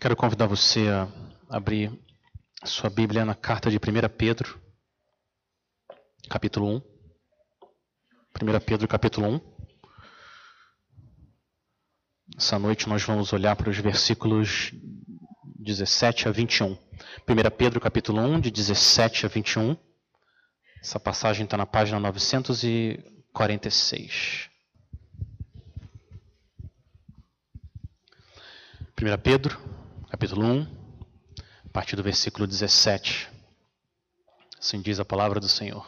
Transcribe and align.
Quero 0.00 0.14
convidar 0.14 0.46
você 0.46 0.86
a 0.88 1.08
abrir 1.50 1.90
sua 2.62 2.88
Bíblia 2.88 3.24
na 3.24 3.34
carta 3.34 3.68
de 3.68 3.78
1 3.78 3.80
Pedro, 4.16 4.62
capítulo 6.30 6.76
1. 6.76 6.80
1 8.40 8.60
Pedro, 8.64 8.86
capítulo 8.86 9.28
1. 9.28 9.40
Essa 12.36 12.60
noite 12.60 12.88
nós 12.88 13.02
vamos 13.02 13.32
olhar 13.32 13.56
para 13.56 13.70
os 13.70 13.78
versículos 13.78 14.70
17 15.56 16.28
a 16.28 16.30
21. 16.30 16.74
1 16.74 16.78
Pedro, 17.56 17.80
capítulo 17.80 18.20
1, 18.20 18.40
de 18.40 18.52
17 18.52 19.26
a 19.26 19.28
21. 19.28 19.76
Essa 20.80 21.00
passagem 21.00 21.42
está 21.42 21.56
na 21.56 21.66
página 21.66 21.98
946. 21.98 24.48
1 28.96 29.18
Pedro, 29.20 29.77
capítulo 30.10 30.46
1, 30.46 30.66
a 31.66 31.68
partir 31.70 31.94
do 31.94 32.02
versículo 32.02 32.46
17. 32.46 33.28
Assim 34.58 34.80
diz 34.80 34.98
a 34.98 35.04
palavra 35.04 35.38
do 35.38 35.48
Senhor. 35.48 35.86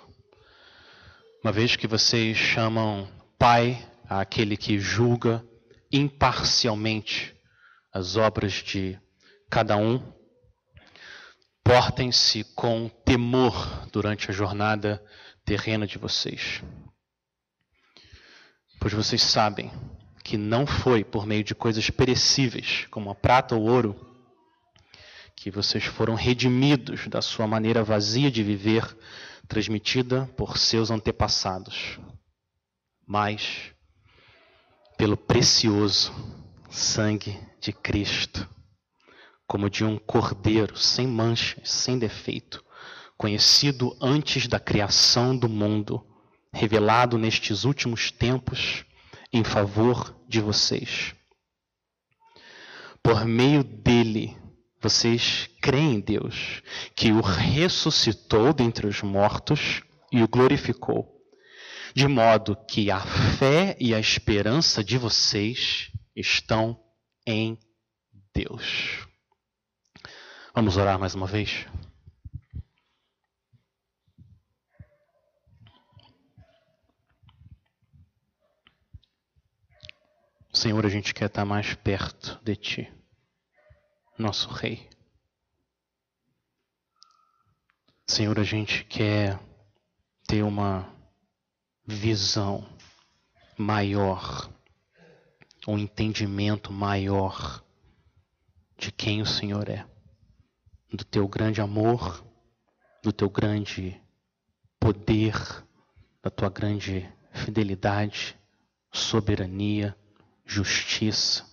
Uma 1.43 1.51
vez 1.51 1.75
que 1.75 1.87
vocês 1.87 2.37
chamam 2.37 3.11
Pai 3.39 3.83
àquele 4.07 4.59
que 4.59 4.79
julga 4.79 5.43
imparcialmente 5.91 7.35
as 7.91 8.17
obras 8.17 8.53
de 8.53 9.01
cada 9.49 9.79
um, 9.79 10.13
portem-se 11.65 12.45
com 12.55 12.91
temor 13.07 13.89
durante 13.91 14.31
a 14.31 14.35
jornada 14.35 15.03
terrena 15.47 15.87
de 15.87 15.97
vocês. 15.97 16.63
Pois 18.79 18.93
vocês 18.93 19.23
sabem 19.23 19.73
que 20.23 20.37
não 20.37 20.67
foi 20.67 21.03
por 21.05 21.27
meio 21.27 21.43
de 21.43 21.55
coisas 21.55 21.89
perecíveis, 21.89 22.87
como 22.91 23.11
a 23.11 23.15
prata 23.15 23.57
ou 23.57 23.63
ouro, 23.63 24.10
que 25.41 25.51
vocês 25.51 25.85
foram 25.85 26.15
redimidos 26.15 27.09
da 27.09 27.23
sua 27.23 27.47
maneira 27.47 27.83
vazia 27.83 28.31
de 28.31 28.43
viver, 28.43 28.95
transmitida 29.49 30.27
por 30.37 30.59
seus 30.59 30.91
antepassados, 30.91 31.99
mas 33.07 33.73
pelo 34.99 35.17
precioso 35.17 36.13
sangue 36.69 37.41
de 37.59 37.73
Cristo, 37.73 38.47
como 39.47 39.71
de 39.71 39.83
um 39.83 39.97
cordeiro 39.97 40.77
sem 40.77 41.07
manchas, 41.07 41.71
sem 41.71 41.99
defeito, 41.99 42.63
conhecido 43.17 43.97
antes 43.99 44.47
da 44.47 44.61
criação 44.61 45.35
do 45.35 45.49
mundo, 45.49 46.07
revelado 46.53 47.17
nestes 47.17 47.65
últimos 47.65 48.11
tempos 48.11 48.85
em 49.33 49.43
favor 49.43 50.15
de 50.29 50.39
vocês. 50.39 51.15
Por 53.03 53.25
meio 53.25 53.65
dele, 53.65 54.37
vocês 54.81 55.49
creem 55.61 55.97
em 55.97 56.01
Deus, 56.01 56.63
que 56.95 57.13
o 57.13 57.21
ressuscitou 57.21 58.53
dentre 58.53 58.87
os 58.87 59.03
mortos 59.03 59.83
e 60.11 60.23
o 60.23 60.29
glorificou 60.29 61.21
de 61.95 62.07
modo 62.07 62.57
que 62.67 62.91
a 62.91 63.01
fé 63.01 63.77
e 63.81 63.95
a 63.95 63.99
esperança 63.99 64.83
de 64.83 64.97
vocês 64.97 65.91
estão 66.15 66.81
em 67.27 67.59
Deus. 68.35 69.07
Vamos 70.55 70.77
orar 70.77 70.99
mais 70.99 71.15
uma 71.15 71.27
vez? 71.27 71.67
Senhor, 80.53 80.85
a 80.85 80.89
gente 80.89 81.15
quer 81.15 81.27
estar 81.27 81.45
mais 81.45 81.75
perto 81.75 82.39
de 82.43 82.57
Ti, 82.57 82.93
nosso 84.21 84.51
Rei. 84.51 84.89
Senhor, 88.07 88.39
a 88.39 88.45
gente 88.45 88.85
quer 88.85 89.41
ter 90.27 90.43
uma 90.43 90.87
visão 91.87 92.69
maior, 93.57 94.53
um 95.67 95.79
entendimento 95.79 96.73
maior 96.73 97.65
de 98.77 98.93
quem 98.93 99.23
o 99.23 99.27
Senhor 99.27 99.69
é, 99.69 99.87
do 100.93 101.05
teu 101.05 101.27
grande 101.27 101.61
amor, 101.61 102.25
do 103.03 103.13
teu 103.13 103.31
grande 103.31 104.01
poder, 104.79 105.35
da 106.23 106.31
tua 106.31 106.51
grande 106.51 107.11
fidelidade, 107.33 108.39
soberania, 108.93 109.97
justiça, 110.45 111.47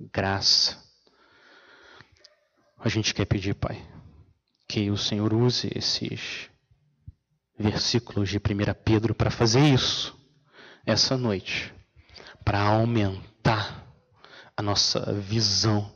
graça. 0.00 0.87
A 2.80 2.88
gente 2.88 3.12
quer 3.12 3.24
pedir, 3.24 3.54
Pai, 3.54 3.84
que 4.68 4.88
o 4.88 4.96
Senhor 4.96 5.34
use 5.34 5.68
esses 5.74 6.48
versículos 7.58 8.28
de 8.28 8.36
1 8.36 8.40
Pedro 8.84 9.16
para 9.16 9.32
fazer 9.32 9.60
isso 9.60 10.16
essa 10.86 11.16
noite, 11.16 11.74
para 12.44 12.60
aumentar 12.60 13.84
a 14.56 14.62
nossa 14.62 15.12
visão 15.12 15.92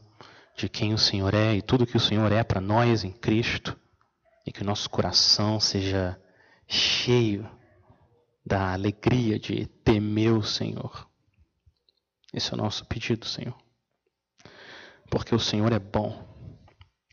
de 0.56 0.68
quem 0.68 0.92
o 0.92 0.98
Senhor 0.98 1.32
é 1.34 1.54
e 1.54 1.62
tudo 1.62 1.86
que 1.86 1.96
o 1.96 2.00
Senhor 2.00 2.32
é 2.32 2.42
para 2.42 2.60
nós 2.60 3.04
em 3.04 3.12
Cristo, 3.12 3.78
e 4.44 4.50
que 4.50 4.62
o 4.62 4.66
nosso 4.66 4.90
coração 4.90 5.60
seja 5.60 6.20
cheio 6.66 7.48
da 8.44 8.72
alegria 8.72 9.38
de 9.38 9.66
temer 9.84 10.32
o 10.32 10.42
Senhor. 10.42 11.08
Esse 12.34 12.50
é 12.50 12.54
o 12.54 12.58
nosso 12.58 12.84
pedido, 12.86 13.24
Senhor. 13.24 13.56
Porque 15.08 15.32
o 15.32 15.38
Senhor 15.38 15.72
é 15.72 15.78
bom 15.78 16.31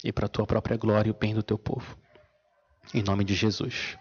e 0.04 0.12
para 0.12 0.26
a 0.26 0.30
tua 0.30 0.46
própria 0.46 0.78
glória 0.78 1.10
e 1.10 1.12
o 1.12 1.18
bem 1.18 1.34
do 1.34 1.44
teu 1.44 1.58
povo. 1.58 1.98
Em 2.94 3.04
nome 3.04 3.24
de 3.24 3.36
Jesus. 3.36 3.98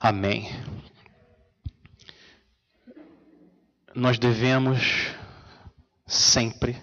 Amém. 0.00 0.48
Nós 3.94 4.18
devemos 4.18 5.12
sempre 6.06 6.80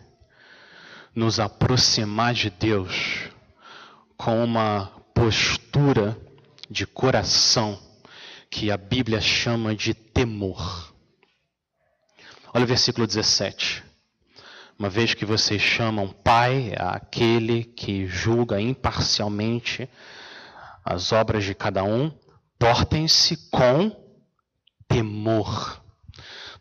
nos 1.14 1.40
aproximar 1.40 2.34
de 2.34 2.50
Deus 2.50 3.30
com 4.16 4.44
uma 4.44 4.88
postura 5.14 6.18
de 6.70 6.86
coração 6.86 7.80
que 8.50 8.72
a 8.72 8.78
Bíblia 8.78 9.20
chama 9.20 9.76
de 9.76 9.94
temor. 9.94 10.94
Olha 12.54 12.64
o 12.64 12.68
versículo 12.68 13.06
17. 13.06 13.89
Uma 14.80 14.90
vez 14.90 15.14
que 15.14 15.26
vocês 15.26 15.62
chamam 15.62 16.08
Pai 16.08 16.74
aquele 16.78 17.66
que 17.66 18.08
julga 18.08 18.62
imparcialmente 18.62 19.90
as 20.86 21.12
obras 21.12 21.44
de 21.44 21.54
cada 21.54 21.84
um, 21.84 22.10
Portem-se 22.60 23.38
com 23.50 23.90
temor 24.86 25.82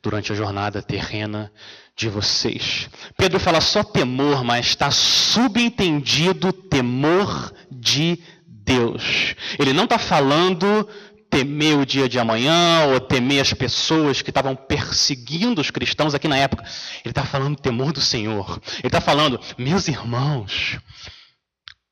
durante 0.01 0.33
a 0.33 0.35
jornada 0.37 0.81
terrena 0.81 1.53
de 1.97 2.09
vocês. 2.09 2.89
Pedro 3.17 3.41
fala 3.41 3.61
só 3.61 3.83
temor, 3.83 4.45
mas 4.45 4.67
está 4.67 4.93
subentendido 4.93 6.53
temor 6.53 7.53
de 7.69 8.23
Deus. 8.47 9.35
Ele 9.59 9.73
não 9.73 9.85
está 9.85 9.99
falando 9.99 10.89
temer 11.31 11.79
o 11.79 11.87
dia 11.87 12.09
de 12.09 12.19
amanhã 12.19 12.87
ou 12.93 13.01
temer 13.01 13.41
as 13.41 13.53
pessoas 13.53 14.23
que 14.23 14.31
estavam 14.31 14.57
perseguindo 14.57 15.61
os 15.61 15.71
cristãos 15.71 16.15
aqui 16.15 16.29
na 16.29 16.37
época. 16.37 16.65
Ele 17.05 17.13
está 17.13 17.25
falando 17.25 17.61
temor 17.61 17.93
do 17.93 18.01
Senhor. 18.01 18.61
Ele 18.79 18.89
está 18.89 19.01
falando, 19.01 19.41
meus 19.57 19.89
irmãos, 19.89 20.79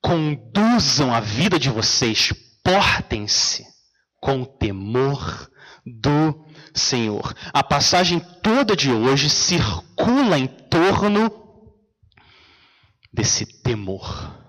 conduzam 0.00 1.14
a 1.14 1.20
vida 1.20 1.58
de 1.58 1.68
vocês, 1.68 2.32
portem-se 2.62 3.64
com 4.20 4.44
temor 4.44 5.50
do 5.84 6.46
Senhor. 6.74 7.34
A 7.52 7.62
passagem 7.62 8.20
toda 8.42 8.74
de 8.74 8.90
hoje 8.90 9.30
circula 9.30 10.38
em 10.38 10.46
torno 10.46 11.30
desse 13.12 13.46
temor. 13.62 14.45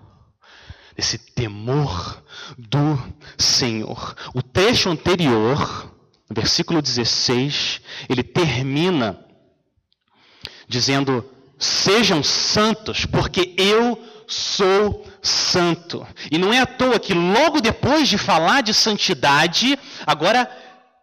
Desse 0.98 1.16
temor 1.16 2.24
do 2.58 3.00
Senhor. 3.38 4.16
O 4.34 4.42
texto 4.42 4.88
anterior, 4.88 5.94
versículo 6.28 6.82
16, 6.82 7.80
ele 8.08 8.24
termina 8.24 9.16
dizendo: 10.66 11.24
Sejam 11.56 12.20
santos, 12.24 13.06
porque 13.06 13.54
eu 13.56 13.96
sou 14.26 15.06
santo. 15.22 16.04
E 16.32 16.36
não 16.36 16.52
é 16.52 16.58
à 16.58 16.66
toa 16.66 16.98
que 16.98 17.14
logo 17.14 17.60
depois 17.60 18.08
de 18.08 18.18
falar 18.18 18.62
de 18.62 18.74
santidade, 18.74 19.78
agora 20.04 20.50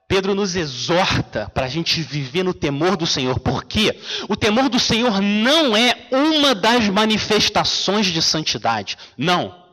Pedro 0.09 0.35
nos 0.35 0.57
exorta 0.57 1.49
para 1.53 1.67
a 1.67 1.69
gente 1.69 2.01
viver 2.01 2.43
no 2.43 2.53
temor 2.53 2.97
do 2.97 3.07
Senhor. 3.07 3.39
Por 3.39 3.63
quê? 3.63 3.97
O 4.27 4.35
temor 4.35 4.67
do 4.67 4.77
Senhor 4.77 5.21
não 5.21 5.75
é 5.75 6.07
uma 6.11 6.53
das 6.53 6.87
manifestações 6.89 8.07
de 8.07 8.21
santidade. 8.21 8.97
Não. 9.17 9.64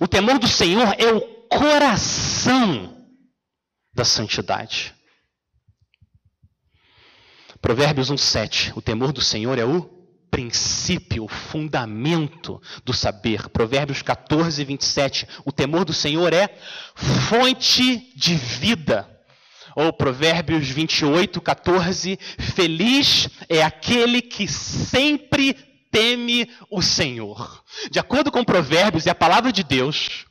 O 0.00 0.08
temor 0.08 0.38
do 0.38 0.48
Senhor 0.48 0.94
é 0.98 1.12
o 1.12 1.20
coração 1.48 2.96
da 3.92 4.04
santidade. 4.04 4.94
Provérbios 7.60 8.10
1,7. 8.10 8.72
O 8.74 8.80
temor 8.80 9.12
do 9.12 9.20
Senhor 9.20 9.58
é 9.58 9.64
o 9.64 9.82
princípio, 10.30 11.24
o 11.24 11.28
fundamento 11.28 12.60
do 12.84 12.92
saber. 12.94 13.48
Provérbios 13.48 14.00
14, 14.00 14.64
27. 14.64 15.28
O 15.44 15.52
temor 15.52 15.84
do 15.84 15.92
Senhor 15.92 16.32
é 16.32 16.48
fonte 16.94 18.12
de 18.16 18.34
vida. 18.34 19.08
Ou 19.76 19.92
Provérbios 19.92 20.68
28, 20.68 21.40
14. 21.40 22.18
Feliz 22.38 23.28
é 23.48 23.62
aquele 23.62 24.22
que 24.22 24.48
sempre 24.48 25.69
teme 25.90 26.50
o 26.70 26.80
Senhor. 26.80 27.64
De 27.90 27.98
acordo 27.98 28.30
com 28.30 28.44
Provérbios 28.44 29.06
e 29.06 29.10
a 29.10 29.14
palavra 29.14 29.52
de 29.52 29.62
Deus, 29.62 30.26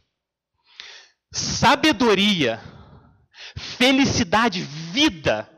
sabedoria, 1.32 2.62
felicidade, 3.56 4.62
vida 4.62 5.50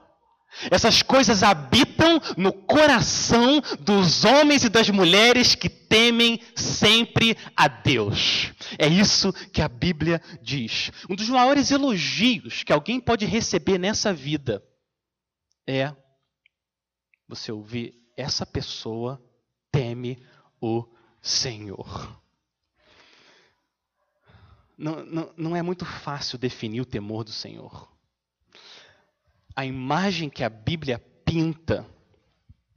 essas 0.70 1.02
coisas 1.02 1.44
habitam 1.44 2.20
no 2.38 2.52
coração 2.52 3.62
dos 3.80 4.26
homens 4.26 4.64
e 4.64 4.70
das 4.70 4.90
mulheres 4.90 5.56
que 5.56 5.70
temem 5.70 6.40
sempre 6.56 7.38
a 7.56 7.68
Deus. 7.68 8.52
É 8.78 8.88
isso 8.88 9.32
que 9.52 9.62
a 9.62 9.70
Bíblia 9.70 10.22
diz. 10.42 10.92
Um 11.10 11.16
dos 11.16 11.30
maiores 11.30 11.72
elogios 11.72 12.64
que 12.64 12.74
alguém 12.74 13.00
pode 13.00 13.26
receber 13.26 13.78
nessa 13.78 14.14
vida 14.14 14.62
é 15.66 15.96
você 17.28 17.52
ouvir 17.52 17.94
essa 18.18 18.46
pessoa 18.46 19.24
teme 19.72 20.22
o 20.60 20.86
Senhor. 21.22 22.20
Não, 24.78 25.06
não, 25.06 25.34
não 25.38 25.56
é 25.56 25.62
muito 25.62 25.86
fácil 25.86 26.38
definir 26.38 26.82
o 26.82 26.86
temor 26.86 27.24
do 27.24 27.32
Senhor 27.32 27.92
a 29.56 29.66
imagem 29.66 30.30
que 30.30 30.44
a 30.44 30.50
Bíblia 30.50 31.00
pinta 31.26 31.86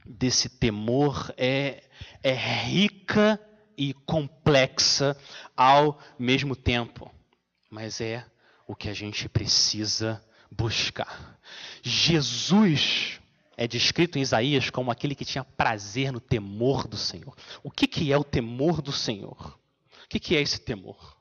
desse 0.05 0.49
temor 0.49 1.33
é, 1.37 1.83
é 2.23 2.35
rica 2.35 3.41
e 3.77 3.95
complexa 3.95 5.17
ao 5.57 5.99
mesmo 6.19 6.55
tempo, 6.55 7.11
mas 7.71 8.01
é 8.01 8.25
o 8.67 8.75
que 8.75 8.89
a 8.89 8.95
gente 8.95 9.29
precisa 9.29 10.23
buscar. 10.51 11.39
Jesus 11.83 13.21
é 13.57 13.67
descrito 13.67 14.19
em 14.19 14.23
Isaías 14.23 14.71
como 14.71 14.91
aquele 14.91 15.15
que 15.15 15.25
tinha 15.25 15.45
prazer 15.45 16.13
no 16.13 16.21
temor 16.21 16.87
do 16.87 16.97
Senhor. 16.97 17.35
O 17.63 17.71
que, 17.71 17.87
que 17.87 18.13
é 18.13 18.19
o 18.19 18.25
temor 18.25 18.83
do 18.83 18.93
Senhor? 18.93 19.59
O 20.05 20.09
que, 20.09 20.19
que 20.21 20.37
é 20.37 20.41
esse 20.41 20.61
temor? 20.61 21.17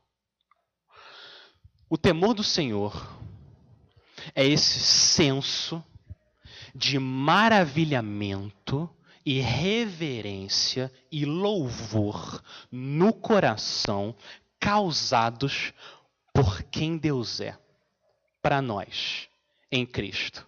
O 1.89 1.97
temor 1.97 2.33
do 2.33 2.43
Senhor 2.43 3.17
é 4.33 4.45
esse 4.45 4.79
senso 4.79 5.83
de 6.73 6.97
maravilhamento 6.97 8.89
e 9.25 9.39
reverência 9.39 10.91
e 11.11 11.25
louvor 11.25 12.43
no 12.71 13.13
coração 13.13 14.15
causados 14.59 15.73
por 16.33 16.63
quem 16.63 16.97
Deus 16.97 17.39
é 17.39 17.57
para 18.41 18.61
nós 18.61 19.29
em 19.71 19.85
Cristo. 19.85 20.45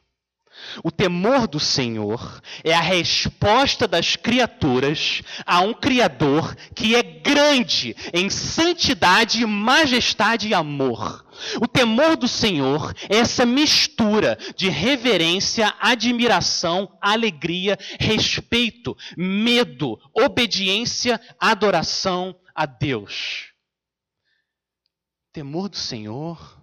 O 0.84 0.92
temor 0.92 1.48
do 1.48 1.60
Senhor 1.60 2.42
é 2.63 2.74
a 2.74 2.81
resposta 2.81 3.88
das 3.88 4.16
criaturas 4.16 5.22
a 5.46 5.62
um 5.62 5.74
Criador 5.74 6.56
que 6.74 6.96
é 6.96 7.04
grande 7.04 7.96
em 8.13 8.30
santidade, 8.30 9.46
majestade 9.46 10.50
e 10.50 10.54
amor. 10.54 11.25
O 11.62 11.68
temor 11.68 12.16
do 12.16 12.28
Senhor 12.28 12.94
é 13.10 13.18
essa 13.18 13.46
mistura 13.46 14.38
de 14.56 14.69
reverência, 14.69 15.74
admiração, 15.80 16.98
alegria, 17.02 17.78
respeito, 18.00 18.96
medo, 19.18 20.00
obediência, 20.13 21.19
adoração 21.40 22.38
a 22.54 22.66
Deus. 22.66 23.52
Temor 25.31 25.69
do 25.69 25.78
Senhor 25.78 26.62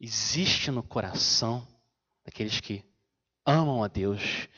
existe 0.00 0.70
no 0.70 0.82
coração 0.82 1.66
daqueles 2.24 2.60
que 2.60 2.84
amam 3.44 3.82
a 3.82 3.88
Deus 3.88 4.48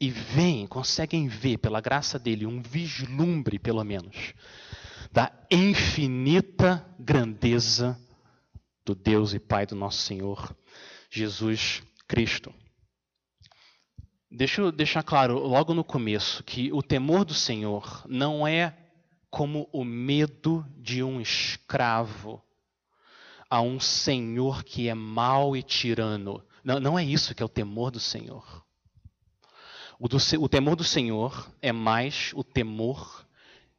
e 0.00 0.10
veem, 0.10 0.66
conseguem 0.66 1.28
ver 1.28 1.58
pela 1.58 1.80
graça 1.80 2.18
dele 2.18 2.46
um 2.46 2.62
vislumbre, 2.62 3.58
pelo 3.58 3.84
menos, 3.84 4.34
da 5.12 5.30
infinita 5.50 6.86
grandeza 6.98 7.98
do 8.84 8.94
Deus 8.94 9.34
e 9.34 9.38
Pai 9.38 9.66
do 9.66 9.74
nosso 9.74 9.98
Senhor 10.02 10.56
Jesus 11.10 11.82
Cristo. 12.08 12.52
Deixa 14.30 14.60
eu 14.60 14.70
deixar 14.70 15.02
claro 15.02 15.38
logo 15.38 15.74
no 15.74 15.82
começo 15.82 16.44
que 16.44 16.72
o 16.72 16.82
temor 16.82 17.24
do 17.24 17.34
Senhor 17.34 18.04
não 18.08 18.46
é 18.46 18.76
como 19.28 19.68
o 19.72 19.84
medo 19.84 20.64
de 20.76 21.02
um 21.02 21.20
escravo 21.20 22.42
a 23.48 23.60
um 23.60 23.80
senhor 23.80 24.62
que 24.62 24.88
é 24.88 24.94
mau 24.94 25.56
e 25.56 25.62
tirano. 25.62 26.42
Não, 26.64 26.78
não 26.80 26.98
é 26.98 27.04
isso 27.04 27.34
que 27.34 27.42
é 27.42 27.46
o 27.46 27.48
temor 27.48 27.90
do 27.90 28.00
Senhor. 28.00 28.64
O, 29.98 30.08
do, 30.08 30.16
o 30.38 30.48
temor 30.48 30.76
do 30.76 30.84
Senhor 30.84 31.50
é 31.60 31.72
mais 31.72 32.32
o 32.34 32.42
temor 32.42 33.26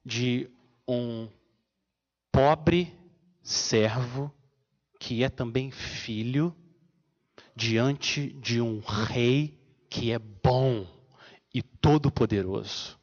de 0.06 0.50
um 0.88 1.28
pobre 2.32 2.94
servo 3.42 4.34
que 5.00 5.24
é 5.24 5.30
também 5.30 5.72
filho 5.72 6.56
diante 7.56 8.34
de 8.34 8.62
um 8.62 8.80
rei 8.80 9.60
que 9.90 10.12
é 10.12 10.20
bom 10.20 10.88
e 11.54 11.62
todo-poderoso. 11.62 12.98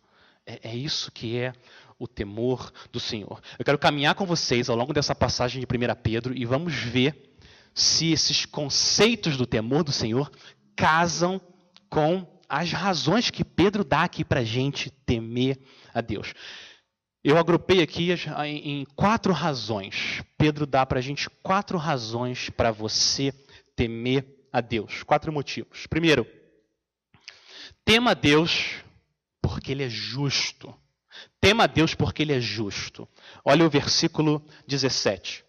É, 0.47 0.71
é, 0.71 0.77
isso 0.77 1.13
que 1.13 1.37
é 1.37 1.53
o 1.99 2.07
temor 2.07 2.73
do 2.93 3.01
Senhor. 3.01 3.43
Eu 3.59 3.65
quero 3.65 3.79
caminhar 3.79 4.15
com 4.15 4.25
vocês 4.25 4.71
ao 4.71 4.77
longo 4.77 4.93
dessa 4.93 5.15
passagem 5.15 5.61
de 5.61 5.67
1 5.67 5.95
Pedro 6.03 6.37
e 6.37 6.45
vamos 6.45 6.73
ver 6.73 7.28
se 7.79 8.11
esses 8.11 8.45
conceitos 8.45 9.37
do 9.37 9.47
temor 9.47 9.85
do 9.85 9.93
Senhor 9.93 10.31
casam 10.75 11.41
com 11.89 12.27
as 12.49 12.73
razões 12.73 13.31
que 13.31 13.45
Pedro 13.45 13.85
dá 13.85 14.03
aqui 14.03 14.25
para 14.25 14.41
a 14.41 14.45
gente 14.45 14.91
temer 14.91 15.61
a 15.95 16.01
Deus. 16.01 16.35
Eu 17.23 17.39
agrupei 17.39 17.81
aqui 17.81 18.09
em 18.45 18.85
quatro 18.97 19.33
razões. 19.33 20.23
Pedro 20.37 20.67
dá 20.67 20.85
para 20.85 20.99
a 20.99 21.03
gente 21.03 21.31
quatro 21.43 21.79
razões 21.79 22.51
para 22.51 22.73
você 22.73 23.33
temer 23.77 24.27
a 24.53 24.61
Deus. 24.61 25.03
Quatro 25.05 25.33
motivos. 25.33 25.87
Primeiro, 25.87 26.27
tema 27.85 28.11
a 28.11 28.15
Deus 28.15 28.77
porque 29.41 29.71
Ele 29.73 29.85
é 29.85 29.89
justo. 29.89 30.75
Tema 31.41 31.65
a 31.65 31.67
Deus 31.69 31.95
porque 31.95 32.23
Ele 32.23 32.33
é 32.33 32.41
justo. 32.41 33.09
Olha 33.45 33.65
o 33.65 33.71
versículo 33.71 34.45
17. 34.67 35.48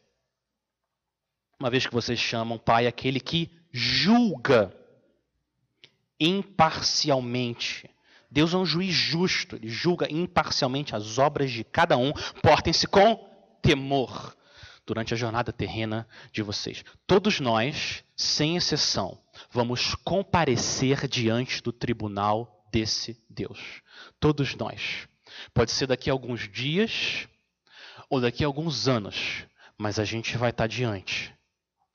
Uma 1.59 1.69
vez 1.69 1.85
que 1.85 1.93
vocês 1.93 2.19
chamam 2.19 2.57
Pai 2.57 2.87
aquele 2.87 3.19
que 3.19 3.51
julga 3.71 4.73
imparcialmente 6.19 7.89
Deus 8.31 8.53
é 8.53 8.57
um 8.57 8.65
juiz 8.65 8.93
justo, 8.93 9.55
ele 9.55 9.67
julga 9.67 10.11
imparcialmente 10.11 10.95
as 10.95 11.17
obras 11.17 11.51
de 11.51 11.63
cada 11.63 11.97
um. 11.97 12.13
Portem-se 12.43 12.85
com 12.85 13.27
temor 13.61 14.35
durante 14.85 15.13
a 15.13 15.17
jornada 15.17 15.51
terrena 15.51 16.07
de 16.31 16.43
vocês. 16.43 16.83
Todos 17.07 17.39
nós, 17.39 18.03
sem 18.15 18.55
exceção, 18.55 19.19
vamos 19.51 19.95
comparecer 19.95 21.07
diante 21.07 21.61
do 21.63 21.73
tribunal 21.73 22.67
desse 22.71 23.17
Deus. 23.27 23.81
Todos 24.19 24.55
nós. 24.55 25.07
Pode 25.53 25.71
ser 25.71 25.87
daqui 25.87 26.09
a 26.09 26.13
alguns 26.13 26.47
dias 26.47 27.27
ou 28.09 28.21
daqui 28.21 28.43
a 28.43 28.47
alguns 28.47 28.87
anos, 28.87 29.45
mas 29.77 29.97
a 29.97 30.05
gente 30.05 30.37
vai 30.37 30.51
estar 30.51 30.67
diante 30.67 31.33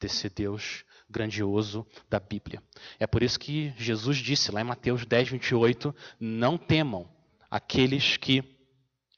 desse 0.01 0.29
Deus 0.29 0.85
grandioso 1.09 1.87
da 2.09 2.19
Bíblia. 2.19 2.63
É 2.99 3.07
por 3.07 3.23
isso 3.23 3.39
que 3.39 3.73
Jesus 3.77 4.19
disse 4.19 4.51
lá 4.51 4.61
em 4.61 4.65
Mateus 4.65 5.05
10, 5.05 5.31
28: 5.31 5.95
Não 6.19 6.57
temam 6.59 7.09
aqueles 7.51 8.17
que 8.17 8.43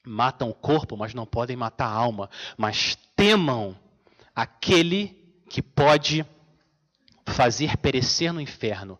matam 0.05 0.49
o 0.49 0.53
corpo, 0.53 0.95
mas 0.95 1.13
não 1.13 1.25
podem 1.25 1.55
matar 1.55 1.87
a 1.87 1.91
alma, 1.91 2.29
mas 2.57 2.95
temam 3.15 3.77
aquele 4.35 5.15
que 5.49 5.61
pode 5.61 6.25
fazer 7.27 7.77
perecer 7.77 8.31
no 8.31 8.39
inferno 8.39 8.99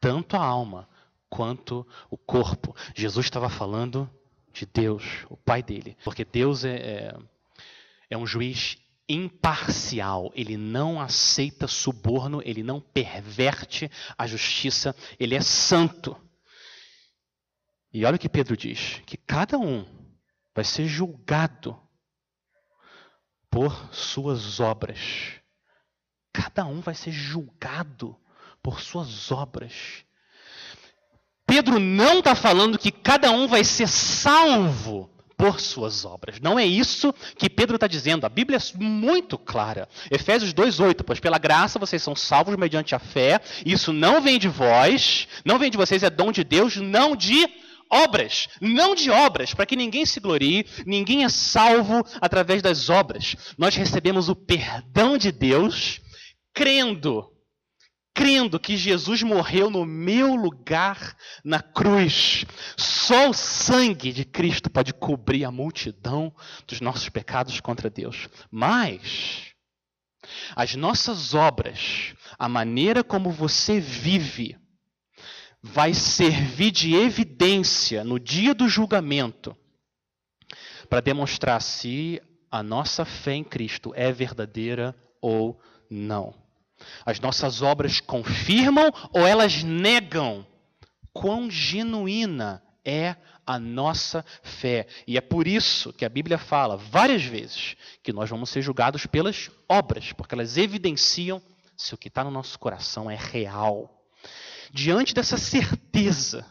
tanto 0.00 0.36
a 0.36 0.44
alma 0.44 0.88
quanto 1.28 1.86
o 2.08 2.16
corpo. 2.16 2.74
Jesus 2.94 3.26
estava 3.26 3.48
falando 3.48 4.08
de 4.52 4.64
Deus, 4.64 5.26
o 5.28 5.36
Pai 5.36 5.62
dele, 5.62 5.96
porque 6.04 6.24
Deus 6.24 6.64
é, 6.64 6.76
é, 6.76 7.18
é 8.10 8.16
um 8.16 8.26
juiz 8.26 8.78
imparcial, 9.08 10.32
ele 10.34 10.56
não 10.56 11.00
aceita 11.00 11.66
suborno, 11.66 12.42
ele 12.44 12.62
não 12.62 12.80
perverte 12.80 13.90
a 14.16 14.26
justiça, 14.26 14.94
ele 15.18 15.34
é 15.34 15.40
santo. 15.40 16.16
E 17.92 18.04
olha 18.04 18.16
o 18.16 18.18
que 18.18 18.28
Pedro 18.28 18.56
diz: 18.56 19.00
que 19.06 19.16
cada 19.16 19.58
um 19.58 19.86
vai 20.54 20.64
ser 20.64 20.86
julgado 20.86 21.80
por 23.50 23.94
suas 23.94 24.60
obras. 24.60 25.40
Cada 26.32 26.66
um 26.66 26.80
vai 26.80 26.94
ser 26.94 27.12
julgado 27.12 28.16
por 28.62 28.80
suas 28.80 29.30
obras. 29.30 30.04
Pedro 31.46 31.78
não 31.78 32.18
está 32.18 32.34
falando 32.34 32.78
que 32.78 32.90
cada 32.90 33.30
um 33.30 33.46
vai 33.46 33.62
ser 33.62 33.88
salvo 33.88 35.15
por 35.36 35.60
suas 35.60 36.04
obras. 36.04 36.40
Não 36.40 36.58
é 36.58 36.64
isso 36.64 37.12
que 37.36 37.50
Pedro 37.50 37.76
está 37.76 37.86
dizendo. 37.86 38.24
A 38.24 38.28
Bíblia 38.28 38.58
é 38.58 38.78
muito 38.82 39.36
clara. 39.36 39.88
Efésios 40.10 40.54
2,8: 40.54 41.02
Pois 41.04 41.20
pela 41.20 41.38
graça 41.38 41.78
vocês 41.78 42.02
são 42.02 42.16
salvos 42.16 42.56
mediante 42.56 42.94
a 42.94 42.98
fé. 42.98 43.40
Isso 43.64 43.92
não 43.92 44.20
vem 44.20 44.38
de 44.38 44.48
vós, 44.48 45.28
não 45.44 45.58
vem 45.58 45.70
de 45.70 45.76
vocês, 45.76 46.02
é 46.02 46.10
dom 46.10 46.32
de 46.32 46.42
Deus, 46.42 46.76
não 46.76 47.14
de 47.14 47.46
obras. 47.90 48.48
Não 48.60 48.94
de 48.94 49.10
obras, 49.10 49.54
para 49.54 49.66
que 49.66 49.76
ninguém 49.76 50.06
se 50.06 50.20
glorie, 50.20 50.66
ninguém 50.86 51.24
é 51.24 51.28
salvo 51.28 52.04
através 52.20 52.62
das 52.62 52.88
obras. 52.88 53.36
Nós 53.58 53.76
recebemos 53.76 54.28
o 54.28 54.34
perdão 54.34 55.16
de 55.18 55.30
Deus 55.30 56.00
crendo 56.52 57.35
crendo 58.16 58.58
que 58.58 58.78
Jesus 58.78 59.22
morreu 59.22 59.68
no 59.68 59.84
meu 59.84 60.34
lugar 60.34 61.14
na 61.44 61.60
cruz. 61.60 62.46
Só 62.74 63.28
o 63.28 63.34
sangue 63.34 64.10
de 64.10 64.24
Cristo 64.24 64.70
pode 64.70 64.94
cobrir 64.94 65.44
a 65.44 65.50
multidão 65.50 66.34
dos 66.66 66.80
nossos 66.80 67.10
pecados 67.10 67.60
contra 67.60 67.90
Deus. 67.90 68.26
Mas 68.50 69.52
as 70.56 70.74
nossas 70.74 71.34
obras, 71.34 72.14
a 72.38 72.48
maneira 72.48 73.04
como 73.04 73.30
você 73.30 73.78
vive, 73.78 74.56
vai 75.62 75.92
servir 75.92 76.70
de 76.70 76.94
evidência 76.94 78.02
no 78.02 78.18
dia 78.18 78.54
do 78.54 78.66
julgamento 78.66 79.54
para 80.88 81.02
demonstrar 81.02 81.60
se 81.60 82.18
a 82.50 82.62
nossa 82.62 83.04
fé 83.04 83.34
em 83.34 83.44
Cristo 83.44 83.92
é 83.94 84.10
verdadeira 84.10 84.96
ou 85.20 85.60
não. 85.90 86.45
As 87.04 87.20
nossas 87.20 87.62
obras 87.62 88.00
confirmam 88.00 88.92
ou 89.12 89.26
elas 89.26 89.62
negam 89.62 90.46
quão 91.12 91.50
genuína 91.50 92.62
é 92.84 93.16
a 93.46 93.58
nossa 93.58 94.24
fé. 94.42 94.86
E 95.06 95.16
é 95.16 95.20
por 95.20 95.46
isso 95.46 95.92
que 95.92 96.04
a 96.04 96.08
Bíblia 96.08 96.38
fala 96.38 96.76
várias 96.76 97.24
vezes 97.24 97.76
que 98.02 98.12
nós 98.12 98.28
vamos 98.28 98.50
ser 98.50 98.60
julgados 98.60 99.06
pelas 99.06 99.50
obras, 99.68 100.12
porque 100.12 100.34
elas 100.34 100.56
evidenciam 100.56 101.40
se 101.76 101.94
o 101.94 101.98
que 101.98 102.08
está 102.08 102.24
no 102.24 102.30
nosso 102.30 102.58
coração 102.58 103.10
é 103.10 103.16
real. 103.16 103.92
Diante 104.72 105.14
dessa 105.14 105.36
certeza 105.36 106.44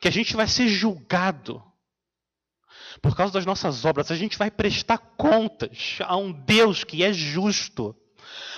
que 0.00 0.08
a 0.08 0.10
gente 0.10 0.34
vai 0.34 0.48
ser 0.48 0.68
julgado 0.68 1.62
por 3.00 3.16
causa 3.16 3.32
das 3.32 3.46
nossas 3.46 3.84
obras, 3.84 4.10
a 4.10 4.16
gente 4.16 4.36
vai 4.36 4.50
prestar 4.50 4.98
contas 4.98 5.98
a 6.02 6.16
um 6.16 6.32
Deus 6.32 6.82
que 6.82 7.04
é 7.04 7.12
justo 7.12 7.94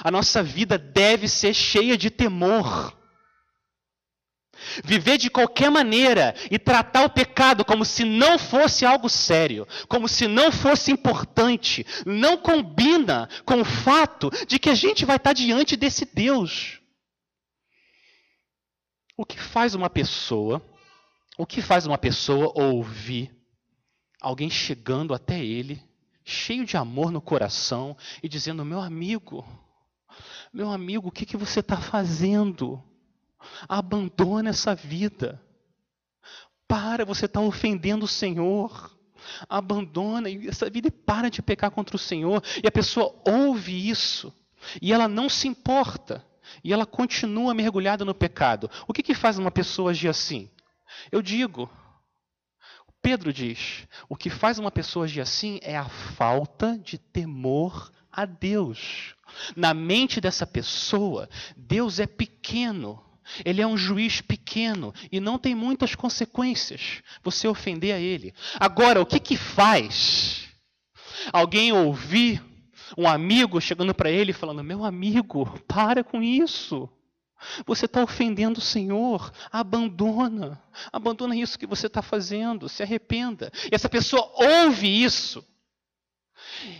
a 0.03 0.11
nossa 0.11 0.43
vida 0.43 0.79
deve 0.79 1.29
ser 1.29 1.55
cheia 1.55 1.97
de 1.97 2.11
temor. 2.11 2.97
Viver 4.85 5.17
de 5.17 5.31
qualquer 5.31 5.71
maneira 5.71 6.35
e 6.50 6.59
tratar 6.59 7.05
o 7.05 7.11
pecado 7.11 7.65
como 7.65 7.85
se 7.85 8.05
não 8.05 8.39
fosse 8.39 8.85
algo 8.85 9.09
sério, 9.09 9.67
como 9.89 10.07
se 10.07 10.29
não 10.29 10.53
fosse 10.53 10.93
importante, 10.93 11.87
não 12.05 12.37
combina 12.37 13.29
com 13.45 13.62
o 13.62 13.65
fato 13.65 14.31
de 14.47 14.59
que 14.59 14.69
a 14.69 14.75
gente 14.75 15.05
vai 15.05 15.17
estar 15.17 15.33
diante 15.33 15.77
desse 15.77 16.05
Deus. 16.05 16.79
O 19.17 19.25
que 19.25 19.39
faz 19.39 19.75
uma 19.75 19.89
pessoa, 19.89 20.62
o 21.39 21.47
que 21.47 21.62
faz 21.62 21.87
uma 21.87 21.99
pessoa 21.99 22.53
ouvir 22.55 23.35
alguém 24.21 24.50
chegando 24.50 25.15
até 25.15 25.43
ele, 25.43 25.83
cheio 26.25 26.65
de 26.65 26.77
amor 26.77 27.11
no 27.11 27.21
coração 27.21 27.97
e 28.23 28.29
dizendo: 28.29 28.65
Meu 28.65 28.81
amigo, 28.81 29.45
meu 30.53 30.71
amigo, 30.71 31.09
o 31.09 31.12
que, 31.12 31.25
que 31.25 31.37
você 31.37 31.61
está 31.61 31.77
fazendo? 31.77 32.83
Abandona 33.69 34.50
essa 34.50 34.75
vida. 34.75 35.41
Para, 36.67 37.05
você 37.05 37.27
está 37.27 37.41
ofendendo 37.41 38.05
o 38.05 38.09
Senhor. 38.09 38.97
Abandona 39.49 40.29
essa 40.49 40.69
vida 40.69 40.89
e 40.89 40.91
para 40.91 41.31
de 41.31 41.43
pecar 41.43 41.71
contra 41.71 41.97
o 41.97 41.99
Senhor. 41.99 42.43
E 42.62 42.67
a 42.67 42.73
pessoa 42.73 43.15
ouve 43.27 43.89
isso 43.89 44.33
e 44.81 44.93
ela 44.93 45.09
não 45.09 45.29
se 45.29 45.49
importa. 45.49 46.25
E 46.65 46.73
ela 46.73 46.85
continua 46.85 47.55
mergulhada 47.55 48.05
no 48.05 48.15
pecado. 48.15 48.69
O 48.89 48.93
que, 48.93 49.03
que 49.03 49.15
faz 49.15 49.39
uma 49.39 49.50
pessoa 49.50 49.93
agir 49.93 50.09
assim? 50.09 50.50
Eu 51.11 51.23
digo, 51.23 51.71
Pedro 53.02 53.33
diz: 53.33 53.87
o 54.09 54.16
que 54.16 54.30
faz 54.30 54.59
uma 54.59 54.71
pessoa 54.71 55.04
agir 55.04 55.21
assim 55.21 55.59
é 55.62 55.76
a 55.76 55.88
falta 55.88 56.78
de 56.78 56.99
temor 56.99 57.90
a 58.11 58.25
Deus. 58.25 59.14
Na 59.57 59.73
mente 59.73 60.21
dessa 60.21 60.47
pessoa, 60.47 61.28
Deus 61.57 61.99
é 61.99 62.07
pequeno. 62.07 63.02
Ele 63.45 63.62
é 63.62 63.66
um 63.66 63.76
juiz 63.76 64.21
pequeno 64.21 64.92
e 65.11 65.21
não 65.21 65.38
tem 65.38 65.54
muitas 65.54 65.95
consequências 65.95 67.00
você 67.23 67.47
ofender 67.47 67.95
a 67.95 67.99
ele. 67.99 68.35
Agora, 68.59 69.00
o 69.00 69.07
que 69.07 69.21
que 69.21 69.37
faz 69.37 70.49
alguém 71.33 71.73
ouvir 71.73 72.42
um 72.99 73.07
amigo 73.09 73.61
chegando 73.61 73.95
para 73.95 74.11
ele 74.11 74.33
falando: 74.33 74.64
Meu 74.64 74.85
amigo, 74.85 75.47
para 75.69 76.02
com 76.02 76.23
isso. 76.23 76.88
Você 77.66 77.87
está 77.87 78.02
ofendendo 78.02 78.59
o 78.59 78.62
Senhor. 78.62 79.32
Abandona. 79.50 80.62
Abandona 80.92 81.37
isso 81.37 81.59
que 81.59 81.66
você 81.66 81.87
está 81.87 82.02
fazendo. 82.02 82.68
Se 82.68 82.82
arrependa. 82.82 83.50
E 83.70 83.75
essa 83.75 83.88
pessoa 83.88 84.30
ouve 84.35 84.87
isso. 85.02 85.44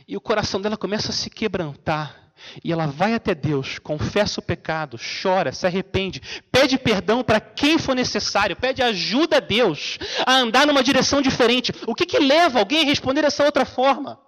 E 0.07 0.17
o 0.17 0.21
coração 0.21 0.61
dela 0.61 0.77
começa 0.77 1.11
a 1.11 1.15
se 1.15 1.31
quebrantar. 1.31 2.31
E 2.65 2.73
ela 2.73 2.87
vai 2.87 3.15
até 3.15 3.35
Deus, 3.35 3.79
confessa 3.79 4.41
o 4.41 4.43
pecado, 4.43 4.99
chora, 5.23 5.53
se 5.53 5.67
arrepende, 5.67 6.23
pede 6.51 6.79
perdão 6.79 7.23
para 7.23 7.39
quem 7.39 7.79
for 7.79 7.95
necessário, 7.95 8.57
pede 8.57 8.83
ajuda 8.83 9.37
a 9.37 9.41
Deus 9.41 9.99
a 10.25 10.37
andar 10.37 10.67
numa 10.67 10.83
direção 10.83 11.21
diferente. 11.21 11.73
O 11.87 11.95
que, 11.95 12.07
que 12.07 12.19
leva 12.19 12.59
alguém 12.59 12.81
a 12.81 12.87
responder 12.87 13.23
dessa 13.23 13.45
outra 13.45 13.67
forma? 13.67 14.19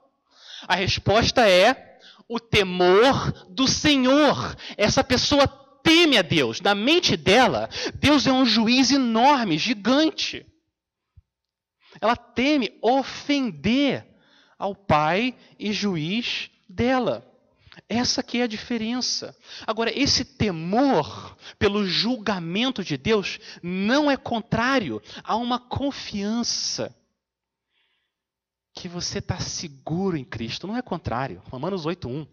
A 0.68 0.74
resposta 0.74 1.48
é 1.48 1.98
o 2.28 2.38
temor 2.38 3.32
do 3.48 3.66
Senhor. 3.66 4.56
Essa 4.76 5.02
pessoa 5.02 5.48
teme 5.82 6.18
a 6.18 6.22
Deus. 6.22 6.60
Na 6.60 6.74
mente 6.74 7.16
dela, 7.16 7.68
Deus 7.94 8.26
é 8.26 8.32
um 8.32 8.46
juiz 8.46 8.90
enorme, 8.90 9.58
gigante. 9.58 10.46
Ela 12.00 12.16
teme 12.16 12.78
ofender 12.80 14.06
ao 14.58 14.74
pai 14.74 15.34
e 15.58 15.72
juiz 15.72 16.50
dela. 16.68 17.28
Essa 17.88 18.22
que 18.22 18.38
é 18.38 18.42
a 18.42 18.46
diferença. 18.46 19.36
Agora, 19.66 19.90
esse 19.98 20.24
temor 20.24 21.36
pelo 21.58 21.86
julgamento 21.86 22.84
de 22.84 22.96
Deus 22.96 23.38
não 23.62 24.10
é 24.10 24.16
contrário 24.16 25.02
a 25.24 25.36
uma 25.36 25.58
confiança 25.58 26.94
que 28.74 28.88
você 28.88 29.18
está 29.18 29.38
seguro 29.38 30.16
em 30.16 30.24
Cristo. 30.24 30.66
Não 30.66 30.76
é 30.76 30.82
contrário. 30.82 31.42
Romanos 31.50 31.84
8.1. 31.84 32.26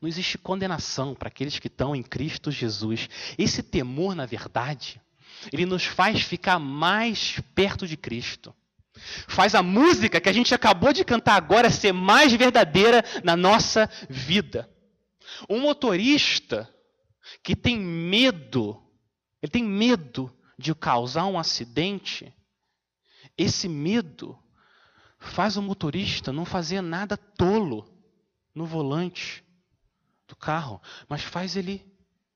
Não 0.00 0.08
existe 0.08 0.38
condenação 0.38 1.14
para 1.14 1.28
aqueles 1.28 1.58
que 1.58 1.68
estão 1.68 1.94
em 1.94 2.02
Cristo 2.02 2.50
Jesus. 2.50 3.08
Esse 3.36 3.62
temor, 3.62 4.14
na 4.14 4.26
verdade, 4.26 5.00
ele 5.52 5.66
nos 5.66 5.84
faz 5.84 6.22
ficar 6.22 6.58
mais 6.58 7.40
perto 7.54 7.86
de 7.86 7.96
Cristo 7.96 8.54
faz 9.28 9.54
a 9.54 9.62
música 9.62 10.20
que 10.20 10.28
a 10.28 10.32
gente 10.32 10.54
acabou 10.54 10.92
de 10.92 11.04
cantar 11.04 11.36
agora 11.36 11.70
ser 11.70 11.92
mais 11.92 12.32
verdadeira 12.32 13.04
na 13.22 13.36
nossa 13.36 13.88
vida. 14.08 14.70
Um 15.48 15.60
motorista 15.60 16.72
que 17.42 17.54
tem 17.54 17.78
medo, 17.78 18.80
ele 19.42 19.50
tem 19.50 19.64
medo 19.64 20.32
de 20.58 20.74
causar 20.74 21.26
um 21.26 21.38
acidente, 21.38 22.32
esse 23.36 23.68
medo 23.68 24.38
faz 25.18 25.56
o 25.56 25.62
motorista 25.62 26.32
não 26.32 26.44
fazer 26.44 26.80
nada 26.80 27.16
tolo 27.16 27.86
no 28.54 28.64
volante 28.64 29.44
do 30.28 30.36
carro, 30.36 30.80
mas 31.08 31.22
faz 31.22 31.56
ele 31.56 31.84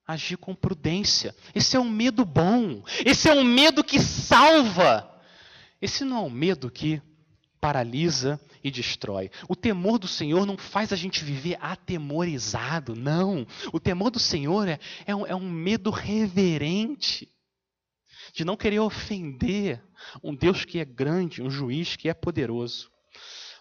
agir 0.06 0.36
com 0.36 0.54
prudência. 0.54 1.34
Esse 1.54 1.76
é 1.76 1.80
um 1.80 1.88
medo 1.88 2.24
bom, 2.24 2.82
esse 3.04 3.28
é 3.28 3.32
um 3.32 3.44
medo 3.44 3.84
que 3.84 4.00
salva. 4.00 5.06
Esse 5.80 6.04
não 6.04 6.18
é 6.18 6.20
um 6.20 6.30
medo 6.30 6.70
que 6.70 7.00
paralisa 7.60 8.40
e 8.62 8.70
destrói. 8.70 9.30
O 9.48 9.56
temor 9.56 9.98
do 9.98 10.08
Senhor 10.08 10.44
não 10.46 10.56
faz 10.56 10.92
a 10.92 10.96
gente 10.96 11.24
viver 11.24 11.56
atemorizado, 11.60 12.94
não. 12.94 13.46
O 13.72 13.80
temor 13.80 14.10
do 14.10 14.18
Senhor 14.18 14.68
é, 14.68 14.78
é, 15.06 15.14
um, 15.14 15.26
é 15.26 15.34
um 15.34 15.48
medo 15.48 15.90
reverente, 15.90 17.30
de 18.32 18.44
não 18.44 18.56
querer 18.56 18.80
ofender 18.80 19.82
um 20.22 20.34
Deus 20.34 20.64
que 20.64 20.78
é 20.78 20.84
grande, 20.84 21.42
um 21.42 21.50
juiz 21.50 21.96
que 21.96 22.08
é 22.08 22.14
poderoso. 22.14 22.90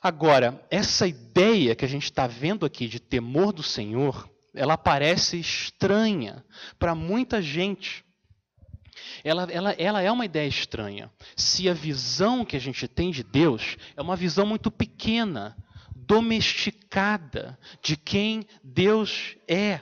Agora, 0.01 0.65
essa 0.69 1.07
ideia 1.07 1.75
que 1.75 1.85
a 1.85 1.87
gente 1.87 2.05
está 2.05 2.25
vendo 2.25 2.65
aqui 2.65 2.87
de 2.87 2.99
temor 2.99 3.51
do 3.51 3.63
Senhor, 3.63 4.29
ela 4.53 4.77
parece 4.77 5.39
estranha 5.39 6.43
para 6.77 6.95
muita 6.95 7.41
gente 7.41 8.05
ela, 9.23 9.43
ela, 9.51 9.71
ela 9.73 10.01
é 10.01 10.11
uma 10.11 10.25
ideia 10.25 10.47
estranha. 10.47 11.11
Se 11.35 11.69
a 11.69 11.73
visão 11.73 12.45
que 12.45 12.55
a 12.55 12.59
gente 12.59 12.87
tem 12.87 13.11
de 13.11 13.23
Deus 13.23 13.77
é 13.95 14.01
uma 14.01 14.15
visão 14.15 14.45
muito 14.45 14.69
pequena, 14.69 15.57
domesticada 15.95 17.57
de 17.81 17.95
quem 17.95 18.45
Deus 18.63 19.35
é. 19.47 19.81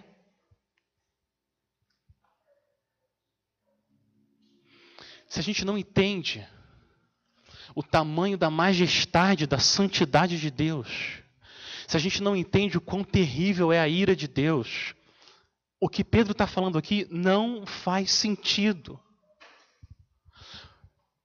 se 5.30 5.42
a 5.42 5.44
gente 5.44 5.66
não 5.66 5.78
entende 5.78 6.48
o 7.78 7.84
tamanho 7.84 8.40
da 8.40 8.50
majestade, 8.50 9.46
da 9.46 9.60
santidade 9.60 10.40
de 10.40 10.50
Deus, 10.50 11.22
se 11.88 11.96
a 11.96 12.00
gente 12.00 12.24
não 12.24 12.36
entende 12.36 12.76
o 12.76 12.82
quão 12.82 13.04
terrível 13.04 13.72
é 13.72 13.80
a 13.80 13.88
ira 13.88 14.16
de 14.16 14.28
Deus, 14.28 14.96
o 15.80 15.88
que 15.88 16.04
Pedro 16.04 16.32
está 16.32 16.48
falando 16.48 16.80
aqui 16.80 17.08
não 17.12 17.68
faz 17.68 18.12
sentido. 18.12 19.00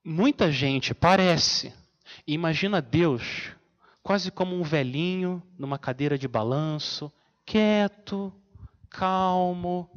Muita 0.05 0.53
gente 0.53 0.93
parece, 0.93 1.73
imagina 2.27 2.83
Deus 2.83 3.53
quase 4.03 4.31
como 4.31 4.55
um 4.55 4.63
velhinho 4.63 5.43
numa 5.59 5.79
cadeira 5.79 6.19
de 6.19 6.29
balanço, 6.29 7.11
quieto, 7.47 8.31
calmo, 8.91 9.89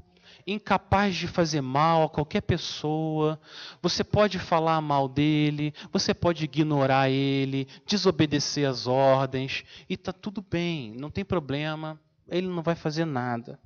incapaz 0.48 1.16
de 1.16 1.28
fazer 1.28 1.62
mal 1.62 2.04
a 2.04 2.10
qualquer 2.10 2.42
pessoa. 2.42 3.40
Você 3.82 4.04
pode 4.04 4.38
falar 4.38 4.80
mal 4.82 5.08
dele, 5.08 5.74
você 5.92 6.14
pode 6.14 6.46
ignorar 6.46 7.10
ele, 7.10 7.68
desobedecer 7.86 8.68
as 8.70 8.88
ordens 8.88 9.64
e 9.90 9.98
tá 9.98 10.14
tudo 10.14 10.42
bem, 10.42 10.94
não 11.00 11.10
tem 11.10 11.26
problema. 11.26 12.00
Ele 12.28 12.48
não 12.48 12.64
vai 12.64 12.76
fazer 12.76 13.06
nada. 13.06 13.60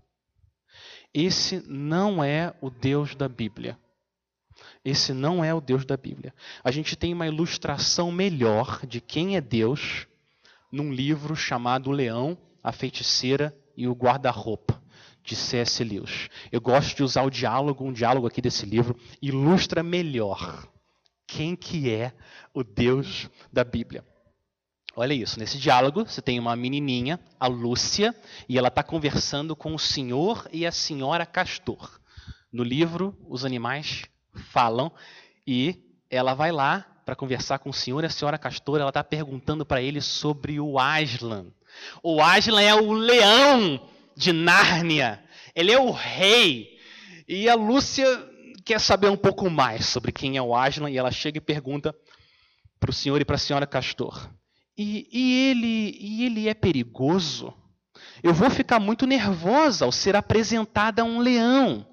Esse 1.14 1.64
não 1.68 2.24
é 2.24 2.54
o 2.62 2.70
Deus 2.70 3.16
da 3.16 3.28
Bíblia. 3.28 3.78
Esse 4.84 5.14
não 5.14 5.44
é 5.44 5.54
o 5.54 5.62
Deus 5.62 5.86
da 5.86 5.98
Bíblia. 5.98 6.34
A 6.64 6.72
gente 6.72 6.96
tem 6.96 7.14
uma 7.14 7.28
ilustração 7.28 8.12
melhor 8.12 8.86
de 8.86 9.02
quem 9.02 9.36
é 9.36 9.42
Deus 9.42 10.08
num 10.72 10.94
livro 10.94 11.36
chamado 11.36 11.92
Leão, 11.92 12.38
a 12.64 12.72
Feiticeira 12.72 13.56
e 13.76 13.88
o 13.88 13.94
Guarda-Roupa, 13.94 14.82
de 15.24 15.36
C.S. 15.36 15.84
Lewis. 15.84 16.30
Eu 16.52 16.62
gosto 16.62 16.96
de 16.96 17.04
usar 17.04 17.24
o 17.24 17.30
diálogo, 17.30 17.84
um 17.84 17.94
diálogo 17.94 18.28
aqui 18.28 18.42
desse 18.42 18.66
livro, 18.66 18.98
ilustra 19.22 19.84
melhor 19.84 20.68
quem 21.28 21.56
que 21.56 21.92
é 21.92 22.14
o 22.54 22.64
Deus 22.64 23.30
da 23.54 23.64
Bíblia. 23.64 24.04
Olha 24.96 25.14
isso, 25.14 25.40
nesse 25.40 25.58
diálogo 25.58 26.04
você 26.04 26.22
tem 26.22 26.40
uma 26.40 26.56
menininha, 26.56 27.20
a 27.40 27.48
Lúcia, 27.48 28.14
e 28.50 28.58
ela 28.58 28.68
está 28.68 28.82
conversando 28.82 29.56
com 29.56 29.76
o 29.76 29.80
senhor 29.80 30.50
e 30.52 30.66
a 30.66 30.72
senhora 30.72 31.26
Castor. 31.26 32.00
No 32.52 32.64
livro, 32.64 33.16
os 33.28 33.46
animais 33.46 34.04
falam 34.52 34.92
e 35.46 35.80
ela 36.10 36.34
vai 36.34 36.52
lá 36.52 36.86
para 37.06 37.16
conversar 37.16 37.60
com 37.60 37.70
o 37.70 37.74
senhor 37.74 38.04
e 38.04 38.08
a 38.08 38.10
senhora 38.10 38.38
Castor. 38.38 38.80
Ela 38.80 38.90
está 38.90 39.04
perguntando 39.04 39.66
para 39.66 39.82
ele 39.82 40.02
sobre 40.02 40.60
o 40.60 40.80
Aslan. 40.80 41.46
O 42.02 42.22
Aslan 42.22 42.62
é 42.62 42.74
o 42.74 42.92
leão 42.92 43.80
de 44.20 44.34
Nárnia. 44.34 45.24
Ele 45.56 45.72
é 45.72 45.80
o 45.80 45.92
rei. 45.92 46.78
E 47.26 47.48
a 47.48 47.56
Lúcia 47.56 48.06
quer 48.66 48.80
saber 48.80 49.10
um 49.10 49.16
pouco 49.16 49.50
mais 49.50 49.86
sobre 49.86 50.12
quem 50.12 50.36
é 50.36 50.42
o 50.42 50.54
Aslan 50.54 50.92
e 50.92 50.98
ela 50.98 51.10
chega 51.10 51.38
e 51.38 51.42
pergunta 51.42 51.96
para 52.80 52.90
o 52.90 52.94
senhor 52.94 53.22
e 53.22 53.26
para 53.26 53.36
a 53.36 53.40
senhora 53.40 53.66
Castor. 53.66 54.30
E, 54.78 55.08
e, 55.10 55.50
ele, 55.50 55.98
e 55.98 56.26
ele 56.26 56.50
é 56.50 56.54
perigoso? 56.54 57.54
Eu 58.22 58.34
vou 58.34 58.50
ficar 58.50 58.78
muito 58.78 59.08
nervosa 59.08 59.86
ao 59.86 59.92
ser 59.92 60.18
apresentada 60.18 61.02
a 61.02 61.06
um 61.06 61.20
leão. 61.20 61.88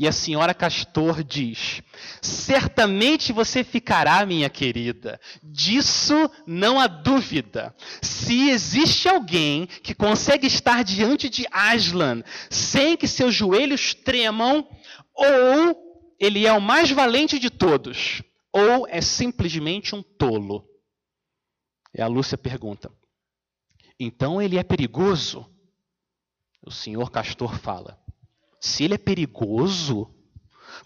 E 0.00 0.06
a 0.06 0.12
senhora 0.12 0.54
Castor 0.54 1.24
diz: 1.24 1.82
Certamente 2.22 3.32
você 3.32 3.64
ficará, 3.64 4.24
minha 4.24 4.48
querida, 4.48 5.20
disso 5.42 6.30
não 6.46 6.78
há 6.78 6.86
dúvida. 6.86 7.74
Se 8.00 8.48
existe 8.48 9.08
alguém 9.08 9.66
que 9.66 9.96
consegue 9.96 10.46
estar 10.46 10.84
diante 10.84 11.28
de 11.28 11.48
Aslan 11.50 12.22
sem 12.48 12.96
que 12.96 13.08
seus 13.08 13.34
joelhos 13.34 13.92
tremam, 13.92 14.68
ou 15.12 16.14
ele 16.20 16.46
é 16.46 16.52
o 16.52 16.60
mais 16.60 16.92
valente 16.92 17.36
de 17.36 17.50
todos, 17.50 18.22
ou 18.52 18.86
é 18.86 19.00
simplesmente 19.00 19.96
um 19.96 20.02
tolo. 20.02 20.64
E 21.92 22.00
a 22.00 22.06
Lúcia 22.06 22.38
pergunta: 22.38 22.88
Então 23.98 24.40
ele 24.40 24.58
é 24.58 24.62
perigoso? 24.62 25.44
O 26.64 26.70
senhor 26.70 27.10
Castor 27.10 27.58
fala: 27.58 28.00
se 28.60 28.84
ele 28.84 28.94
é 28.94 28.98
perigoso, 28.98 30.12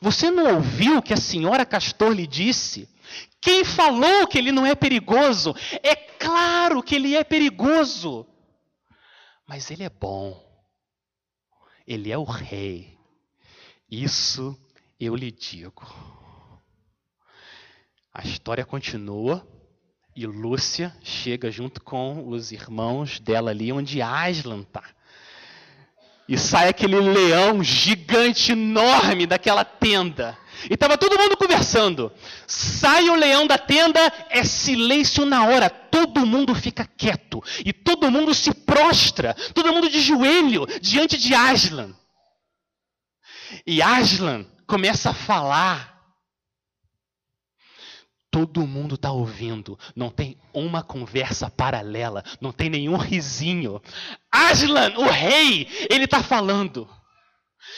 você 0.00 0.30
não 0.30 0.56
ouviu 0.56 0.98
o 0.98 1.02
que 1.02 1.12
a 1.12 1.16
senhora 1.16 1.64
Castor 1.64 2.12
lhe 2.12 2.26
disse? 2.26 2.88
Quem 3.40 3.64
falou 3.64 4.26
que 4.26 4.38
ele 4.38 4.52
não 4.52 4.64
é 4.64 4.74
perigoso? 4.74 5.54
É 5.82 5.94
claro 5.94 6.82
que 6.82 6.94
ele 6.94 7.14
é 7.14 7.24
perigoso. 7.24 8.26
Mas 9.46 9.70
ele 9.70 9.82
é 9.82 9.90
bom. 9.90 10.40
Ele 11.86 12.10
é 12.10 12.16
o 12.16 12.24
rei. 12.24 12.96
Isso 13.90 14.56
eu 14.98 15.14
lhe 15.14 15.30
digo. 15.30 15.86
A 18.14 18.22
história 18.22 18.64
continua 18.64 19.46
e 20.14 20.26
Lúcia 20.26 20.94
chega 21.02 21.50
junto 21.50 21.82
com 21.82 22.28
os 22.28 22.52
irmãos 22.52 23.18
dela 23.18 23.50
ali 23.50 23.72
onde 23.72 24.02
Aslan 24.02 24.60
está. 24.60 24.84
E 26.32 26.38
sai 26.38 26.70
aquele 26.70 26.98
leão 26.98 27.62
gigante, 27.62 28.52
enorme 28.52 29.26
daquela 29.26 29.66
tenda. 29.66 30.34
E 30.70 30.72
estava 30.72 30.96
todo 30.96 31.18
mundo 31.18 31.36
conversando. 31.36 32.10
Sai 32.46 33.10
o 33.10 33.14
leão 33.14 33.46
da 33.46 33.58
tenda, 33.58 34.00
é 34.30 34.42
silêncio 34.42 35.26
na 35.26 35.44
hora. 35.44 35.68
Todo 35.68 36.24
mundo 36.24 36.54
fica 36.54 36.88
quieto. 36.96 37.44
E 37.66 37.70
todo 37.70 38.10
mundo 38.10 38.32
se 38.32 38.54
prostra. 38.54 39.34
Todo 39.52 39.74
mundo 39.74 39.90
de 39.90 40.00
joelho 40.00 40.66
diante 40.80 41.18
de 41.18 41.34
Aslan. 41.34 41.94
E 43.66 43.82
Aslan 43.82 44.46
começa 44.66 45.10
a 45.10 45.14
falar 45.14 45.91
Todo 48.32 48.66
mundo 48.66 48.94
está 48.94 49.12
ouvindo, 49.12 49.78
não 49.94 50.08
tem 50.08 50.38
uma 50.54 50.82
conversa 50.82 51.50
paralela, 51.50 52.24
não 52.40 52.50
tem 52.50 52.70
nenhum 52.70 52.96
risinho. 52.96 53.78
Aslan, 54.32 54.94
o 54.96 55.04
rei, 55.04 55.68
ele 55.90 56.06
está 56.06 56.22
falando. 56.22 56.88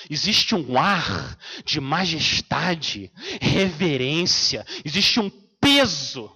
Existe 0.08 0.54
um 0.54 0.78
ar 0.78 1.36
de 1.64 1.80
majestade, 1.80 3.10
reverência, 3.40 4.64
existe 4.84 5.18
um 5.18 5.28
peso 5.60 6.30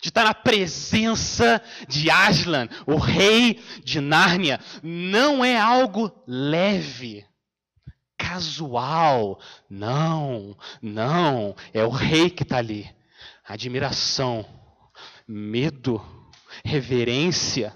de 0.00 0.10
estar 0.10 0.22
na 0.22 0.34
presença 0.34 1.60
de 1.88 2.08
Aslan, 2.08 2.68
o 2.86 2.94
rei 2.94 3.60
de 3.82 4.00
Nárnia. 4.00 4.60
Não 4.84 5.44
é 5.44 5.58
algo 5.58 6.12
leve, 6.28 7.26
casual. 8.16 9.40
Não, 9.68 10.56
não, 10.80 11.56
é 11.74 11.84
o 11.84 11.90
rei 11.90 12.30
que 12.30 12.44
está 12.44 12.58
ali 12.58 12.96
admiração, 13.48 14.46
medo, 15.26 16.00
reverência. 16.64 17.74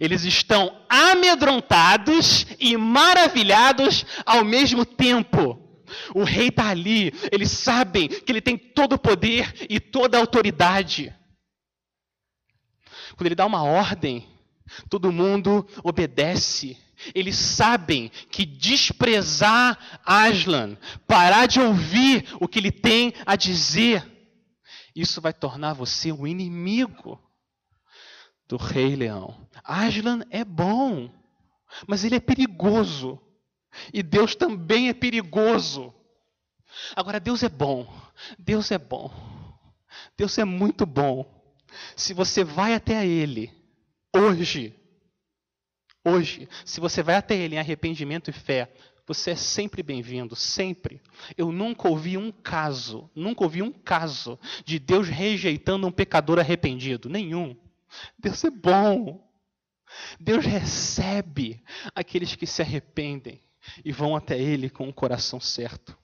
Eles 0.00 0.24
estão 0.24 0.84
amedrontados 0.88 2.46
e 2.58 2.76
maravilhados 2.76 4.06
ao 4.24 4.44
mesmo 4.44 4.84
tempo. 4.86 5.58
O 6.14 6.22
rei 6.22 6.48
está 6.48 6.68
ali, 6.68 7.12
eles 7.32 7.50
sabem 7.50 8.08
que 8.08 8.30
ele 8.30 8.40
tem 8.40 8.56
todo 8.56 8.94
o 8.94 8.98
poder 8.98 9.66
e 9.68 9.80
toda 9.80 10.16
a 10.16 10.20
autoridade. 10.20 11.12
Quando 13.16 13.26
ele 13.26 13.34
dá 13.34 13.44
uma 13.44 13.64
ordem, 13.64 14.26
todo 14.88 15.12
mundo 15.12 15.66
obedece. 15.82 16.78
Eles 17.14 17.36
sabem 17.36 18.10
que 18.30 18.44
desprezar 18.44 19.78
Aslan, 20.04 20.76
parar 21.06 21.46
de 21.46 21.58
ouvir 21.58 22.26
o 22.38 22.46
que 22.46 22.58
ele 22.58 22.70
tem 22.70 23.14
a 23.24 23.36
dizer, 23.36 24.04
isso 25.00 25.20
vai 25.20 25.32
tornar 25.32 25.74
você 25.74 26.12
um 26.12 26.26
inimigo 26.26 27.20
do 28.48 28.56
rei 28.56 28.96
leão. 28.96 29.48
Aslan 29.62 30.24
é 30.30 30.44
bom, 30.44 31.10
mas 31.86 32.04
ele 32.04 32.16
é 32.16 32.20
perigoso. 32.20 33.20
E 33.92 34.02
Deus 34.02 34.34
também 34.34 34.88
é 34.88 34.94
perigoso. 34.94 35.94
Agora, 36.94 37.20
Deus 37.20 37.42
é 37.42 37.48
bom. 37.48 37.86
Deus 38.38 38.70
é 38.70 38.78
bom. 38.78 39.12
Deus 40.16 40.36
é 40.38 40.44
muito 40.44 40.84
bom. 40.84 41.40
Se 41.96 42.12
você 42.12 42.42
vai 42.42 42.74
até 42.74 43.06
Ele, 43.06 43.52
hoje, 44.14 44.74
hoje, 46.04 46.48
se 46.64 46.80
você 46.80 47.02
vai 47.02 47.14
até 47.14 47.36
Ele 47.36 47.54
em 47.54 47.58
arrependimento 47.58 48.28
e 48.28 48.32
fé, 48.32 48.72
você 49.06 49.32
é 49.32 49.36
sempre 49.36 49.82
bem-vindo, 49.82 50.36
sempre. 50.36 51.00
Eu 51.36 51.50
nunca 51.50 51.88
ouvi 51.88 52.16
um 52.16 52.30
caso, 52.30 53.10
nunca 53.14 53.44
ouvi 53.44 53.62
um 53.62 53.72
caso 53.72 54.38
de 54.64 54.78
Deus 54.78 55.08
rejeitando 55.08 55.86
um 55.86 55.92
pecador 55.92 56.38
arrependido. 56.38 57.08
Nenhum. 57.08 57.56
Deus 58.18 58.44
é 58.44 58.50
bom. 58.50 59.28
Deus 60.18 60.44
recebe 60.44 61.62
aqueles 61.94 62.34
que 62.36 62.46
se 62.46 62.62
arrependem 62.62 63.40
e 63.84 63.92
vão 63.92 64.14
até 64.14 64.38
Ele 64.38 64.70
com 64.70 64.88
o 64.88 64.92
coração 64.92 65.40
certo. 65.40 65.98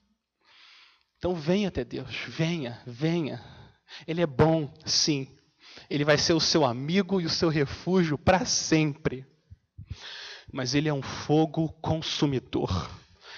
Então 1.19 1.35
venha 1.35 1.69
até 1.69 1.85
Deus, 1.85 2.17
venha, 2.27 2.83
venha. 2.87 3.43
Ele 4.07 4.21
é 4.21 4.27
bom, 4.27 4.73
sim. 4.85 5.37
Ele 5.89 6.05
vai 6.05 6.19
ser 6.19 6.33
o 6.33 6.41
seu 6.41 6.65
amigo 6.65 7.21
e 7.21 7.27
o 7.27 7.31
seu 7.31 7.49
refúgio 7.49 8.19
para 8.19 8.45
sempre 8.45 9.25
mas 10.53 10.75
ele 10.75 10.89
é 10.89 10.95
um 10.95 11.03
fogo 11.03 11.69
consumidor. 11.81 12.91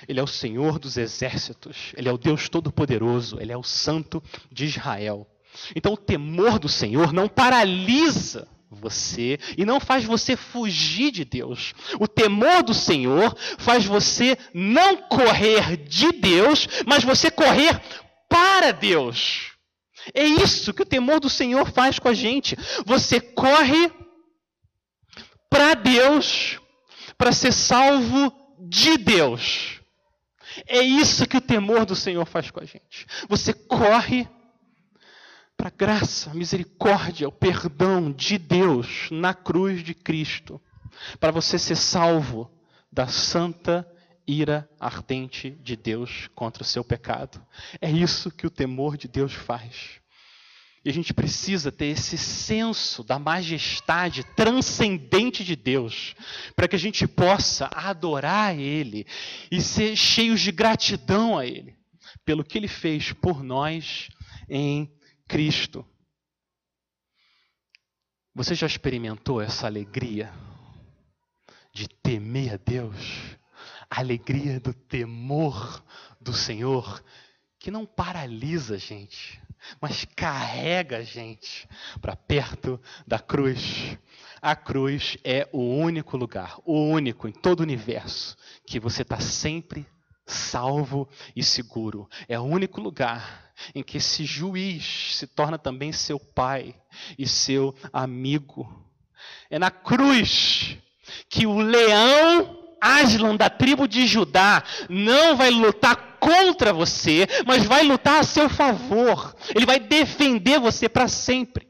Ele 0.07 0.21
é 0.21 0.23
o 0.23 0.29
Senhor 0.29 0.79
dos 0.79 0.97
exércitos, 0.97 1.93
Ele 1.97 2.09
é 2.09 2.13
o 2.13 2.19
Deus 2.19 2.49
Todo-Poderoso, 2.49 3.39
Ele 3.41 3.51
é 3.51 3.57
o 3.57 3.65
Santo 3.65 4.23
de 4.53 4.67
Israel. 4.67 5.27
Então, 5.75 5.95
o 5.95 5.97
temor 5.97 6.59
do 6.59 6.69
Senhor 6.69 7.13
não 7.13 7.29
paralisa 7.29 8.47
você 8.71 9.39
e 9.57 9.65
não 9.65 9.81
faz 9.81 10.05
você 10.05 10.37
fugir 10.37 11.11
de 11.11 11.25
Deus. 11.25 11.75
O 11.99 12.07
temor 12.07 12.63
do 12.63 12.75
Senhor 12.75 13.35
faz 13.59 13.85
você 13.85 14.37
não 14.53 14.97
correr 15.09 15.77
de 15.77 16.13
Deus, 16.13 16.69
mas 16.87 17.03
você 17.03 17.31
correr 17.31 17.81
para 18.29 18.73
Deus. 18.73 19.53
É 20.15 20.25
isso 20.25 20.73
que 20.73 20.83
o 20.83 20.87
temor 20.87 21.21
do 21.21 21.31
Senhor 21.31 21.71
faz 21.71 21.99
com 21.99 22.09
a 22.09 22.15
gente. 22.15 22.57
Você 22.85 23.21
corre 23.21 23.91
para 25.51 25.75
Deus, 25.75 26.61
para 27.19 27.33
ser 27.33 27.53
salvo 27.53 28.33
de 28.61 28.97
Deus. 28.97 29.81
É 30.67 30.81
isso 30.81 31.27
que 31.27 31.37
o 31.37 31.41
temor 31.41 31.85
do 31.85 31.95
Senhor 31.95 32.25
faz 32.25 32.51
com 32.51 32.61
a 32.61 32.65
gente. 32.65 33.07
Você 33.29 33.53
corre 33.53 34.27
para 35.57 35.69
a 35.69 35.73
graça, 35.77 36.31
a 36.31 36.35
misericórdia, 36.35 37.29
o 37.29 37.33
perdão 37.33 38.13
de 38.13 38.39
Deus 38.39 39.09
na 39.11 39.35
cruz 39.35 39.83
de 39.83 39.93
Cristo, 39.93 40.61
para 41.19 41.33
você 41.33 41.59
ser 41.59 41.77
salvo 41.77 42.51
da 42.91 43.09
santa 43.09 43.87
ira 44.27 44.69
ardente 44.79 45.51
de 45.51 45.75
Deus 45.75 46.29
contra 46.35 46.63
o 46.63 46.67
seu 46.67 46.85
pecado. 46.85 47.45
É 47.81 47.91
isso 47.91 48.31
que 48.31 48.47
o 48.47 48.51
temor 48.51 48.97
de 48.97 49.09
Deus 49.09 49.33
faz. 49.33 50.01
E 50.89 50.91
a 50.91 50.95
gente 50.95 51.13
precisa 51.13 51.71
ter 51.71 51.89
esse 51.89 52.17
senso 52.17 53.05
da 53.05 53.19
majestade 53.19 54.25
transcendente 54.35 55.45
de 55.45 55.55
Deus, 55.55 56.17
para 56.57 56.67
que 56.67 56.75
a 56.75 56.79
gente 56.79 57.07
possa 57.07 57.69
adorar 57.75 58.59
Ele 58.59 59.07
e 59.53 59.61
ser 59.61 59.95
cheios 59.95 60.41
de 60.41 60.51
gratidão 60.51 61.37
a 61.37 61.45
Ele, 61.45 61.77
pelo 62.25 62.43
que 62.43 62.57
Ele 62.57 62.69
fez 62.69 63.13
por 63.13 63.43
nós 63.43 64.09
em 64.49 64.91
Cristo. 65.29 65.85
Você 68.35 68.55
já 68.55 68.67
experimentou 68.67 69.43
essa 69.43 69.67
alegria 69.67 70.33
de 71.71 71.87
temer 71.87 72.55
a 72.55 72.57
Deus? 72.57 73.37
A 73.91 74.01
alegria 74.01 74.59
do 74.59 74.73
temor 74.73 75.85
do 76.19 76.33
Senhor, 76.33 77.05
que 77.59 77.71
não 77.71 77.85
paralisa 77.85 78.77
a 78.77 78.79
gente, 78.79 79.39
mas 79.81 80.05
carrega 80.17 80.99
a 80.99 81.03
gente 81.03 81.69
para 82.01 82.17
perto 82.17 82.81
da 83.07 83.19
cruz. 83.19 83.99
A 84.41 84.55
cruz 84.55 85.17
é 85.25 85.49
o 85.53 85.61
único 85.61 86.17
lugar, 86.17 86.59
o 86.65 86.81
único 86.81 87.27
em 87.27 87.33
todo 87.33 87.61
o 87.61 87.63
universo, 87.65 88.37
que 88.67 88.79
você 88.79 89.03
está 89.03 89.21
sempre 89.21 89.87
salvo 90.27 91.09
e 91.35 91.43
seguro. 91.43 92.09
É 92.29 92.39
o 92.39 92.45
único 92.45 92.81
lugar 92.81 93.53
em 93.75 93.83
que 93.83 93.97
esse 93.97 94.25
juiz 94.25 95.17
se 95.17 95.27
torna 95.27 95.59
também 95.59 95.93
seu 95.93 96.21
pai 96.21 96.75
e 97.19 97.27
seu 97.27 97.75
amigo. 97.93 98.87
É 99.51 99.59
na 99.59 99.71
cruz 99.71 100.79
que 101.29 101.47
o 101.47 101.59
leão 101.59 102.68
Aslan 102.81 103.37
da 103.37 103.51
tribo 103.51 103.87
de 103.87 104.07
Judá 104.07 104.63
não 104.89 105.37
vai 105.37 105.51
lutar 105.51 106.19
contra 106.19 106.73
você, 106.73 107.27
mas 107.47 107.65
vai 107.65 107.83
lutar 107.83 108.21
a 108.21 108.25
seu 108.25 108.49
favor. 108.49 109.35
Ele 109.55 109.67
vai 109.67 109.79
defender 109.79 110.59
você 110.59 110.89
para 110.89 111.09
sempre. 111.09 111.69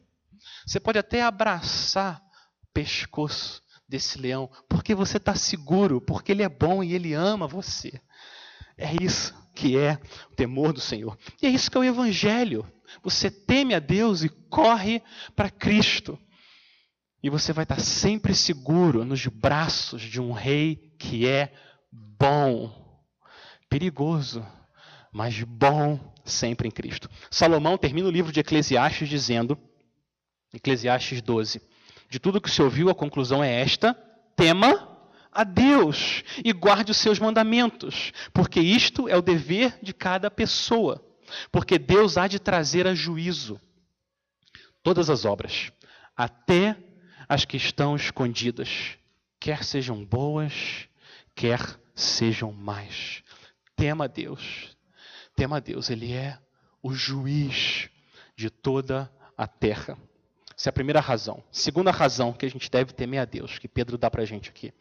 Você 0.66 0.79
pode 0.79 0.99
até 0.99 1.23
abraçar 1.23 2.23
o 2.62 2.66
pescoço 2.73 3.62
desse 3.88 4.18
leão, 4.18 4.51
porque 4.68 4.94
você 4.94 5.16
está 5.16 5.35
seguro, 5.35 6.01
porque 6.01 6.33
ele 6.33 6.42
é 6.42 6.49
bom 6.49 6.85
e 6.85 6.94
ele 6.94 7.14
ama 7.14 7.47
você. 7.47 8.01
É 8.77 8.92
isso 9.03 9.35
que 9.55 9.77
é 9.77 9.99
o 10.31 10.35
temor 10.37 10.73
do 10.73 10.81
Senhor. 10.81 11.18
E 11.42 11.47
é 11.47 11.51
isso 11.51 11.71
que 11.71 11.77
é 11.77 11.81
o 11.81 11.85
Evangelho. 11.85 12.71
Você 13.03 13.31
teme 13.31 13.75
a 13.75 13.79
Deus 13.79 14.23
e 14.23 14.29
corre 14.29 15.03
para 15.35 15.51
Cristo. 15.51 16.18
E 17.22 17.28
você 17.28 17.52
vai 17.52 17.64
estar 17.64 17.81
sempre 17.81 18.35
seguro 18.35 19.04
nos 19.04 19.26
braços 19.26 20.02
de 20.02 20.20
um 20.20 20.33
rei 20.33 20.94
que 20.98 21.26
é 21.26 21.52
bom. 21.90 22.72
Perigoso, 23.68 24.46
mas 25.12 25.42
bom 25.42 26.14
sempre 26.24 26.68
em 26.68 26.70
Cristo. 26.70 27.11
Salomão 27.31 27.76
termina 27.76 28.09
o 28.09 28.12
livro 28.12 28.33
de 28.33 28.40
Eclesiastes 28.40 29.09
dizendo, 29.09 29.59
Eclesiastes 30.54 31.20
12: 31.20 31.61
De 32.09 32.18
tudo 32.18 32.40
que 32.40 32.50
se 32.50 32.62
ouviu, 32.62 32.88
a 32.88 32.94
conclusão 32.94 33.42
é 33.42 33.61
esta: 33.61 33.94
tema 34.37 34.96
a 35.33 35.44
Deus 35.44 36.22
e 36.44 36.52
guarde 36.52 36.92
os 36.92 36.96
seus 36.96 37.18
mandamentos, 37.18 38.12
porque 38.33 38.61
isto 38.61 39.09
é 39.09 39.16
o 39.16 39.22
dever 39.22 39.78
de 39.83 39.92
cada 39.92 40.31
pessoa, 40.31 41.04
porque 41.50 41.78
Deus 41.78 42.16
há 42.16 42.26
de 42.28 42.38
trazer 42.38 42.87
a 42.87 42.94
juízo 42.94 43.61
todas 44.83 45.11
as 45.11 45.24
obras, 45.24 45.70
até 46.16 46.76
as 47.29 47.45
que 47.45 47.57
estão 47.57 47.95
escondidas, 47.95 48.97
quer 49.38 49.62
sejam 49.62 50.05
boas, 50.05 50.88
quer 51.35 51.61
sejam 51.95 52.53
más. 52.53 53.23
Tema 53.77 54.05
a 54.05 54.09
Deus, 54.09 54.77
tema 55.37 55.59
a 55.59 55.61
Deus, 55.61 55.91
Ele 55.91 56.12
é 56.12 56.38
o 56.83 56.93
juiz 56.95 57.91
de 58.35 58.49
toda 58.49 59.12
a 59.37 59.47
terra. 59.47 59.99
Essa 60.57 60.69
é 60.69 60.71
a 60.71 60.73
primeira 60.73 61.01
razão. 61.01 61.45
Segunda 61.53 61.91
razão 61.91 62.33
que 62.33 62.47
a 62.47 62.51
gente 62.51 62.71
deve 62.71 62.93
temer 62.93 63.21
a 63.21 63.25
Deus, 63.25 63.59
que 63.59 63.69
Pedro 63.69 63.99
dá 63.99 64.11
para 64.11 64.23
a 64.23 64.27
gente 64.27 64.49
aqui. 64.49 64.73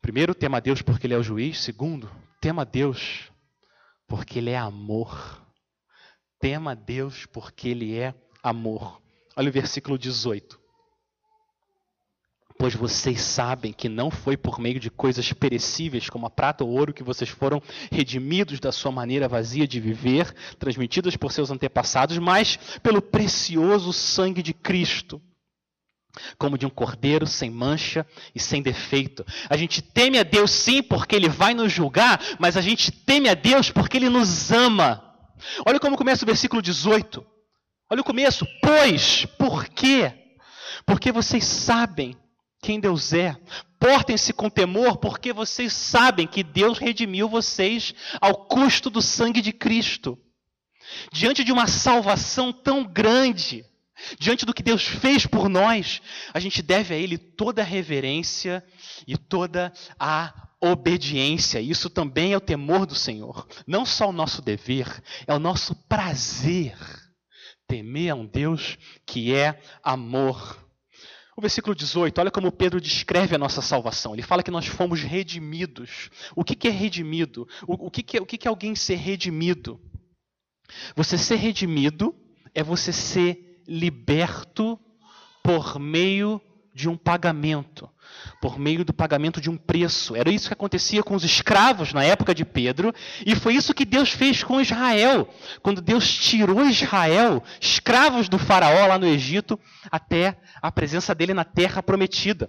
Primeiro, 0.00 0.34
tema 0.34 0.58
a 0.58 0.60
Deus 0.60 0.80
porque 0.80 1.06
Ele 1.06 1.14
é 1.14 1.18
o 1.18 1.22
juiz. 1.22 1.60
Segundo, 1.60 2.10
tema 2.40 2.62
a 2.62 2.64
Deus 2.64 3.30
porque 4.06 4.38
Ele 4.38 4.50
é 4.50 4.56
amor. 4.56 5.44
Tema 6.38 6.70
a 6.70 6.74
Deus 6.74 7.26
porque 7.26 7.68
Ele 7.68 7.98
é 7.98 8.14
amor. 8.42 9.02
Olha 9.36 9.50
o 9.50 9.52
versículo 9.52 9.98
18. 9.98 10.57
Pois 12.58 12.74
vocês 12.74 13.20
sabem 13.20 13.72
que 13.72 13.88
não 13.88 14.10
foi 14.10 14.36
por 14.36 14.58
meio 14.58 14.80
de 14.80 14.90
coisas 14.90 15.32
perecíveis, 15.32 16.10
como 16.10 16.26
a 16.26 16.30
prata 16.30 16.64
ou 16.64 16.70
ouro, 16.70 16.92
que 16.92 17.04
vocês 17.04 17.30
foram 17.30 17.62
redimidos 17.90 18.58
da 18.58 18.72
sua 18.72 18.90
maneira 18.90 19.28
vazia 19.28 19.66
de 19.66 19.78
viver, 19.78 20.34
transmitidas 20.58 21.16
por 21.16 21.30
seus 21.30 21.52
antepassados, 21.52 22.18
mas 22.18 22.58
pelo 22.82 23.00
precioso 23.00 23.92
sangue 23.92 24.42
de 24.42 24.52
Cristo 24.52 25.22
como 26.36 26.58
de 26.58 26.66
um 26.66 26.70
cordeiro 26.70 27.28
sem 27.28 27.48
mancha 27.48 28.04
e 28.34 28.40
sem 28.40 28.60
defeito. 28.60 29.24
A 29.48 29.56
gente 29.56 29.80
teme 29.80 30.18
a 30.18 30.24
Deus 30.24 30.50
sim 30.50 30.82
porque 30.82 31.14
ele 31.14 31.28
vai 31.28 31.54
nos 31.54 31.72
julgar, 31.72 32.20
mas 32.40 32.56
a 32.56 32.60
gente 32.60 32.90
teme 32.90 33.28
a 33.28 33.34
Deus 33.34 33.70
porque 33.70 33.96
ele 33.98 34.08
nos 34.08 34.50
ama. 34.50 35.14
Olha 35.64 35.78
como 35.78 35.96
começa 35.96 36.24
o 36.24 36.26
versículo 36.26 36.60
18. 36.60 37.24
Olha 37.90 38.00
o 38.00 38.04
começo. 38.04 38.44
Pois, 38.60 39.26
por 39.38 39.66
quê? 39.68 40.12
Porque 40.84 41.12
vocês 41.12 41.44
sabem 41.44 42.16
quem 42.60 42.80
Deus 42.80 43.12
é. 43.12 43.36
Portem-se 43.78 44.32
com 44.32 44.50
temor, 44.50 44.96
porque 44.98 45.32
vocês 45.32 45.72
sabem 45.72 46.26
que 46.26 46.42
Deus 46.42 46.78
redimiu 46.78 47.28
vocês 47.28 47.94
ao 48.20 48.46
custo 48.46 48.90
do 48.90 49.00
sangue 49.00 49.40
de 49.40 49.52
Cristo. 49.52 50.18
Diante 51.12 51.44
de 51.44 51.52
uma 51.52 51.66
salvação 51.66 52.52
tão 52.52 52.84
grande, 52.84 53.64
Diante 54.18 54.46
do 54.46 54.54
que 54.54 54.62
Deus 54.62 54.84
fez 54.84 55.26
por 55.26 55.48
nós, 55.48 56.00
a 56.32 56.38
gente 56.38 56.62
deve 56.62 56.94
a 56.94 56.96
Ele 56.96 57.18
toda 57.18 57.62
a 57.62 57.64
reverência 57.64 58.64
e 59.06 59.16
toda 59.16 59.72
a 59.98 60.48
obediência. 60.60 61.60
Isso 61.60 61.90
também 61.90 62.32
é 62.32 62.36
o 62.36 62.40
temor 62.40 62.86
do 62.86 62.94
Senhor. 62.94 63.46
Não 63.66 63.84
só 63.84 64.08
o 64.08 64.12
nosso 64.12 64.40
dever, 64.40 65.02
é 65.26 65.34
o 65.34 65.38
nosso 65.38 65.74
prazer. 65.88 66.76
Temer 67.66 68.12
a 68.12 68.14
um 68.14 68.26
Deus 68.26 68.78
que 69.04 69.34
é 69.34 69.60
amor. 69.82 70.67
O 71.38 71.40
versículo 71.40 71.72
18, 71.72 72.20
olha 72.20 72.32
como 72.32 72.50
Pedro 72.50 72.80
descreve 72.80 73.36
a 73.36 73.38
nossa 73.38 73.62
salvação. 73.62 74.12
Ele 74.12 74.22
fala 74.22 74.42
que 74.42 74.50
nós 74.50 74.66
fomos 74.66 75.02
redimidos. 75.02 76.10
O 76.34 76.42
que, 76.42 76.66
é 76.66 76.70
redimido? 76.72 77.46
O, 77.64 77.88
que, 77.88 78.16
é, 78.16 78.20
o 78.20 78.26
que 78.26 78.48
é 78.48 78.50
alguém 78.50 78.74
ser 78.74 78.96
redimido? 78.96 79.80
Você 80.96 81.16
ser 81.16 81.36
redimido 81.36 82.12
é 82.52 82.60
você 82.60 82.92
ser 82.92 83.62
liberto 83.68 84.76
por 85.40 85.78
meio 85.78 86.40
de 86.78 86.88
um 86.88 86.96
pagamento, 86.96 87.90
por 88.40 88.56
meio 88.56 88.84
do 88.84 88.92
pagamento 88.92 89.40
de 89.40 89.50
um 89.50 89.56
preço. 89.56 90.14
Era 90.14 90.30
isso 90.30 90.46
que 90.46 90.52
acontecia 90.52 91.02
com 91.02 91.16
os 91.16 91.24
escravos 91.24 91.92
na 91.92 92.04
época 92.04 92.32
de 92.32 92.44
Pedro, 92.44 92.94
e 93.26 93.34
foi 93.34 93.56
isso 93.56 93.74
que 93.74 93.84
Deus 93.84 94.10
fez 94.10 94.44
com 94.44 94.60
Israel, 94.60 95.28
quando 95.60 95.82
Deus 95.82 96.08
tirou 96.08 96.64
Israel, 96.64 97.42
escravos 97.60 98.28
do 98.28 98.38
Faraó 98.38 98.86
lá 98.86 98.96
no 98.96 99.06
Egito, 99.06 99.58
até 99.90 100.38
a 100.62 100.70
presença 100.70 101.16
dele 101.16 101.34
na 101.34 101.42
terra 101.42 101.82
prometida. 101.82 102.48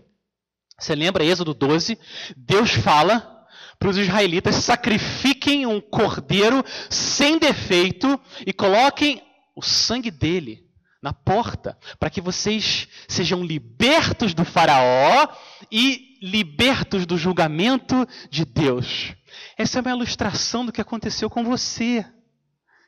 Você 0.80 0.94
lembra 0.94 1.26
Êxodo 1.26 1.56
12? 1.56 1.98
Deus 2.38 2.70
fala 2.70 3.48
para 3.80 3.90
os 3.90 3.98
israelitas: 3.98 4.58
sacrifiquem 4.58 5.66
um 5.66 5.82
cordeiro 5.82 6.64
sem 6.88 7.40
defeito 7.40 8.22
e 8.46 8.54
coloquem 8.54 9.24
o 9.56 9.62
sangue 9.64 10.12
dele 10.12 10.69
na 11.02 11.14
porta, 11.14 11.78
para 11.98 12.10
que 12.10 12.20
vocês 12.20 12.88
sejam 13.08 13.44
libertos 13.44 14.34
do 14.34 14.44
Faraó 14.44 15.28
e 15.72 16.18
libertos 16.22 17.06
do 17.06 17.18
julgamento 17.18 18.08
de 18.30 18.44
Deus. 18.44 19.14
Essa 19.58 19.80
é 19.80 19.82
uma 19.82 19.92
ilustração 19.92 20.66
do 20.66 20.72
que 20.72 20.82
aconteceu 20.82 21.30
com 21.30 21.44
você, 21.44 22.06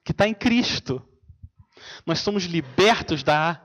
que 0.04 0.12
está 0.12 0.28
em 0.28 0.34
Cristo. 0.34 1.02
Nós 2.06 2.20
somos 2.20 2.44
libertos 2.44 3.24
da 3.24 3.62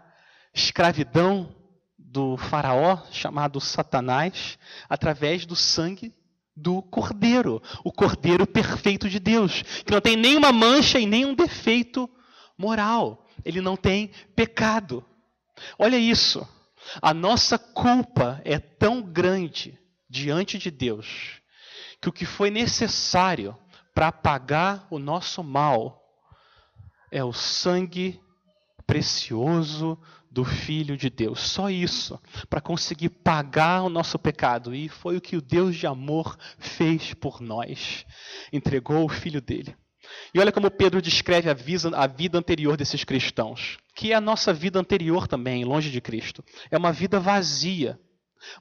escravidão 0.55 1.55
do 1.99 2.37
Faraó, 2.37 3.03
chamado 3.11 3.61
Satanás, 3.61 4.59
através 4.89 5.45
do 5.45 5.57
sangue 5.57 6.15
do 6.57 6.81
Cordeiro, 6.81 7.63
o 7.85 7.93
Cordeiro 7.93 8.47
perfeito 8.47 9.11
de 9.11 9.19
Deus, 9.21 9.63
que 9.85 9.93
não 9.93 10.01
tem 10.01 10.17
nenhuma 10.17 10.53
mancha 10.53 10.99
e 10.99 11.05
nenhum 11.05 11.35
defeito 11.35 12.09
moral. 12.57 13.26
Ele 13.45 13.61
não 13.61 13.77
tem 13.77 14.11
pecado. 14.35 15.05
Olha 15.79 15.97
isso. 15.97 16.47
A 17.03 17.13
nossa 17.13 17.59
culpa 17.59 18.41
é 18.45 18.59
tão 18.59 19.03
grande 19.03 19.79
diante 20.09 20.59
de 20.59 20.71
Deus 20.71 21.41
que 22.01 22.09
o 22.09 22.13
que 22.13 22.25
foi 22.25 22.51
necessário 22.51 23.57
para 23.95 24.09
apagar 24.09 24.87
o 24.91 24.99
nosso 24.99 25.43
mal 25.43 26.03
é 27.11 27.25
o 27.25 27.33
sangue 27.33 28.21
precioso 28.87 29.99
do 30.31 30.45
Filho 30.45 30.97
de 30.97 31.09
Deus. 31.09 31.41
Só 31.41 31.71
isso, 31.71 32.21
para 32.51 32.61
conseguir 32.61 33.09
pagar 33.09 33.83
o 33.83 33.89
nosso 33.89 34.19
pecado. 34.19 34.75
E 34.75 34.89
foi 34.89 35.17
o 35.17 35.21
que 35.21 35.37
o 35.37 35.41
Deus 35.41 35.75
de 35.75 35.87
amor 35.87 36.37
fez 36.59 37.15
por 37.15 37.41
nós. 37.41 38.05
Entregou 38.53 39.05
o 39.05 39.09
Filho 39.09 39.41
dele. 39.41 39.75
E 40.37 40.39
olha 40.39 40.53
como 40.53 40.71
Pedro 40.71 41.01
descreve 41.01 41.49
a 41.49 41.55
vida, 41.55 42.37
anterior 42.37 42.77
desses 42.77 43.03
cristãos, 43.03 43.79
que 43.95 44.13
é 44.13 44.15
a 44.15 44.21
nossa 44.21 44.53
vida 44.53 44.79
anterior 44.79 45.27
também, 45.27 45.65
longe 45.65 45.91
de 45.91 45.99
Cristo. 45.99 46.45
É 46.71 46.77
uma 46.77 46.93
vida 46.93 47.19
vazia. 47.19 47.99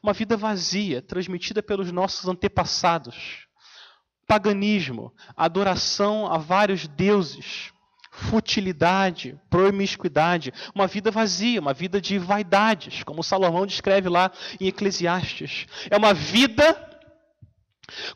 Uma 0.01 0.13
vida 0.13 0.37
vazia, 0.37 1.01
transmitida 1.01 1.61
pelos 1.61 1.91
nossos 1.91 2.29
antepassados. 2.29 3.45
Paganismo, 4.25 5.13
adoração 5.35 6.31
a 6.31 6.37
vários 6.37 6.87
deuses, 6.87 7.73
futilidade, 8.09 9.37
promiscuidade, 9.49 10.53
uma 10.73 10.87
vida 10.87 11.11
vazia, 11.11 11.59
uma 11.59 11.73
vida 11.73 11.99
de 11.99 12.17
vaidades, 12.17 13.03
como 13.03 13.21
Salomão 13.21 13.65
descreve 13.65 14.07
lá 14.07 14.31
em 14.61 14.67
Eclesiastes. 14.67 15.65
É 15.89 15.97
uma 15.97 16.13
vida 16.13 16.89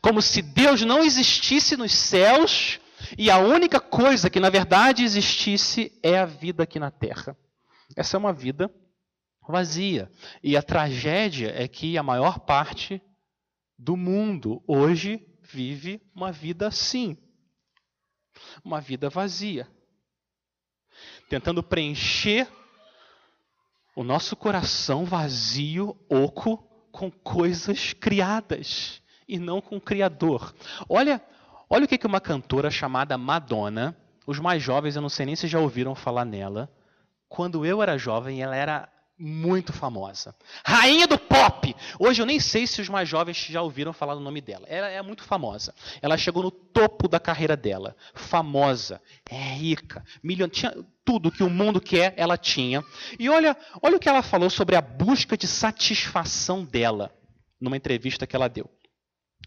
como 0.00 0.22
se 0.22 0.40
Deus 0.40 0.80
não 0.80 1.04
existisse 1.04 1.76
nos 1.76 1.92
céus 1.92 2.80
e 3.16 3.30
a 3.30 3.38
única 3.38 3.80
coisa 3.80 4.30
que 4.30 4.40
na 4.40 4.50
verdade 4.50 5.04
existisse 5.04 5.98
é 6.02 6.18
a 6.18 6.24
vida 6.24 6.62
aqui 6.62 6.78
na 6.78 6.90
terra. 6.90 7.36
Essa 7.96 8.16
é 8.16 8.18
uma 8.18 8.32
vida 8.32 8.72
vazia. 9.48 10.10
E 10.42 10.56
a 10.56 10.62
tragédia 10.62 11.52
é 11.54 11.66
que 11.66 11.98
a 11.98 12.02
maior 12.02 12.40
parte 12.40 13.02
do 13.78 13.96
mundo 13.96 14.62
hoje 14.66 15.26
vive 15.42 16.00
uma 16.14 16.30
vida 16.30 16.68
assim. 16.68 17.16
Uma 18.64 18.80
vida 18.80 19.08
vazia 19.08 19.66
tentando 21.30 21.62
preencher 21.62 22.48
o 23.94 24.02
nosso 24.02 24.34
coração 24.34 25.04
vazio, 25.04 25.96
oco, 26.08 26.58
com 26.90 27.08
coisas 27.08 27.92
criadas 27.92 29.00
e 29.28 29.38
não 29.38 29.60
com 29.60 29.76
o 29.76 29.80
Criador. 29.80 30.52
Olha, 30.88 31.22
olha 31.70 31.84
o 31.84 31.88
que 31.88 32.06
uma 32.06 32.20
cantora 32.20 32.70
chamada 32.70 33.16
Madonna, 33.16 33.96
os 34.26 34.38
mais 34.38 34.62
jovens, 34.62 34.96
eu 34.96 35.02
não 35.02 35.08
sei 35.08 35.24
nem 35.24 35.36
se 35.36 35.46
já 35.46 35.58
ouviram 35.58 35.94
falar 35.94 36.24
nela. 36.24 36.70
Quando 37.28 37.64
eu 37.64 37.80
era 37.80 37.96
jovem, 37.96 38.42
ela 38.42 38.56
era 38.56 38.88
muito 39.20 39.70
famosa. 39.70 40.34
Rainha 40.64 41.06
do 41.06 41.18
pop! 41.18 41.76
Hoje 41.98 42.22
eu 42.22 42.26
nem 42.26 42.40
sei 42.40 42.66
se 42.66 42.80
os 42.80 42.88
mais 42.88 43.06
jovens 43.06 43.36
já 43.36 43.60
ouviram 43.60 43.92
falar 43.92 44.14
do 44.14 44.20
nome 44.20 44.40
dela. 44.40 44.66
Ela 44.66 44.88
é 44.88 45.02
muito 45.02 45.22
famosa. 45.22 45.74
Ela 46.00 46.16
chegou 46.16 46.42
no 46.42 46.50
topo 46.50 47.06
da 47.06 47.20
carreira 47.20 47.54
dela. 47.54 47.94
Famosa, 48.14 49.00
é 49.28 49.36
rica, 49.36 50.02
milhão, 50.22 50.48
tinha 50.48 50.74
tudo 51.04 51.30
que 51.30 51.42
o 51.42 51.50
mundo 51.50 51.80
quer, 51.80 52.14
ela 52.16 52.38
tinha. 52.38 52.82
E 53.18 53.28
olha, 53.28 53.54
olha 53.82 53.96
o 53.96 54.00
que 54.00 54.08
ela 54.08 54.22
falou 54.22 54.48
sobre 54.48 54.74
a 54.74 54.80
busca 54.80 55.36
de 55.36 55.46
satisfação 55.46 56.64
dela 56.64 57.14
numa 57.60 57.76
entrevista 57.76 58.26
que 58.26 58.34
ela 58.34 58.48
deu. 58.48 58.68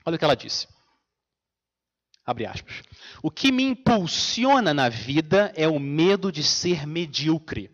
Olha 0.05 0.15
o 0.15 0.19
que 0.19 0.25
ela 0.25 0.36
disse. 0.36 0.67
Abre 2.25 2.45
aspas. 2.45 2.83
O 3.21 3.29
que 3.29 3.51
me 3.51 3.63
impulsiona 3.63 4.73
na 4.73 4.88
vida 4.88 5.51
é 5.55 5.67
o 5.67 5.79
medo 5.79 6.31
de 6.31 6.43
ser 6.43 6.88
medíocre. 6.88 7.69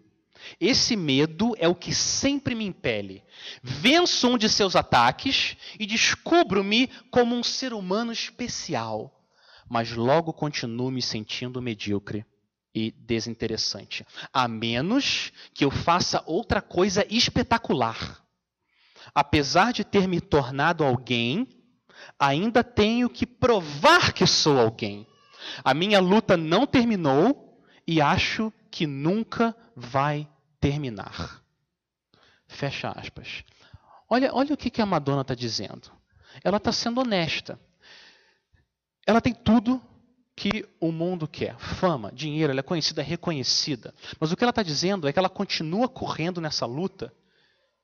Esse 0.60 0.96
medo 0.96 1.56
é 1.60 1.68
o 1.68 1.76
que 1.76 1.94
sempre 1.94 2.56
me 2.56 2.66
impele. 2.66 3.24
Venço 3.62 4.28
um 4.30 4.38
de 4.38 4.50
seus 4.50 4.76
ataques 4.76 5.56
e 5.80 5.86
descubro-me 5.86 6.88
como 7.12 7.36
um 7.36 7.44
ser 7.44 7.74
humano 7.74 8.12
especial, 8.12 9.24
mas 9.70 9.92
logo 9.92 10.34
continuo 10.34 10.90
me 10.90 11.02
sentindo 11.02 11.62
medíocre 11.62 12.26
e 12.74 12.92
desinteressante, 12.92 14.06
a 14.34 14.48
menos 14.48 15.32
que 15.54 15.66
eu 15.66 15.72
faça 15.72 16.24
outra 16.26 16.62
coisa 16.62 17.06
espetacular. 17.10 18.24
Apesar 19.14 19.74
de 19.74 19.84
ter 19.84 20.08
me 20.08 20.22
tornado 20.22 20.84
alguém, 20.84 21.48
ainda 22.18 22.64
tenho 22.64 23.10
que 23.10 23.26
provar 23.26 24.14
que 24.14 24.26
sou 24.26 24.60
alguém. 24.60 25.08
A 25.64 25.74
minha 25.74 26.00
luta 26.00 26.36
não 26.36 26.66
terminou 26.66 27.62
e 27.88 28.02
acho 28.02 28.52
que 28.70 28.86
nunca 28.86 29.56
vai 29.76 30.28
terminar. 30.60 31.44
Fecha 32.48 32.90
aspas. 32.90 33.44
Olha, 34.10 34.34
olha 34.34 34.54
o 34.54 34.58
que 34.58 34.82
a 34.82 34.86
Madonna 34.86 35.22
está 35.22 35.36
dizendo. 35.36 35.92
Ela 36.44 36.58
está 36.58 36.72
sendo 36.72 37.02
honesta. 37.02 37.60
Ela 39.06 39.22
tem 39.22 39.34
tudo 39.34 39.82
que 40.36 40.66
o 40.80 40.92
mundo 40.92 41.28
quer: 41.28 41.58
fama, 41.60 42.12
dinheiro, 42.12 42.52
ela 42.52 42.62
é 42.62 42.64
conhecida, 42.64 43.02
reconhecida. 43.02 43.94
Mas 44.20 44.32
o 44.32 44.38
que 44.38 44.44
ela 44.44 44.52
está 44.52 44.64
dizendo 44.64 45.08
é 45.08 45.14
que 45.14 45.20
ela 45.20 45.30
continua 45.30 45.90
correndo 45.90 46.40
nessa 46.40 46.66
luta 46.66 47.14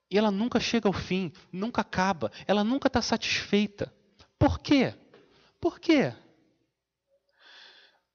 e 0.10 0.18
ela 0.18 0.32
nunca 0.32 0.60
chega 0.60 0.88
ao 0.88 0.94
fim, 0.94 1.32
nunca 1.52 1.82
acaba, 1.82 2.32
ela 2.48 2.64
nunca 2.64 2.88
está 2.88 3.02
satisfeita. 3.02 3.94
Por 4.46 4.60
quê? 4.60 4.94
Por 5.60 5.80
quê? 5.80 6.14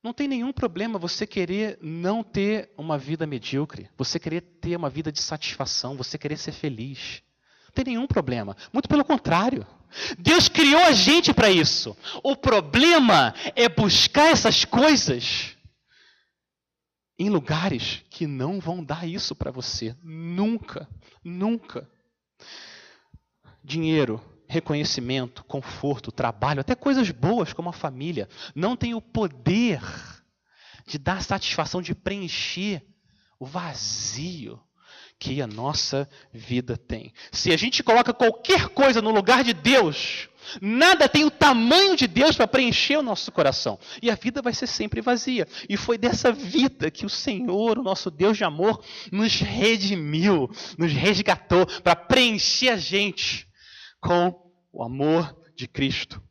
Não 0.01 0.13
tem 0.13 0.29
nenhum 0.29 0.53
problema 0.53 0.97
você 0.97 1.27
querer 1.27 1.77
não 1.83 2.23
ter 2.23 2.71
uma 2.79 2.97
vida 2.97 3.27
medíocre, 3.27 3.91
você 3.99 4.17
querer 4.21 4.41
ter 4.41 4.77
uma 4.77 4.89
vida 4.89 5.11
de 5.11 5.21
satisfação, 5.21 5.97
você 5.97 6.17
querer 6.17 6.37
ser 6.37 6.53
feliz. 6.53 7.21
Não 7.65 7.73
tem 7.73 7.85
nenhum 7.87 8.07
problema. 8.07 8.57
Muito 8.73 8.89
pelo 8.89 9.05
contrário. 9.05 9.67
Deus 10.21 10.49
criou 10.49 10.81
a 10.83 10.93
gente 10.93 11.35
para 11.35 11.51
isso. 11.51 11.97
O 12.23 12.37
problema 12.37 13.35
é 13.57 13.69
buscar 13.69 14.29
essas 14.29 14.65
coisas 14.65 15.57
em 17.19 17.29
lugares 17.29 18.05
que 18.09 18.25
não 18.25 18.61
vão 18.61 18.85
dar 18.85 19.05
isso 19.05 19.35
para 19.35 19.51
você. 19.51 19.97
Nunca, 20.01 20.89
nunca. 21.25 21.91
Dinheiro, 23.65 24.23
reconhecimento, 24.51 25.45
conforto, 25.45 26.11
trabalho, 26.11 26.61
até 26.61 26.75
coisas 26.75 27.09
boas 27.13 27.53
como 27.53 27.69
a 27.69 27.73
família, 27.73 28.29
não 28.53 28.77
tem 28.77 28.95
o 28.95 29.01
poder 29.01 29.81
de 30.87 30.99
dar 30.99 31.23
satisfação, 31.23 31.81
de 31.81 31.95
preencher 31.95 32.85
o 33.39 33.47
vazio 33.47 34.61
que 35.21 35.41
a 35.41 35.47
nossa 35.47 36.09
vida 36.33 36.77
tem. 36.77 37.13
Se 37.31 37.53
a 37.53 37.57
gente 37.57 37.81
coloca 37.83 38.13
qualquer 38.13 38.71
coisa 38.71 39.01
no 39.01 39.11
lugar 39.11 39.45
de 39.45 39.53
Deus, 39.53 40.29
nada 40.61 41.09
tem 41.09 41.25
o 41.25 41.31
tamanho 41.31 41.95
de 41.95 42.09
Deus 42.09 42.35
para 42.35 42.49
preencher 42.49 42.97
o 42.97 43.03
nosso 43.05 43.31
coração. 43.31 43.79
E 44.03 44.11
a 44.11 44.17
vida 44.17 44.43
vai 44.43 44.53
ser 44.53 44.67
sempre 44.67 45.01
vazia. 45.01 45.47
E 45.69 45.77
foi 45.77 45.97
dessa 45.97 46.33
vida 46.33 46.91
que 46.91 47.07
o 47.07 47.11
Senhor, 47.11 47.79
o 47.79 47.85
nosso 47.85 48.11
Deus 48.11 48.37
de 48.37 48.43
amor, 48.43 48.83
nos 49.13 49.39
redimiu, 49.41 50.51
nos 50.77 50.93
resgatou 50.93 51.67
para 51.83 51.95
preencher 51.95 52.71
a 52.71 52.77
gente 52.77 53.49
com 54.01 54.51
o 54.73 54.83
amor 54.83 55.37
de 55.55 55.69
Cristo. 55.69 56.23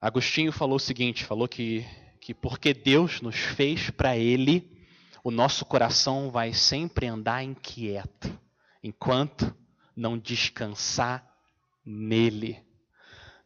Agostinho 0.00 0.52
falou 0.52 0.76
o 0.76 0.80
seguinte: 0.80 1.24
falou 1.24 1.48
que, 1.48 1.84
que 2.20 2.32
porque 2.32 2.72
Deus 2.72 3.20
nos 3.20 3.36
fez 3.36 3.90
para 3.90 4.16
Ele, 4.16 4.76
o 5.24 5.30
nosso 5.30 5.64
coração 5.64 6.30
vai 6.30 6.52
sempre 6.52 7.06
andar 7.06 7.42
inquieto, 7.42 8.38
enquanto 8.82 9.52
não 9.96 10.16
descansar 10.16 11.26
nele, 11.84 12.64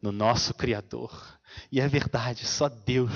no 0.01 0.11
nosso 0.11 0.53
Criador. 0.53 1.39
E 1.71 1.79
é 1.79 1.87
verdade, 1.87 2.45
só 2.45 2.67
Deus 2.67 3.11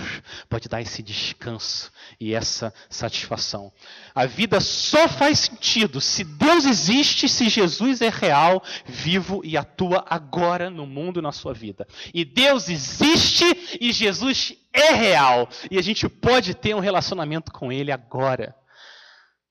pode 0.50 0.69
dar 0.69 0.82
esse 0.82 1.04
descanso 1.04 1.91
e 2.19 2.34
essa 2.34 2.74
satisfação. 2.89 3.71
A 4.13 4.26
vida 4.26 4.60
só 4.62 5.10
faz 5.10 5.39
sentido 5.39 6.00
se 6.00 6.24
Deus 6.24 6.65
existe, 6.65 7.28
se 7.28 7.50
Jesus 7.50 8.02
é 8.02 8.10
real, 8.10 8.63
vivo 8.86 9.41
e 9.43 9.58
atua 9.58 10.06
agora 10.10 10.69
no 10.69 10.86
mundo 10.86 11.21
na 11.21 11.32
sua 11.32 11.54
vida. 11.54 11.86
E 12.13 12.24
Deus 12.24 12.69
existe 12.69 13.45
e 13.80 13.91
Jesus 13.91 14.54
é 14.71 14.93
real. 14.93 15.50
E 15.69 15.78
a 15.78 15.82
gente 15.82 16.08
pode 16.08 16.54
ter 16.54 16.76
um 16.76 16.80
relacionamento 16.80 17.52
com 17.52 17.71
Ele 17.71 17.91
agora, 17.91 18.56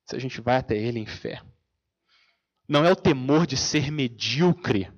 se 0.06 0.16
a 0.16 0.18
gente 0.18 0.40
vai 0.40 0.56
até 0.56 0.76
Ele 0.76 0.98
em 0.98 1.06
fé. 1.06 1.42
Não 2.66 2.84
é 2.84 2.90
o 2.90 2.96
temor 2.96 3.46
de 3.46 3.56
ser 3.56 3.90
medíocre 3.90 4.90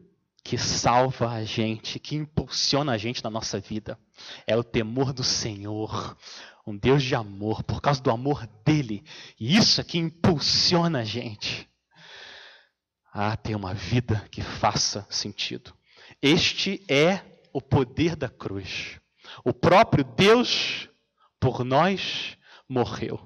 que 0.47 0.57
salva 0.57 1.31
a 1.31 1.45
gente, 1.45 1.99
que 1.99 2.15
impulsiona 2.15 2.93
a 2.93 2.97
gente 2.97 3.23
na 3.25 3.29
nossa 3.29 3.59
vida. 3.59 3.99
É 4.47 4.57
o 4.57 4.63
temor 4.63 5.13
do 5.13 5.25
Senhor, 5.25 6.17
um 6.65 6.77
Deus 6.77 7.03
de 7.03 7.17
amor, 7.17 7.65
por 7.65 7.81
causa 7.81 8.01
do 8.01 8.13
amor 8.13 8.47
dele. 8.65 9.05
E 9.41 9.57
isso 9.57 9.81
é 9.81 9.85
que 9.85 9.99
impulsiona 9.99 11.01
a 11.01 11.05
gente 11.05 11.69
a 13.13 13.37
ter 13.37 13.57
uma 13.57 13.75
vida 13.75 14.25
que 14.31 14.41
faça 14.41 15.05
sentido. 15.11 15.75
Este 16.23 16.81
é 16.89 17.23
o 17.53 17.61
poder 17.61 18.15
da 18.15 18.29
cruz. 18.29 19.01
O 19.45 19.53
próprio 19.53 20.05
Deus 20.05 20.89
por 21.41 21.65
nós 21.65 22.39
morreu. 22.69 23.19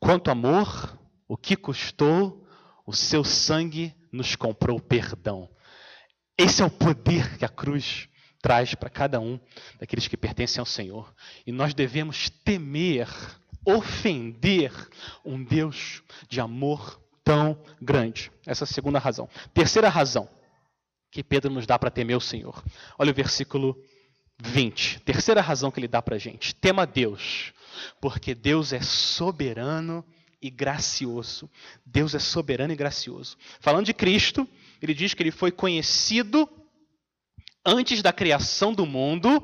Quanto 0.00 0.28
amor, 0.28 0.98
o 1.28 1.36
que 1.36 1.54
custou, 1.54 2.44
o 2.84 2.92
seu 2.92 3.22
sangue 3.22 3.94
nos 4.10 4.34
comprou 4.34 4.80
perdão. 4.80 5.48
Esse 6.40 6.62
é 6.62 6.64
o 6.64 6.70
poder 6.70 7.36
que 7.36 7.44
a 7.44 7.50
cruz 7.50 8.08
traz 8.40 8.74
para 8.74 8.88
cada 8.88 9.20
um 9.20 9.38
daqueles 9.78 10.08
que 10.08 10.16
pertencem 10.16 10.58
ao 10.58 10.64
Senhor. 10.64 11.14
E 11.46 11.52
nós 11.52 11.74
devemos 11.74 12.30
temer, 12.30 13.06
ofender 13.62 14.72
um 15.22 15.44
Deus 15.44 16.02
de 16.30 16.40
amor 16.40 16.98
tão 17.22 17.62
grande. 17.78 18.32
Essa 18.46 18.64
é 18.64 18.66
a 18.66 18.68
segunda 18.68 18.98
razão. 18.98 19.28
Terceira 19.52 19.90
razão 19.90 20.26
que 21.10 21.22
Pedro 21.22 21.52
nos 21.52 21.66
dá 21.66 21.78
para 21.78 21.90
temer 21.90 22.16
o 22.16 22.22
Senhor. 22.22 22.64
Olha 22.98 23.10
o 23.10 23.14
versículo 23.14 23.76
20. 24.38 25.00
Terceira 25.00 25.42
razão 25.42 25.70
que 25.70 25.78
ele 25.78 25.88
dá 25.88 26.00
para 26.00 26.16
a 26.16 26.18
gente. 26.18 26.54
Tema 26.54 26.86
Deus, 26.86 27.52
porque 28.00 28.34
Deus 28.34 28.72
é 28.72 28.80
soberano 28.80 30.02
e 30.40 30.48
gracioso. 30.48 31.50
Deus 31.84 32.14
é 32.14 32.18
soberano 32.18 32.72
e 32.72 32.76
gracioso. 32.76 33.36
Falando 33.60 33.84
de 33.84 33.92
Cristo, 33.92 34.48
ele 34.80 34.94
diz 34.94 35.14
que 35.14 35.22
ele 35.22 35.30
foi 35.30 35.50
conhecido 35.50 36.48
antes 37.64 38.02
da 38.02 38.12
criação 38.12 38.72
do 38.72 38.86
mundo 38.86 39.42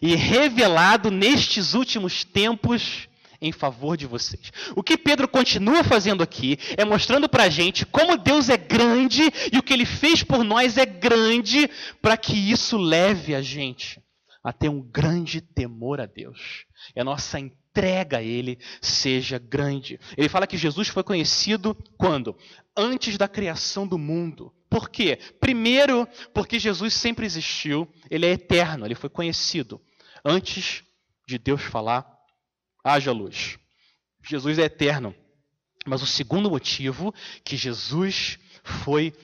e 0.00 0.14
revelado 0.14 1.10
nestes 1.10 1.74
últimos 1.74 2.24
tempos 2.24 3.08
em 3.40 3.52
favor 3.52 3.96
de 3.96 4.06
vocês. 4.06 4.50
O 4.74 4.82
que 4.82 4.96
Pedro 4.96 5.28
continua 5.28 5.84
fazendo 5.84 6.22
aqui 6.22 6.58
é 6.76 6.84
mostrando 6.84 7.28
para 7.28 7.44
a 7.44 7.48
gente 7.48 7.86
como 7.86 8.16
Deus 8.16 8.48
é 8.48 8.56
grande 8.56 9.22
e 9.52 9.58
o 9.58 9.62
que 9.62 9.72
ele 9.72 9.86
fez 9.86 10.22
por 10.22 10.42
nós 10.42 10.76
é 10.76 10.86
grande 10.86 11.70
para 12.02 12.16
que 12.16 12.34
isso 12.34 12.76
leve 12.76 13.34
a 13.34 13.42
gente 13.42 14.02
a 14.42 14.52
ter 14.52 14.68
um 14.68 14.80
grande 14.80 15.40
temor 15.40 16.00
a 16.00 16.06
Deus. 16.06 16.64
E 16.94 17.00
a 17.00 17.04
nossa 17.04 17.38
entrega 17.38 18.18
a 18.18 18.22
Ele 18.22 18.58
seja 18.80 19.38
grande. 19.38 20.00
Ele 20.16 20.28
fala 20.28 20.46
que 20.46 20.56
Jesus 20.56 20.88
foi 20.88 21.02
conhecido 21.02 21.76
quando? 21.96 22.36
Antes 22.76 23.18
da 23.18 23.28
criação 23.28 23.86
do 23.86 23.98
mundo. 23.98 24.52
Por 24.70 24.90
quê? 24.90 25.18
Primeiro, 25.40 26.06
porque 26.34 26.58
Jesus 26.58 26.94
sempre 26.94 27.24
existiu, 27.24 27.88
ele 28.10 28.26
é 28.26 28.32
eterno, 28.32 28.84
ele 28.84 28.94
foi 28.94 29.08
conhecido 29.08 29.80
antes 30.24 30.84
de 31.26 31.38
Deus 31.38 31.62
falar, 31.62 32.06
haja 32.84 33.12
luz. 33.12 33.58
Jesus 34.22 34.58
é 34.58 34.64
eterno. 34.64 35.14
Mas 35.86 36.02
o 36.02 36.06
segundo 36.06 36.50
motivo 36.50 37.14
que 37.42 37.56
Jesus 37.56 38.38
foi 38.62 39.14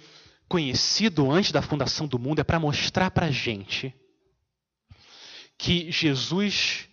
conhecido 0.48 1.30
antes 1.30 1.52
da 1.52 1.60
fundação 1.60 2.06
do 2.06 2.18
mundo 2.18 2.40
é 2.40 2.44
para 2.44 2.60
mostrar 2.60 3.10
para 3.10 3.26
a 3.26 3.30
gente 3.30 3.94
que 5.58 5.90
Jesus 5.90 6.88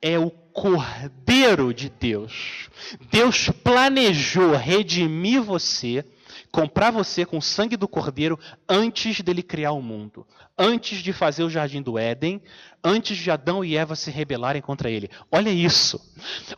é 0.00 0.18
o 0.18 0.30
Cordeiro 0.30 1.72
de 1.72 1.88
Deus. 1.88 2.68
Deus 3.10 3.48
planejou 3.48 4.52
redimir 4.56 5.42
você, 5.42 6.04
comprar 6.52 6.90
você 6.90 7.24
com 7.24 7.38
o 7.38 7.42
sangue 7.42 7.78
do 7.78 7.88
Cordeiro 7.88 8.38
antes 8.68 9.22
dele 9.22 9.42
criar 9.42 9.72
o 9.72 9.80
mundo, 9.80 10.26
antes 10.56 10.98
de 10.98 11.12
fazer 11.12 11.42
o 11.42 11.50
jardim 11.50 11.80
do 11.80 11.98
Éden, 11.98 12.42
antes 12.84 13.16
de 13.16 13.30
Adão 13.30 13.64
e 13.64 13.76
Eva 13.76 13.96
se 13.96 14.10
rebelarem 14.10 14.60
contra 14.60 14.90
ele. 14.90 15.10
Olha 15.30 15.48
isso. 15.48 15.98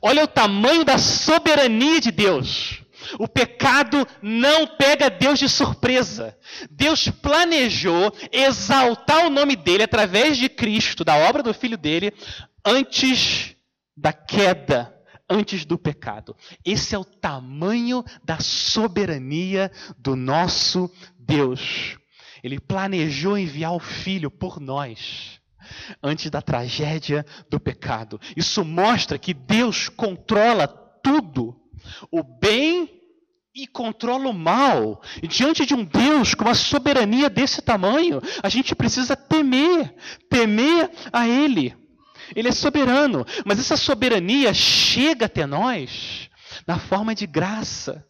Olha 0.02 0.24
o 0.24 0.28
tamanho 0.28 0.84
da 0.84 0.98
soberania 0.98 2.00
de 2.00 2.10
Deus. 2.10 2.80
O 3.18 3.28
pecado 3.28 4.06
não 4.20 4.66
pega 4.66 5.10
Deus 5.10 5.38
de 5.38 5.48
surpresa. 5.48 6.36
Deus 6.70 7.08
planejou 7.08 8.12
exaltar 8.32 9.26
o 9.26 9.30
nome 9.30 9.54
dele 9.54 9.84
através 9.84 10.36
de 10.36 10.48
Cristo, 10.48 11.04
da 11.04 11.16
obra 11.16 11.42
do 11.42 11.54
Filho 11.54 11.76
dele, 11.76 12.12
antes 12.64 13.54
da 13.96 14.12
queda, 14.12 14.92
antes 15.28 15.64
do 15.64 15.78
pecado. 15.78 16.36
Esse 16.64 16.94
é 16.94 16.98
o 16.98 17.04
tamanho 17.04 18.04
da 18.24 18.38
soberania 18.40 19.70
do 19.98 20.16
nosso 20.16 20.90
Deus. 21.18 21.96
Ele 22.42 22.60
planejou 22.60 23.38
enviar 23.38 23.72
o 23.72 23.80
Filho 23.80 24.30
por 24.30 24.60
nós 24.60 25.40
antes 26.02 26.30
da 26.30 26.42
tragédia 26.42 27.24
do 27.50 27.58
pecado. 27.58 28.20
Isso 28.36 28.64
mostra 28.64 29.18
que 29.18 29.32
Deus 29.32 29.88
controla 29.88 30.68
tudo. 30.68 31.56
O 32.10 32.22
bem 32.22 32.90
e 33.54 33.66
controla 33.66 34.28
o 34.28 34.34
mal. 34.34 35.00
E 35.22 35.28
diante 35.28 35.64
de 35.64 35.74
um 35.74 35.84
Deus 35.84 36.34
com 36.34 36.44
uma 36.44 36.54
soberania 36.54 37.30
desse 37.30 37.62
tamanho, 37.62 38.20
a 38.42 38.48
gente 38.48 38.74
precisa 38.74 39.16
temer, 39.16 39.94
temer 40.28 40.90
a 41.12 41.28
Ele. 41.28 41.74
Ele 42.34 42.48
é 42.48 42.52
soberano, 42.52 43.24
mas 43.44 43.58
essa 43.58 43.76
soberania 43.76 44.52
chega 44.52 45.26
até 45.26 45.46
nós 45.46 46.28
na 46.66 46.78
forma 46.78 47.14
de 47.14 47.26
graça. 47.26 48.06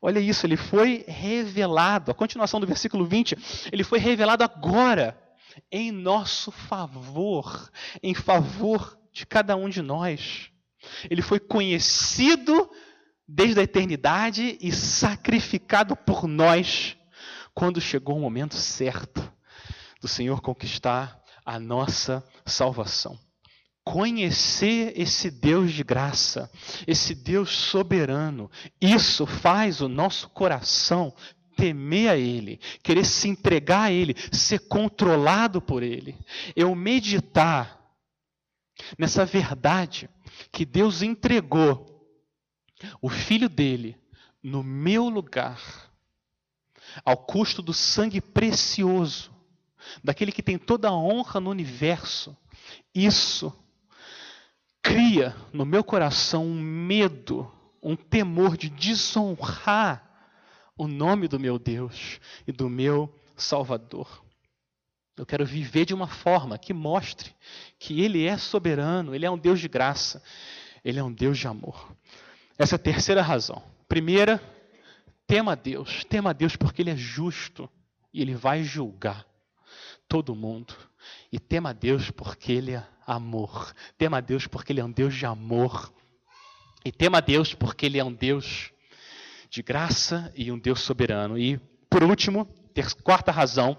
Olha 0.00 0.20
isso, 0.20 0.46
ele 0.46 0.56
foi 0.56 1.04
revelado. 1.06 2.10
A 2.10 2.14
continuação 2.14 2.60
do 2.60 2.66
versículo 2.66 3.04
20, 3.04 3.36
ele 3.72 3.82
foi 3.82 3.98
revelado 3.98 4.44
agora 4.44 5.18
em 5.70 5.90
nosso 5.90 6.50
favor, 6.52 7.70
em 8.02 8.14
favor 8.14 8.98
de 9.12 9.26
cada 9.26 9.56
um 9.56 9.68
de 9.68 9.82
nós. 9.82 10.50
Ele 11.10 11.22
foi 11.22 11.40
conhecido 11.40 12.70
desde 13.26 13.60
a 13.60 13.64
eternidade 13.64 14.56
e 14.60 14.72
sacrificado 14.72 15.96
por 15.96 16.26
nós 16.26 16.96
quando 17.52 17.80
chegou 17.80 18.16
o 18.16 18.20
momento 18.20 18.54
certo 18.54 19.20
do 20.00 20.06
Senhor 20.06 20.40
conquistar 20.40 21.20
a 21.44 21.58
nossa 21.58 22.24
salvação. 22.46 23.18
Conhecer 23.88 24.92
esse 25.00 25.30
Deus 25.30 25.72
de 25.72 25.82
graça, 25.82 26.50
esse 26.86 27.14
Deus 27.14 27.48
soberano, 27.48 28.50
isso 28.78 29.24
faz 29.24 29.80
o 29.80 29.88
nosso 29.88 30.28
coração 30.28 31.14
temer 31.56 32.10
a 32.10 32.16
Ele, 32.18 32.60
querer 32.82 33.06
se 33.06 33.28
entregar 33.28 33.84
a 33.84 33.90
Ele, 33.90 34.14
ser 34.30 34.68
controlado 34.68 35.62
por 35.62 35.82
Ele. 35.82 36.14
Eu 36.54 36.74
meditar 36.74 37.80
nessa 38.98 39.24
verdade 39.24 40.06
que 40.52 40.66
Deus 40.66 41.00
entregou 41.00 42.06
o 43.00 43.08
filho 43.08 43.48
dele 43.48 43.96
no 44.42 44.62
meu 44.62 45.08
lugar, 45.08 45.90
ao 47.06 47.16
custo 47.16 47.62
do 47.62 47.72
sangue 47.72 48.20
precioso, 48.20 49.34
daquele 50.04 50.30
que 50.30 50.42
tem 50.42 50.58
toda 50.58 50.88
a 50.88 50.94
honra 50.94 51.40
no 51.40 51.48
universo, 51.48 52.36
isso 52.94 53.50
cria 54.88 55.36
no 55.52 55.66
meu 55.66 55.84
coração 55.84 56.46
um 56.46 56.60
medo, 56.60 57.50
um 57.82 57.94
temor 57.94 58.56
de 58.56 58.70
desonrar 58.70 60.02
o 60.76 60.88
nome 60.88 61.28
do 61.28 61.38
meu 61.38 61.58
Deus 61.58 62.18
e 62.46 62.52
do 62.52 62.70
meu 62.70 63.14
Salvador. 63.36 64.24
Eu 65.14 65.26
quero 65.26 65.44
viver 65.44 65.84
de 65.84 65.92
uma 65.92 66.06
forma 66.06 66.56
que 66.56 66.72
mostre 66.72 67.34
que 67.78 68.00
Ele 68.00 68.24
é 68.24 68.38
soberano, 68.38 69.14
Ele 69.14 69.26
é 69.26 69.30
um 69.30 69.36
Deus 69.36 69.60
de 69.60 69.68
graça, 69.68 70.22
Ele 70.82 70.98
é 70.98 71.04
um 71.04 71.12
Deus 71.12 71.38
de 71.38 71.46
amor. 71.46 71.94
Essa 72.56 72.76
é 72.76 72.76
a 72.76 72.80
terceira 72.80 73.20
razão. 73.20 73.62
Primeira, 73.88 74.40
tema 75.26 75.52
a 75.52 75.54
Deus. 75.54 76.04
Tema 76.04 76.30
a 76.30 76.32
Deus 76.32 76.56
porque 76.56 76.80
Ele 76.80 76.90
é 76.90 76.96
justo 76.96 77.68
e 78.12 78.22
Ele 78.22 78.34
vai 78.34 78.62
julgar 78.62 79.26
todo 80.08 80.34
mundo. 80.34 80.74
E 81.30 81.38
tema 81.38 81.70
a 81.70 81.72
Deus 81.72 82.10
porque 82.10 82.52
Ele 82.52 82.72
é 82.72 82.86
amor. 83.08 83.74
Tema 83.96 84.18
a 84.18 84.20
Deus 84.20 84.46
porque 84.46 84.72
Ele 84.72 84.80
é 84.80 84.84
um 84.84 84.92
Deus 84.92 85.14
de 85.14 85.24
amor. 85.24 85.92
E 86.84 86.92
tema 86.92 87.18
a 87.18 87.20
Deus 87.22 87.54
porque 87.54 87.86
Ele 87.86 87.98
é 87.98 88.04
um 88.04 88.12
Deus 88.12 88.70
de 89.48 89.62
graça 89.62 90.30
e 90.36 90.52
um 90.52 90.58
Deus 90.58 90.80
soberano. 90.80 91.38
E, 91.38 91.58
por 91.88 92.02
último, 92.04 92.44
ter, 92.74 92.92
quarta 93.02 93.32
razão 93.32 93.78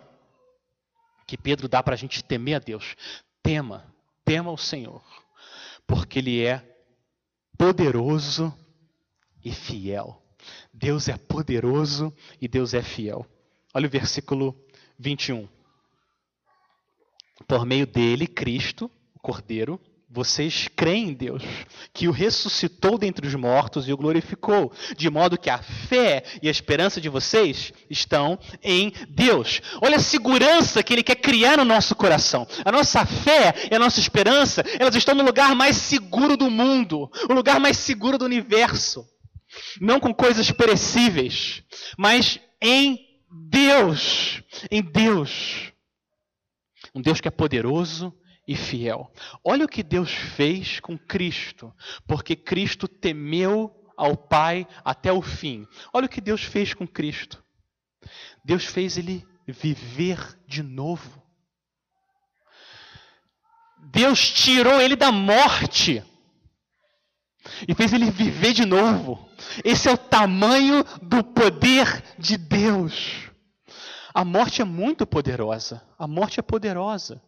que 1.28 1.38
Pedro 1.38 1.68
dá 1.68 1.84
para 1.84 1.93
a 1.93 1.97
gente 1.97 2.24
temer 2.24 2.56
a 2.56 2.60
Deus. 2.60 2.95
Tema, 3.43 3.93
tema 4.26 4.51
o 4.51 4.58
Senhor, 4.58 5.03
porque 5.86 6.20
Ele 6.20 6.43
é 6.43 6.66
poderoso 7.56 8.53
e 9.45 9.51
fiel. 9.51 10.22
Deus 10.74 11.08
é 11.08 11.18
poderoso 11.18 12.12
e 12.41 12.47
Deus 12.47 12.74
é 12.74 12.82
fiel. 12.82 13.28
Olha 13.74 13.86
o 13.86 13.91
versículo 13.91 14.60
21. 14.97 15.47
Por 17.47 17.66
meio 17.66 17.86
dele, 17.86 18.26
Cristo, 18.26 18.91
Cordeiro, 19.22 19.80
vocês 20.11 20.67
creem 20.76 21.09
em 21.09 21.13
Deus, 21.13 21.43
que 21.93 22.07
o 22.07 22.11
ressuscitou 22.11 22.97
dentre 22.97 23.28
os 23.28 23.36
mortos 23.36 23.88
e 23.88 23.93
o 23.93 23.97
glorificou, 23.97 24.74
de 24.97 25.07
modo 25.07 25.38
que 25.38 25.51
a 25.51 25.59
fé 25.59 26.24
e 26.41 26.47
a 26.47 26.51
esperança 26.51 26.99
de 26.99 27.07
vocês 27.07 27.72
estão 27.89 28.39
em 28.63 28.91
Deus. 29.07 29.61
Olha 29.80 29.97
a 29.97 30.01
segurança 30.01 30.82
que 30.82 30.93
Ele 30.93 31.03
quer 31.03 31.15
criar 31.15 31.57
no 31.57 31.65
nosso 31.65 31.95
coração. 31.95 32.47
A 32.65 32.72
nossa 32.72 33.05
fé 33.05 33.53
e 33.72 33.76
a 33.76 33.80
nossa 33.80 33.99
esperança, 33.99 34.63
elas 34.80 34.95
estão 34.95 35.13
no 35.13 35.24
lugar 35.24 35.53
mais 35.53 35.76
seguro 35.76 36.36
do 36.36 36.49
mundo, 36.49 37.09
o 37.30 37.34
lugar 37.34 37.59
mais 37.59 37.78
seguro 37.78 38.17
do 38.17 38.26
universo. 38.26 39.05
Não 39.80 39.99
com 39.99 40.13
coisas 40.13 40.49
perecíveis, 40.49 41.63
mas 41.97 42.39
em 42.59 42.99
Deus. 43.47 44.41
Em 44.72 44.82
Deus. 44.82 45.72
Um 46.95 47.01
Deus 47.01 47.22
que 47.22 47.28
é 47.28 47.32
poderoso 47.32 48.11
e 48.50 48.56
fiel. 48.56 49.14
Olha 49.43 49.64
o 49.64 49.70
que 49.70 49.84
Deus 49.84 50.12
fez 50.12 50.80
com 50.80 50.97
Cristo, 50.97 51.72
porque 52.08 52.36
Cristo 52.36 52.88
temeu 52.88 53.72
ao 53.95 54.18
Pai 54.18 54.68
até 54.84 55.14
o 55.14 55.22
fim. 55.22 55.68
Olha 55.93 56.08
o 56.08 56.10
que 56.10 56.20
Deus 56.20 56.43
fez 56.43 56.74
com 56.74 56.88
Cristo. 56.88 57.43
Deus 58.43 58.66
fez 58.66 58.97
ele 58.97 59.24
viver 59.47 60.36
de 60.47 60.64
novo. 60.64 61.22
Deus 63.91 64.32
tirou 64.32 64.82
ele 64.82 64.95
da 64.95 65.12
morte 65.12 66.04
e 67.68 67.76
fez 67.76 67.93
ele 67.93 68.10
viver 68.10 68.54
de 68.54 68.66
novo. 68.66 69.30
Esse 69.64 69.88
é 69.88 69.91
o 69.91 69.97
tamanho 69.97 70.84
do 71.04 71.24
poder 71.24 72.04
de 72.18 72.36
Deus. 72.36 73.30
A 74.12 74.26
morte 74.26 74.60
é 74.60 74.66
muito 74.66 75.06
poderosa. 75.06 75.84
A 76.00 76.08
morte 76.08 76.39
é 76.39 76.43
poderosa. 76.43 77.22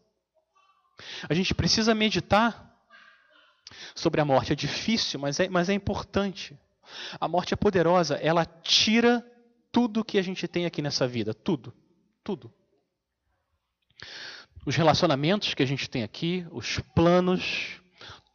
A 1.29 1.33
gente 1.33 1.53
precisa 1.53 1.93
meditar 1.95 2.71
sobre 3.95 4.21
a 4.21 4.25
morte. 4.25 4.53
É 4.53 4.55
difícil, 4.55 5.19
mas 5.19 5.39
é, 5.39 5.49
mas 5.49 5.69
é 5.69 5.73
importante. 5.73 6.57
A 7.19 7.27
morte 7.27 7.53
é 7.53 7.57
poderosa, 7.57 8.15
ela 8.15 8.45
tira 8.45 9.25
tudo 9.71 10.03
que 10.03 10.17
a 10.17 10.21
gente 10.21 10.47
tem 10.47 10.65
aqui 10.65 10.81
nessa 10.81 11.07
vida. 11.07 11.33
Tudo. 11.33 11.73
Tudo. 12.23 12.53
Os 14.65 14.75
relacionamentos 14.75 15.53
que 15.53 15.63
a 15.63 15.65
gente 15.65 15.89
tem 15.89 16.03
aqui, 16.03 16.45
os 16.51 16.79
planos, 16.93 17.81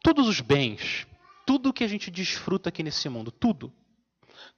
todos 0.03 0.27
os 0.27 0.41
bens, 0.41 1.07
tudo 1.45 1.71
que 1.71 1.83
a 1.83 1.87
gente 1.87 2.11
desfruta 2.11 2.69
aqui 2.69 2.83
nesse 2.83 3.07
mundo, 3.07 3.31
tudo. 3.31 3.73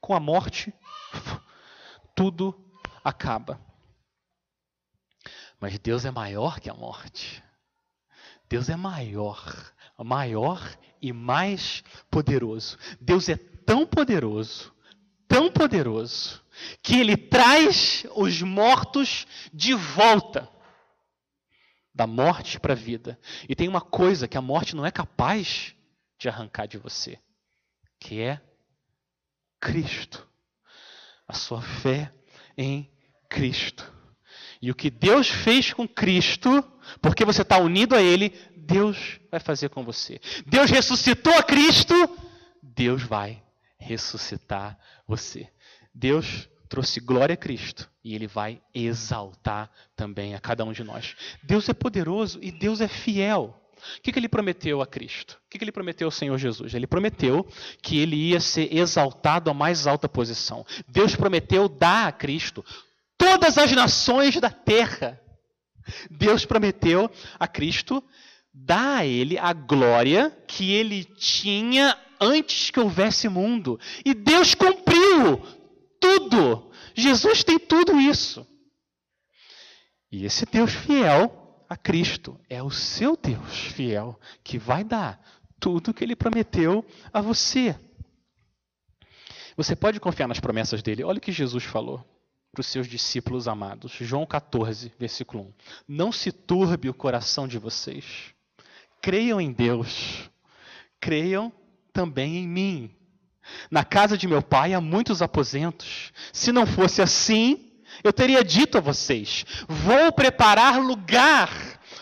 Com 0.02 0.16
a 0.16 0.20
morte, 0.20 0.74
tudo 2.16 2.56
acaba. 3.04 3.62
Mas 5.60 5.78
Deus 5.78 6.06
é 6.06 6.12
maior 6.12 6.60
que 6.60 6.70
a 6.70 6.74
morte. 6.74 7.44
Deus 8.50 8.68
é 8.68 8.76
maior, 8.76 9.56
maior 9.98 10.60
e 11.00 11.14
mais 11.14 11.84
poderoso. 12.10 12.78
Deus 13.00 13.30
é 13.30 13.36
tão 13.38 13.86
poderoso, 13.86 14.74
tão 15.28 15.52
poderoso, 15.52 16.44
que 16.82 17.00
ele 17.00 17.16
traz 17.16 18.06
os 18.16 18.42
mortos 18.42 19.28
de 19.54 19.74
volta 19.74 20.50
da 21.94 22.08
morte 22.08 22.60
para 22.60 22.74
a 22.74 22.76
vida. 22.76 23.20
E 23.48 23.56
tem 23.56 23.68
uma 23.68 23.82
coisa 23.82 24.28
que 24.28 24.38
a 24.38 24.42
morte 24.42 24.76
não 24.76 24.86
é 24.86 24.92
capaz 24.92 25.76
de 26.18 26.28
arrancar 26.28 26.66
de 26.66 26.78
você, 26.78 27.20
que 28.00 28.20
é 28.20 28.42
Cristo. 29.60 30.28
A 31.28 31.34
sua 31.34 31.62
fé 31.62 32.12
em 32.58 32.92
Cristo. 33.30 33.99
E 34.62 34.70
o 34.70 34.76
que 34.76 34.90
Deus 34.90 35.30
fez 35.30 35.74
com 35.74 35.88
Cristo, 35.88 36.64
porque 37.02 37.24
você 37.24 37.42
está 37.42 37.58
unido 37.58 37.96
a 37.96 38.02
Ele, 38.02 38.34
Deus 38.56 39.20
vai 39.32 39.40
fazer 39.40 39.70
com 39.70 39.84
você. 39.84 40.20
Deus 40.46 40.70
ressuscitou 40.70 41.34
a 41.34 41.44
Cristo, 41.44 41.94
Deus 42.62 43.04
vai 43.04 43.42
ressuscitar 43.78 44.78
você. 45.08 45.48
Deus 45.94 46.50
trouxe 46.68 47.00
glória 47.00 47.34
a 47.34 47.38
Cristo 47.38 47.90
e 48.04 48.14
Ele 48.14 48.28
vai 48.28 48.62
exaltar 48.74 49.72
também 49.96 50.36
a 50.36 50.40
cada 50.40 50.66
um 50.66 50.74
de 50.74 50.84
nós. 50.84 51.16
Deus 51.42 51.68
é 51.70 51.74
poderoso 51.74 52.40
e 52.42 52.52
Deus 52.52 52.82
é 52.82 52.88
fiel. 52.88 53.56
O 53.98 54.02
que, 54.02 54.12
que 54.12 54.20
ele 54.20 54.28
prometeu 54.28 54.82
a 54.82 54.88
Cristo? 54.88 55.40
O 55.46 55.50
que, 55.50 55.58
que 55.58 55.64
ele 55.64 55.72
prometeu 55.72 56.08
ao 56.08 56.12
Senhor 56.12 56.38
Jesus? 56.38 56.74
Ele 56.74 56.86
prometeu 56.86 57.48
que 57.82 57.98
ele 57.98 58.16
ia 58.16 58.40
ser 58.40 58.76
exaltado 58.76 59.50
à 59.50 59.54
mais 59.54 59.88
alta 59.88 60.10
posição. 60.10 60.66
Deus 60.88 61.16
prometeu 61.16 61.70
dar 61.70 62.08
a 62.08 62.12
Cristo 62.12 62.64
todas 63.20 63.58
as 63.58 63.72
nações 63.74 64.40
da 64.40 64.50
terra. 64.50 65.22
Deus 66.10 66.46
prometeu 66.46 67.12
a 67.38 67.48
Cristo 67.48 68.02
dar 68.54 69.00
a 69.00 69.06
ele 69.06 69.38
a 69.38 69.52
glória 69.54 70.32
que 70.48 70.72
ele 70.72 71.04
tinha 71.04 71.96
antes 72.20 72.72
que 72.72 72.80
houvesse 72.80 73.28
mundo. 73.28 73.80
E 74.06 74.14
Deus 74.14 74.56
cumpriu 74.56 75.38
tudo. 76.00 76.72
Jesus 76.96 77.44
tem 77.44 77.60
tudo 77.60 78.00
isso. 78.00 78.48
E 80.12 80.26
esse 80.26 80.46
Deus 80.46 80.74
fiel 80.74 81.66
a 81.70 81.76
Cristo 81.78 82.40
é 82.50 82.64
o 82.64 82.72
seu 82.72 83.16
Deus 83.16 83.58
fiel 83.74 84.20
que 84.44 84.58
vai 84.58 84.84
dar 84.84 85.22
tudo 85.60 85.94
que 85.94 86.04
ele 86.04 86.16
prometeu 86.16 86.86
a 87.14 87.22
você. 87.22 87.76
Você 89.58 89.76
pode 89.76 90.00
confiar 90.00 90.28
nas 90.28 90.40
promessas 90.40 90.82
dele. 90.82 91.04
Olha 91.04 91.18
o 91.18 91.22
que 91.22 91.34
Jesus 91.34 91.66
falou 91.66 92.19
para 92.52 92.62
os 92.62 92.68
seus 92.68 92.88
discípulos 92.88 93.48
amados. 93.48 93.92
João 94.00 94.26
14, 94.26 94.92
versículo 95.00 95.44
1. 95.44 95.54
Não 95.88 96.12
se 96.12 96.32
turbe 96.32 96.90
o 96.90 96.94
coração 96.94 97.48
de 97.48 97.58
vocês. 97.60 98.34
Creiam 99.02 99.40
em 99.40 99.52
Deus. 99.52 100.30
Creiam 101.00 101.52
também 101.94 102.38
em 102.38 102.48
mim. 102.48 102.96
Na 103.70 103.84
casa 103.84 104.18
de 104.18 104.28
meu 104.28 104.42
pai 104.42 104.74
há 104.74 104.82
muitos 104.82 105.22
aposentos. 105.22 106.12
Se 106.34 106.52
não 106.52 106.66
fosse 106.66 107.02
assim, 107.02 107.72
eu 108.04 108.12
teria 108.12 108.44
dito 108.44 108.78
a 108.78 108.82
vocês: 108.82 109.46
vou 109.68 110.12
preparar 110.12 110.80
lugar 110.80 111.50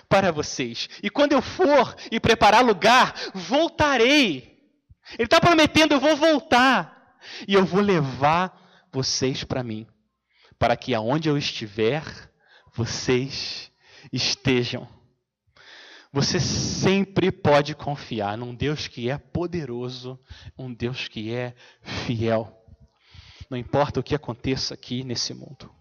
para 0.10 0.32
vocês. 0.32 0.90
E 1.04 1.10
quando 1.10 1.34
eu 1.34 1.42
for 1.42 1.96
e 2.12 2.20
preparar 2.20 2.64
lugar, 2.64 3.14
voltarei. 3.34 4.58
Ele 5.14 5.26
está 5.26 5.40
prometendo: 5.40 5.94
eu 5.94 6.00
vou 6.00 6.16
voltar. 6.16 7.18
E 7.48 7.54
eu 7.54 7.66
vou 7.66 7.82
levar 7.82 8.58
vocês 8.92 9.44
para 9.44 9.64
mim 9.64 9.86
para 10.60 10.76
que 10.76 10.94
aonde 10.94 11.30
eu 11.30 11.38
estiver, 11.38 12.04
vocês 12.74 13.72
estejam. 14.12 14.88
Você 16.12 16.40
sempre 16.40 17.32
pode 17.32 17.76
confiar 17.76 18.38
num 18.38 18.56
Deus 18.56 18.88
que 18.88 19.10
é 19.10 19.18
poderoso, 19.18 20.20
um 20.58 20.74
Deus 20.74 21.08
que 21.08 21.34
é 21.34 21.56
fiel. 22.06 22.54
Não 23.50 23.58
importa 23.58 24.00
o 24.00 24.04
que 24.04 24.16
aconteça 24.16 24.74
aqui 24.74 25.04
nesse 25.04 25.34
mundo. 25.34 25.74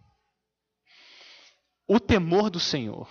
O 1.86 2.00
temor 2.00 2.50
do 2.50 2.58
Senhor, 2.58 3.08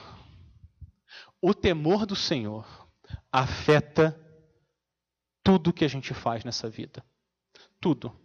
o 1.41 1.53
temor 1.53 2.05
do 2.05 2.16
Senhor 2.16 2.89
afeta 3.32 4.20
tudo 5.43 5.74
que 5.74 5.86
a 5.86 5.88
gente 5.88 6.13
faz 6.13 6.43
nessa 6.43 6.70
vida. 6.70 7.03
Tudo. 7.80 8.25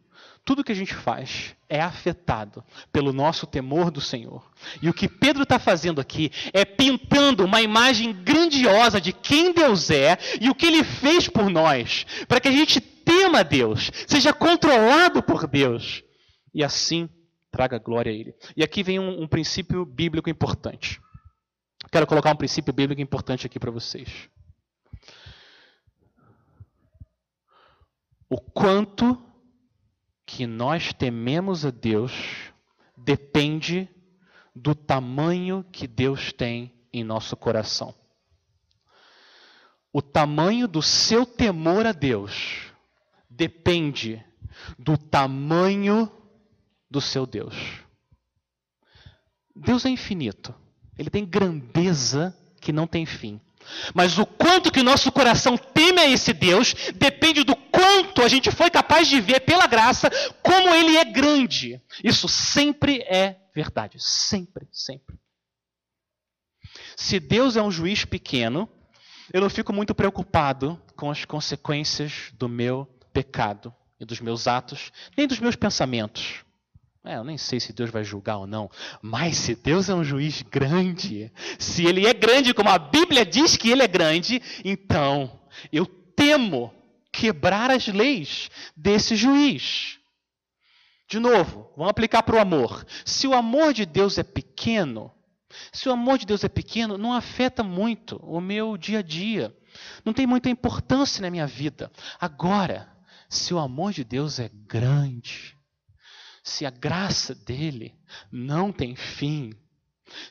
Tudo 0.50 0.64
que 0.64 0.72
a 0.72 0.74
gente 0.74 0.96
faz 0.96 1.54
é 1.68 1.80
afetado 1.80 2.64
pelo 2.92 3.12
nosso 3.12 3.46
temor 3.46 3.88
do 3.88 4.00
Senhor. 4.00 4.50
E 4.82 4.90
o 4.90 4.92
que 4.92 5.08
Pedro 5.08 5.44
está 5.44 5.60
fazendo 5.60 6.00
aqui 6.00 6.32
é 6.52 6.64
pintando 6.64 7.44
uma 7.44 7.62
imagem 7.62 8.12
grandiosa 8.12 9.00
de 9.00 9.12
quem 9.12 9.52
Deus 9.54 9.90
é 9.90 10.18
e 10.40 10.50
o 10.50 10.54
que 10.56 10.66
ele 10.66 10.82
fez 10.82 11.28
por 11.28 11.48
nós, 11.48 12.04
para 12.26 12.40
que 12.40 12.48
a 12.48 12.50
gente 12.50 12.80
tema 12.80 13.44
Deus, 13.44 13.92
seja 14.08 14.32
controlado 14.32 15.22
por 15.22 15.46
Deus 15.46 16.02
e 16.52 16.64
assim 16.64 17.08
traga 17.52 17.78
glória 17.78 18.10
a 18.10 18.14
Ele. 18.16 18.34
E 18.56 18.64
aqui 18.64 18.82
vem 18.82 18.98
um, 18.98 19.22
um 19.22 19.28
princípio 19.28 19.86
bíblico 19.86 20.28
importante. 20.28 21.00
Quero 21.92 22.08
colocar 22.08 22.32
um 22.32 22.36
princípio 22.36 22.74
bíblico 22.74 23.00
importante 23.00 23.46
aqui 23.46 23.60
para 23.60 23.70
vocês. 23.70 24.28
O 28.28 28.40
quanto 28.40 29.29
que 30.30 30.46
nós 30.46 30.92
tememos 30.92 31.66
a 31.66 31.70
Deus 31.70 32.12
depende 32.96 33.88
do 34.54 34.76
tamanho 34.76 35.64
que 35.72 35.88
Deus 35.88 36.32
tem 36.32 36.72
em 36.92 37.02
nosso 37.02 37.36
coração. 37.36 37.92
O 39.92 40.00
tamanho 40.00 40.68
do 40.68 40.80
seu 40.80 41.26
temor 41.26 41.84
a 41.84 41.90
Deus 41.90 42.72
depende 43.28 44.24
do 44.78 44.96
tamanho 44.96 46.10
do 46.88 47.00
seu 47.00 47.26
Deus. 47.26 47.56
Deus 49.54 49.84
é 49.84 49.88
infinito. 49.88 50.54
Ele 50.96 51.10
tem 51.10 51.26
grandeza 51.26 52.36
que 52.60 52.72
não 52.72 52.86
tem 52.86 53.04
fim. 53.04 53.40
Mas 53.94 54.18
o 54.18 54.26
quanto 54.26 54.70
que 54.70 54.82
nosso 54.82 55.10
coração 55.12 55.56
teme 55.56 56.00
a 56.00 56.08
esse 56.08 56.32
Deus 56.32 56.74
depende 56.94 57.44
do 57.44 57.56
quanto 57.56 58.22
a 58.22 58.28
gente 58.28 58.50
foi 58.50 58.70
capaz 58.70 59.08
de 59.08 59.20
ver 59.20 59.40
pela 59.40 59.66
graça 59.66 60.10
como 60.42 60.74
ele 60.74 60.96
é 60.96 61.04
grande. 61.04 61.80
Isso 62.02 62.28
sempre 62.28 63.02
é 63.02 63.36
verdade. 63.54 63.96
Sempre, 63.98 64.68
sempre. 64.72 65.18
Se 66.96 67.18
Deus 67.18 67.56
é 67.56 67.62
um 67.62 67.70
juiz 67.70 68.04
pequeno, 68.04 68.68
eu 69.32 69.40
não 69.40 69.50
fico 69.50 69.72
muito 69.72 69.94
preocupado 69.94 70.80
com 70.96 71.10
as 71.10 71.24
consequências 71.24 72.30
do 72.34 72.48
meu 72.48 72.86
pecado 73.12 73.74
e 73.98 74.04
dos 74.04 74.20
meus 74.20 74.46
atos, 74.46 74.90
nem 75.16 75.26
dos 75.26 75.38
meus 75.38 75.56
pensamentos. 75.56 76.44
É, 77.04 77.16
eu 77.16 77.24
nem 77.24 77.38
sei 77.38 77.58
se 77.58 77.72
Deus 77.72 77.90
vai 77.90 78.04
julgar 78.04 78.36
ou 78.36 78.46
não, 78.46 78.70
mas 79.00 79.38
se 79.38 79.54
Deus 79.54 79.88
é 79.88 79.94
um 79.94 80.04
juiz 80.04 80.42
grande, 80.42 81.32
se 81.58 81.86
Ele 81.86 82.06
é 82.06 82.12
grande 82.12 82.52
como 82.52 82.68
a 82.68 82.78
Bíblia 82.78 83.24
diz 83.24 83.56
que 83.56 83.70
Ele 83.70 83.82
é 83.82 83.88
grande, 83.88 84.42
então 84.62 85.40
eu 85.72 85.86
temo 85.86 86.74
quebrar 87.10 87.70
as 87.70 87.86
leis 87.86 88.50
desse 88.76 89.16
juiz. 89.16 89.98
De 91.08 91.18
novo, 91.18 91.72
vamos 91.74 91.90
aplicar 91.90 92.22
para 92.22 92.36
o 92.36 92.40
amor. 92.40 92.86
Se 93.04 93.26
o 93.26 93.34
amor 93.34 93.72
de 93.72 93.86
Deus 93.86 94.18
é 94.18 94.22
pequeno, 94.22 95.10
se 95.72 95.88
o 95.88 95.92
amor 95.92 96.18
de 96.18 96.26
Deus 96.26 96.44
é 96.44 96.48
pequeno, 96.48 96.98
não 96.98 97.12
afeta 97.12 97.62
muito 97.62 98.16
o 98.22 98.40
meu 98.40 98.76
dia 98.76 98.98
a 98.98 99.02
dia. 99.02 99.56
Não 100.04 100.12
tem 100.12 100.26
muita 100.26 100.50
importância 100.50 101.22
na 101.22 101.30
minha 101.30 101.46
vida. 101.46 101.90
Agora, 102.20 102.88
se 103.28 103.54
o 103.54 103.58
amor 103.58 103.92
de 103.92 104.04
Deus 104.04 104.38
é 104.38 104.50
grande, 104.52 105.56
se 106.42 106.64
a 106.64 106.70
graça 106.70 107.34
dele 107.34 107.94
não 108.30 108.72
tem 108.72 108.96
fim, 108.96 109.52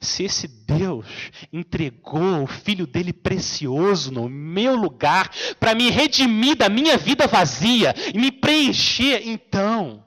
se 0.01 0.24
esse 0.24 0.47
Deus 0.47 1.05
entregou 1.51 2.43
o 2.43 2.47
filho 2.47 2.86
dele 2.86 3.14
precioso 3.14 4.12
no 4.12 4.28
meu 4.30 4.76
lugar 4.76 5.32
para 5.60 5.74
me 5.74 5.89
redimir 5.89 6.55
da 6.55 6.70
minha 6.70 6.97
vida 6.97 7.28
vazia 7.28 7.93
e 8.14 8.18
me 8.18 8.32
preencher, 8.32 9.28
então 9.28 10.05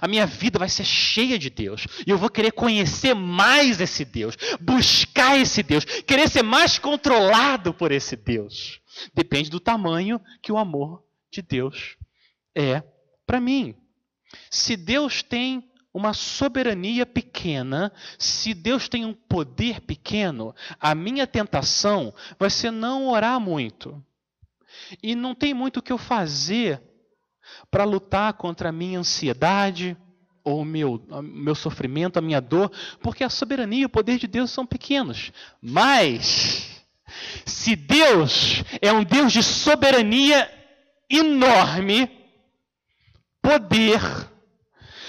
a 0.00 0.08
minha 0.08 0.26
vida 0.26 0.58
vai 0.58 0.68
ser 0.68 0.84
cheia 0.84 1.38
de 1.38 1.50
Deus. 1.50 1.86
E 2.06 2.10
eu 2.10 2.18
vou 2.18 2.30
querer 2.30 2.52
conhecer 2.52 3.14
mais 3.14 3.80
esse 3.80 4.04
Deus, 4.04 4.36
buscar 4.60 5.38
esse 5.38 5.62
Deus, 5.62 5.84
querer 5.84 6.28
ser 6.28 6.42
mais 6.42 6.78
controlado 6.78 7.72
por 7.72 7.92
esse 7.92 8.16
Deus. 8.16 8.80
Depende 9.14 9.50
do 9.50 9.60
tamanho 9.60 10.20
que 10.42 10.52
o 10.52 10.58
amor 10.58 11.02
de 11.30 11.42
Deus 11.42 11.96
é 12.54 12.82
para 13.26 13.40
mim. 13.40 13.74
Se 14.50 14.76
Deus 14.76 15.22
tem 15.22 15.68
uma 15.92 16.12
soberania 16.12 17.06
pequena, 17.06 17.92
se 18.18 18.54
Deus 18.54 18.88
tem 18.88 19.04
um 19.04 19.14
poder 19.14 19.80
pequeno, 19.80 20.54
a 20.78 20.94
minha 20.94 21.26
tentação 21.26 22.14
vai 22.38 22.50
ser 22.50 22.70
não 22.70 23.08
orar 23.08 23.40
muito. 23.40 24.02
E 25.02 25.14
não 25.14 25.34
tem 25.34 25.52
muito 25.52 25.78
o 25.78 25.82
que 25.82 25.92
eu 25.92 25.98
fazer 25.98 26.80
para 27.70 27.84
lutar 27.84 28.34
contra 28.34 28.68
a 28.68 28.72
minha 28.72 28.98
ansiedade, 28.98 29.96
ou 30.44 30.60
o 30.60 30.64
meu, 30.64 31.02
meu 31.22 31.54
sofrimento, 31.54 32.18
a 32.18 32.22
minha 32.22 32.40
dor, 32.40 32.70
porque 33.02 33.24
a 33.24 33.28
soberania 33.28 33.82
e 33.82 33.84
o 33.84 33.90
poder 33.90 34.18
de 34.18 34.26
Deus 34.26 34.50
são 34.50 34.64
pequenos. 34.64 35.32
Mas, 35.60 36.84
se 37.44 37.74
Deus 37.74 38.62
é 38.80 38.92
um 38.92 39.04
Deus 39.04 39.32
de 39.32 39.42
soberania 39.42 40.50
enorme, 41.10 42.17
poder, 43.48 44.00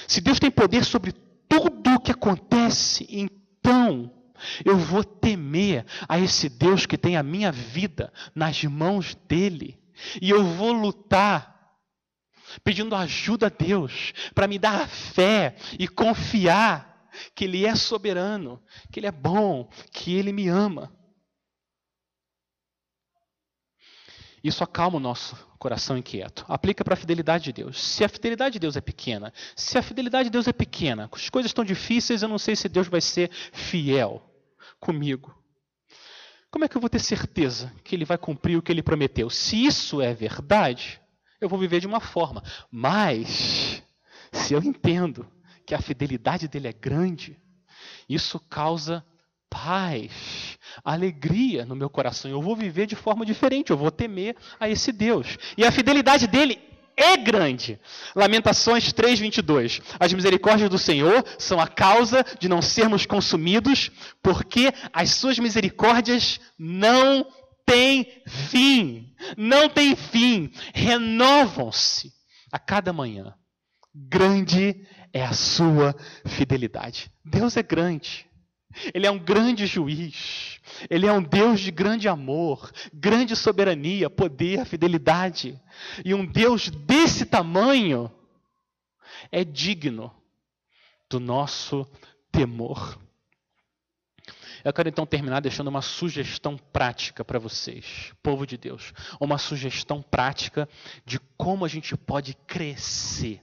se 0.07 0.21
Deus 0.21 0.39
tem 0.39 0.49
poder 0.49 0.85
sobre 0.85 1.11
tudo 1.49 1.95
o 1.95 1.99
que 1.99 2.11
acontece, 2.11 3.05
então 3.09 4.09
eu 4.63 4.77
vou 4.77 5.03
temer 5.03 5.85
a 6.07 6.17
esse 6.17 6.47
Deus 6.47 6.85
que 6.85 6.97
tem 6.97 7.17
a 7.17 7.23
minha 7.23 7.51
vida 7.51 8.13
nas 8.33 8.63
mãos 8.63 9.13
dele. 9.27 9.77
E 10.21 10.29
eu 10.29 10.41
vou 10.41 10.71
lutar 10.71 11.59
pedindo 12.63 12.95
ajuda 12.95 13.47
a 13.47 13.49
Deus 13.49 14.13
para 14.33 14.47
me 14.47 14.57
dar 14.57 14.83
a 14.83 14.87
fé 14.87 15.57
e 15.77 15.85
confiar 15.85 17.09
que 17.35 17.43
Ele 17.43 17.65
é 17.65 17.75
soberano, 17.75 18.63
que 18.89 19.01
Ele 19.01 19.07
é 19.07 19.11
bom, 19.11 19.69
que 19.91 20.15
Ele 20.15 20.31
me 20.31 20.47
ama. 20.47 20.97
Isso 24.43 24.63
acalma 24.63 24.97
o 24.97 24.99
nosso 24.99 25.35
coração 25.57 25.97
inquieto. 25.97 26.45
Aplica 26.47 26.83
para 26.83 26.93
a 26.93 26.97
fidelidade 26.97 27.45
de 27.45 27.53
Deus. 27.53 27.81
Se 27.81 28.03
a 28.03 28.09
fidelidade 28.09 28.53
de 28.53 28.59
Deus 28.59 28.77
é 28.77 28.81
pequena, 28.81 29.33
se 29.55 29.77
a 29.77 29.81
fidelidade 29.81 30.25
de 30.25 30.31
Deus 30.31 30.47
é 30.47 30.53
pequena, 30.53 31.09
as 31.11 31.29
coisas 31.29 31.49
estão 31.49 31.65
difíceis, 31.65 32.21
eu 32.21 32.29
não 32.29 32.37
sei 32.37 32.55
se 32.55 32.69
Deus 32.69 32.87
vai 32.87 33.01
ser 33.01 33.29
fiel 33.51 34.23
comigo. 34.79 35.35
Como 36.49 36.65
é 36.65 36.67
que 36.67 36.75
eu 36.75 36.81
vou 36.81 36.89
ter 36.89 36.99
certeza 36.99 37.71
que 37.83 37.95
Ele 37.95 38.05
vai 38.05 38.17
cumprir 38.17 38.57
o 38.57 38.61
que 38.61 38.71
Ele 38.71 38.81
prometeu? 38.81 39.29
Se 39.29 39.65
isso 39.65 40.01
é 40.01 40.13
verdade, 40.13 40.99
eu 41.39 41.47
vou 41.47 41.59
viver 41.59 41.79
de 41.79 41.87
uma 41.87 41.99
forma. 41.99 42.43
Mas, 42.71 43.83
se 44.31 44.53
eu 44.53 44.61
entendo 44.63 45.29
que 45.65 45.75
a 45.75 45.81
fidelidade 45.81 46.47
dele 46.47 46.67
é 46.67 46.73
grande, 46.73 47.37
isso 48.07 48.39
causa 48.39 49.05
paz, 49.49 50.57
alegria 50.83 51.65
no 51.65 51.75
meu 51.75 51.89
coração. 51.89 52.29
Eu 52.29 52.41
vou 52.41 52.55
viver 52.55 52.85
de 52.85 52.95
forma 52.95 53.25
diferente, 53.25 53.71
eu 53.71 53.77
vou 53.77 53.91
temer 53.91 54.35
a 54.59 54.69
esse 54.69 54.91
Deus. 54.91 55.37
E 55.57 55.65
a 55.65 55.71
fidelidade 55.71 56.27
dele 56.27 56.59
é 56.95 57.15
grande. 57.15 57.79
Lamentações 58.13 58.91
3:22. 58.91 59.81
As 59.99 60.11
misericórdias 60.13 60.69
do 60.69 60.77
Senhor 60.77 61.23
são 61.37 61.59
a 61.59 61.67
causa 61.67 62.25
de 62.39 62.49
não 62.49 62.61
sermos 62.61 63.05
consumidos, 63.05 63.89
porque 64.21 64.71
as 64.91 65.11
suas 65.11 65.39
misericórdias 65.39 66.39
não 66.57 67.25
tem 67.65 68.21
fim. 68.27 69.13
Não 69.37 69.69
tem 69.69 69.95
fim. 69.95 70.51
Renovam-se 70.73 72.11
a 72.51 72.59
cada 72.59 72.91
manhã. 72.91 73.33
Grande 73.93 74.85
é 75.13 75.23
a 75.23 75.33
sua 75.33 75.95
fidelidade. 76.25 77.11
Deus 77.23 77.57
é 77.57 77.63
grande. 77.63 78.28
Ele 78.93 79.07
é 79.07 79.11
um 79.11 79.19
grande 79.19 79.65
juiz. 79.65 80.59
Ele 80.89 81.07
é 81.07 81.11
um 81.11 81.21
Deus 81.21 81.59
de 81.59 81.71
grande 81.71 82.07
amor, 82.07 82.71
grande 82.93 83.35
soberania, 83.35 84.09
poder, 84.09 84.65
fidelidade. 84.65 85.59
E 86.05 86.13
um 86.13 86.25
Deus 86.25 86.69
desse 86.69 87.25
tamanho 87.25 88.11
é 89.31 89.43
digno 89.43 90.13
do 91.09 91.19
nosso 91.19 91.85
temor. 92.31 92.99
Eu 94.63 94.73
quero 94.73 94.89
então 94.89 95.05
terminar 95.05 95.39
deixando 95.39 95.69
uma 95.69 95.81
sugestão 95.81 96.57
prática 96.57 97.23
para 97.23 97.39
vocês, 97.39 98.13
povo 98.21 98.45
de 98.45 98.57
Deus. 98.57 98.93
Uma 99.19 99.37
sugestão 99.37 100.01
prática 100.01 100.67
de 101.05 101.17
como 101.37 101.63
a 101.65 101.67
gente 101.67 101.95
pode 101.95 102.33
crescer 102.45 103.41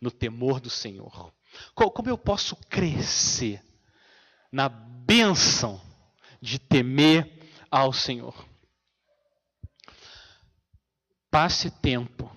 no 0.00 0.10
temor 0.10 0.60
do 0.60 0.68
Senhor. 0.68 1.32
Como 1.74 2.08
eu 2.08 2.18
posso 2.18 2.56
crescer 2.68 3.62
na 4.52 4.68
bênção 4.68 5.80
de 6.40 6.58
temer 6.58 7.48
ao 7.70 7.92
Senhor? 7.92 8.46
Passe 11.30 11.70
tempo 11.70 12.30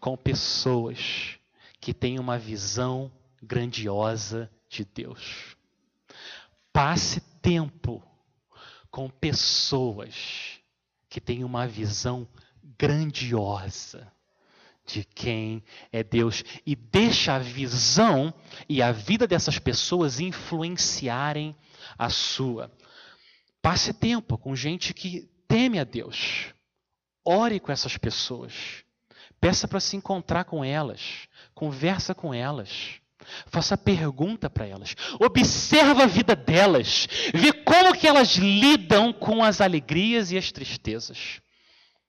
com 0.00 0.16
pessoas 0.16 1.38
que 1.78 1.92
têm 1.92 2.18
uma 2.18 2.38
visão 2.38 3.12
grandiosa 3.42 4.50
de 4.68 4.84
Deus. 4.84 5.54
Passe 6.72 7.20
tempo 7.42 8.02
com 8.90 9.10
pessoas 9.10 10.60
que 11.10 11.20
têm 11.20 11.44
uma 11.44 11.66
visão 11.66 12.26
grandiosa 12.78 14.10
de 14.88 15.04
quem 15.04 15.62
é 15.92 16.02
Deus 16.02 16.42
e 16.66 16.74
deixa 16.74 17.34
a 17.34 17.38
visão 17.38 18.32
e 18.68 18.82
a 18.82 18.90
vida 18.90 19.26
dessas 19.26 19.58
pessoas 19.58 20.18
influenciarem 20.18 21.54
a 21.96 22.08
sua. 22.08 22.72
Passe 23.60 23.92
tempo 23.92 24.38
com 24.38 24.56
gente 24.56 24.94
que 24.94 25.28
teme 25.46 25.78
a 25.78 25.84
Deus. 25.84 26.54
Ore 27.24 27.60
com 27.60 27.70
essas 27.70 27.98
pessoas. 27.98 28.84
Peça 29.40 29.68
para 29.68 29.80
se 29.80 29.96
encontrar 29.96 30.44
com 30.44 30.64
elas. 30.64 31.28
Conversa 31.54 32.14
com 32.14 32.32
elas. 32.32 33.00
Faça 33.46 33.76
pergunta 33.76 34.48
para 34.48 34.66
elas. 34.66 34.94
Observa 35.20 36.04
a 36.04 36.06
vida 36.06 36.34
delas. 36.34 37.06
Vê 37.34 37.52
como 37.52 37.94
que 37.94 38.06
elas 38.06 38.36
lidam 38.36 39.12
com 39.12 39.44
as 39.44 39.60
alegrias 39.60 40.32
e 40.32 40.38
as 40.38 40.50
tristezas. 40.50 41.40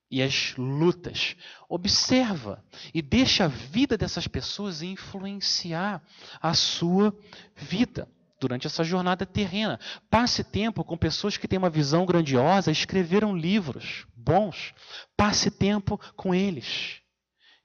E 0.10 0.22
as 0.22 0.56
lutas. 0.58 1.36
Observa 1.68 2.64
e 2.94 3.02
deixa 3.02 3.46
a 3.46 3.48
vida 3.48 3.98
dessas 3.98 4.28
pessoas 4.28 4.82
influenciar 4.82 6.02
a 6.42 6.54
sua 6.54 7.16
vida 7.56 8.08
durante 8.40 8.66
essa 8.66 8.84
jornada 8.84 9.26
terrena. 9.26 9.80
Passe 10.10 10.44
tempo 10.44 10.84
com 10.84 10.98
pessoas 10.98 11.38
que 11.38 11.48
têm 11.48 11.60
uma 11.60 11.70
visão 11.70 12.06
grandiosa, 12.06 12.72
escreveram 12.72 13.38
livros 13.38 14.06
bons. 14.16 14.74
Passe 15.16 15.52
tempo 15.52 16.00
com 16.16 16.34
eles. 16.34 17.02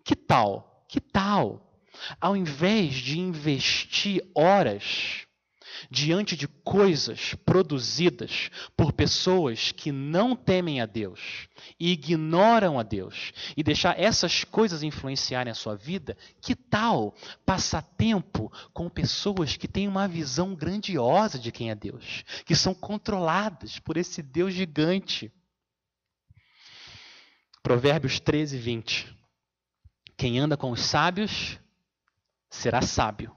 Que 0.04 0.14
tal? 0.14 0.84
Que 0.88 1.00
tal 1.00 1.64
ao 2.20 2.36
invés 2.36 2.94
de 2.94 3.18
investir 3.18 4.22
horas 4.34 5.26
diante 5.90 6.36
de 6.36 6.46
coisas 6.46 7.34
produzidas 7.44 8.50
por 8.76 8.92
pessoas 8.92 9.72
que 9.72 9.92
não 9.92 10.34
temem 10.34 10.80
a 10.80 10.86
Deus 10.86 11.48
e 11.78 11.92
ignoram 11.92 12.78
a 12.78 12.82
Deus 12.82 13.32
e 13.56 13.62
deixar 13.62 13.98
essas 13.98 14.44
coisas 14.44 14.82
influenciarem 14.82 15.50
a 15.50 15.54
sua 15.54 15.76
vida, 15.76 16.16
que 16.40 16.54
tal 16.54 17.14
passar 17.44 17.82
tempo 17.82 18.52
com 18.72 18.88
pessoas 18.88 19.56
que 19.56 19.68
têm 19.68 19.88
uma 19.88 20.08
visão 20.08 20.54
grandiosa 20.54 21.38
de 21.38 21.52
quem 21.52 21.70
é 21.70 21.74
Deus, 21.74 22.24
que 22.44 22.54
são 22.54 22.74
controladas 22.74 23.78
por 23.78 23.96
esse 23.96 24.22
Deus 24.22 24.52
gigante? 24.52 25.32
Provérbios 27.62 28.20
13, 28.20 28.58
20. 28.58 29.16
Quem 30.16 30.38
anda 30.38 30.56
com 30.56 30.70
os 30.70 30.80
sábios 30.80 31.58
será 32.50 32.82
sábio 32.82 33.34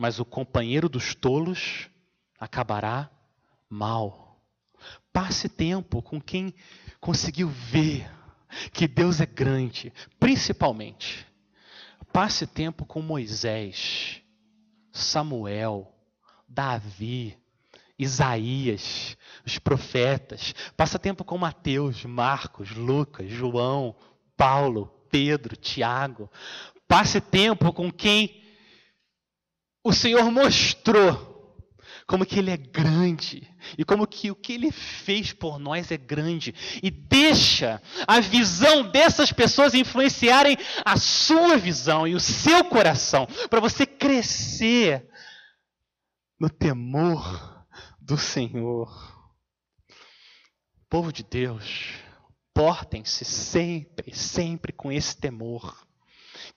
mas 0.00 0.18
o 0.18 0.24
companheiro 0.24 0.88
dos 0.88 1.14
tolos 1.14 1.90
acabará 2.38 3.10
mal. 3.68 4.40
Passe 5.12 5.46
tempo 5.46 6.00
com 6.00 6.18
quem 6.18 6.54
conseguiu 6.98 7.48
ver 7.48 8.10
que 8.72 8.88
Deus 8.88 9.20
é 9.20 9.26
grande, 9.26 9.92
principalmente. 10.18 11.26
Passe 12.14 12.46
tempo 12.46 12.86
com 12.86 13.02
Moisés, 13.02 14.22
Samuel, 14.90 15.94
Davi, 16.48 17.36
Isaías, 17.98 19.18
os 19.44 19.58
profetas. 19.58 20.54
Passa 20.78 20.98
tempo 20.98 21.24
com 21.24 21.36
Mateus, 21.36 22.06
Marcos, 22.06 22.70
Lucas, 22.70 23.30
João, 23.30 23.94
Paulo, 24.34 24.86
Pedro, 25.10 25.56
Tiago. 25.56 26.30
Passe 26.88 27.20
tempo 27.20 27.70
com 27.70 27.92
quem 27.92 28.39
o 29.82 29.92
Senhor 29.92 30.30
mostrou 30.30 31.28
como 32.06 32.26
que 32.26 32.38
ele 32.40 32.50
é 32.50 32.56
grande 32.56 33.48
e 33.78 33.84
como 33.84 34.06
que 34.06 34.30
o 34.32 34.34
que 34.34 34.54
ele 34.54 34.72
fez 34.72 35.32
por 35.32 35.60
nós 35.60 35.92
é 35.92 35.96
grande 35.96 36.52
e 36.82 36.90
deixa 36.90 37.80
a 38.06 38.18
visão 38.18 38.82
dessas 38.90 39.32
pessoas 39.32 39.74
influenciarem 39.74 40.56
a 40.84 40.96
sua 40.96 41.56
visão 41.56 42.08
e 42.08 42.14
o 42.16 42.20
seu 42.20 42.64
coração 42.64 43.28
para 43.48 43.60
você 43.60 43.86
crescer 43.86 45.08
no 46.38 46.50
temor 46.50 47.64
do 48.00 48.18
Senhor. 48.18 48.90
Povo 50.88 51.12
de 51.12 51.22
Deus, 51.22 51.92
portem-se 52.52 53.24
sempre, 53.24 54.12
sempre 54.12 54.72
com 54.72 54.90
esse 54.90 55.16
temor 55.16 55.86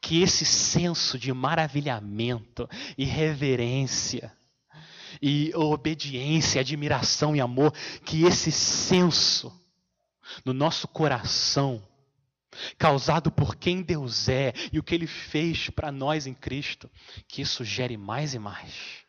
que 0.03 0.21
esse 0.21 0.43
senso 0.43 1.17
de 1.17 1.31
maravilhamento 1.31 2.69
e 2.97 3.05
reverência 3.05 4.35
e 5.21 5.55
obediência, 5.55 6.59
admiração 6.59 7.33
e 7.33 7.39
amor, 7.39 7.73
que 8.05 8.25
esse 8.25 8.51
senso 8.51 9.57
no 10.43 10.51
nosso 10.51 10.89
coração, 10.89 11.81
causado 12.77 13.31
por 13.31 13.55
quem 13.55 13.81
Deus 13.81 14.27
é 14.27 14.53
e 14.73 14.77
o 14.77 14.83
que 14.83 14.93
Ele 14.93 15.07
fez 15.07 15.69
para 15.69 15.89
nós 15.89 16.27
em 16.27 16.33
Cristo, 16.33 16.91
que 17.25 17.41
isso 17.41 17.63
gere 17.63 17.95
mais 17.95 18.33
e 18.33 18.39
mais 18.39 19.03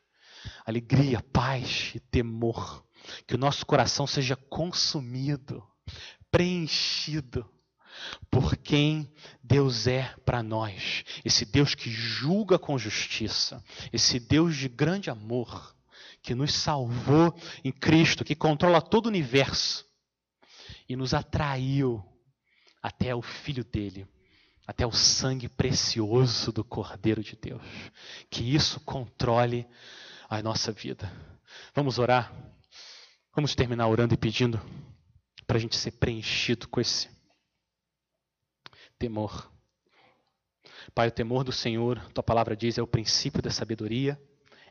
alegria, 0.64 1.20
paz 1.32 1.90
e 1.97 1.99
temor, 1.99 2.86
que 3.26 3.34
o 3.34 3.38
nosso 3.38 3.66
coração 3.66 4.07
seja 4.07 4.36
consumido, 4.36 5.61
preenchido 6.30 7.51
por 8.30 8.57
quem 8.57 9.12
Deus 9.42 9.86
é 9.86 10.14
para 10.24 10.42
nós. 10.42 11.05
Esse 11.24 11.45
Deus 11.45 11.74
que 11.74 11.90
julga 11.90 12.59
com 12.59 12.78
justiça, 12.78 13.62
esse 13.92 14.18
Deus 14.18 14.57
de 14.57 14.68
grande 14.68 15.11
amor, 15.11 15.74
que 16.22 16.34
nos 16.34 16.55
salvou 16.55 17.38
em 17.62 17.70
Cristo, 17.70 18.24
que 18.24 18.34
controla 18.34 18.80
todo 18.80 19.07
o 19.07 19.09
universo 19.09 19.84
e 20.88 20.97
nos 20.97 21.12
atraiu 21.12 22.03
até 22.82 23.14
o 23.14 23.22
Filho 23.22 23.62
dele, 23.62 24.07
até 24.66 24.86
o 24.86 24.92
sangue 24.92 25.49
precioso 25.49 26.51
do 26.51 26.64
Cordeiro 26.64 27.22
de 27.22 27.36
Deus. 27.36 27.62
Que 28.30 28.55
isso 28.55 28.80
controle 28.80 29.66
a 30.28 30.42
nossa 30.42 30.72
vida. 30.72 31.12
Vamos 31.74 31.99
orar? 31.99 32.32
Vamos 33.34 33.55
terminar 33.55 33.86
orando 33.88 34.14
e 34.14 34.16
pedindo 34.16 34.61
para 35.47 35.59
a 35.59 35.61
gente 35.61 35.76
ser 35.76 35.92
preenchido 35.92 36.68
com 36.68 36.80
esse 36.80 37.14
temor. 39.05 39.53
Pai, 40.95 41.09
o 41.09 41.11
temor 41.11 41.45
do 41.45 41.53
Senhor, 41.53 42.03
tua 42.15 42.25
palavra 42.25 42.57
diz, 42.57 42.79
é 42.79 42.83
o 42.83 42.87
princípio 42.87 43.43
da 43.43 43.51
sabedoria, 43.51 44.19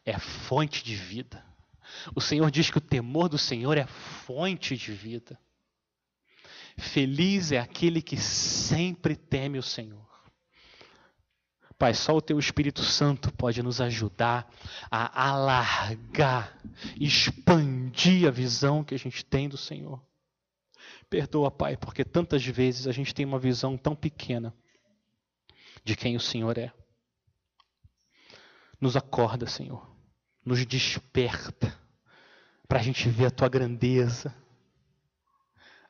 é 0.04 0.18
fonte 0.18 0.84
de 0.84 0.96
vida. 0.96 1.46
O 2.16 2.22
Senhor 2.22 2.50
diz 2.50 2.72
que 2.72 2.80
o 2.80 2.82
temor 2.82 3.30
do 3.30 3.38
Senhor 3.38 3.78
é 3.78 3.86
fonte 3.86 4.76
de 4.76 4.92
vida. 4.92 5.40
Feliz 6.78 7.52
é 7.52 7.60
aquele 7.60 8.02
que 8.02 8.18
sempre 8.18 9.16
teme 9.16 9.60
o 9.60 9.64
Senhor. 9.64 10.04
Pai, 11.78 11.94
só 11.94 12.16
o 12.16 12.22
teu 12.22 12.40
Espírito 12.40 12.82
Santo 12.82 13.32
pode 13.34 13.62
nos 13.62 13.80
ajudar 13.80 14.52
a 14.90 15.30
alargar, 15.30 16.58
expandir 17.00 18.28
a 18.28 18.32
visão 18.32 18.84
que 18.84 18.96
a 18.96 19.00
gente 19.00 19.24
tem 19.24 19.48
do 19.48 19.58
Senhor. 19.58 20.02
Perdoa, 21.14 21.52
Pai, 21.52 21.78
porque 21.78 22.04
tantas 22.04 22.44
vezes 22.44 22.88
a 22.88 22.92
gente 22.92 23.14
tem 23.14 23.24
uma 23.24 23.38
visão 23.38 23.78
tão 23.78 23.96
pequena 23.96 24.52
de 25.84 25.96
quem 25.96 26.16
o 26.16 26.20
Senhor 26.20 26.58
é. 26.58 26.74
Nos 28.82 28.98
acorda, 28.98 29.46
Senhor. 29.46 29.88
Nos 30.44 30.66
desperta 30.66 31.80
para 32.68 32.80
a 32.80 32.82
gente 32.82 33.08
ver 33.10 33.28
a 33.28 33.30
tua 33.30 33.48
grandeza, 33.48 34.34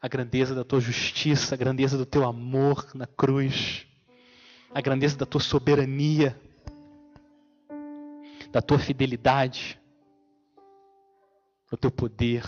a 0.02 0.10
grandeza 0.10 0.54
da 0.54 0.66
tua 0.66 0.82
justiça, 0.82 1.56
a 1.56 1.58
grandeza 1.58 1.98
do 1.98 2.06
teu 2.06 2.26
amor 2.26 2.92
na 2.94 3.08
cruz, 3.08 3.88
a 4.76 4.82
grandeza 4.82 5.16
da 5.16 5.26
tua 5.26 5.40
soberania, 5.40 6.38
da 8.52 8.62
tua 8.62 8.78
fidelidade, 8.78 9.80
do 11.72 11.78
teu 11.78 11.90
poder. 11.90 12.44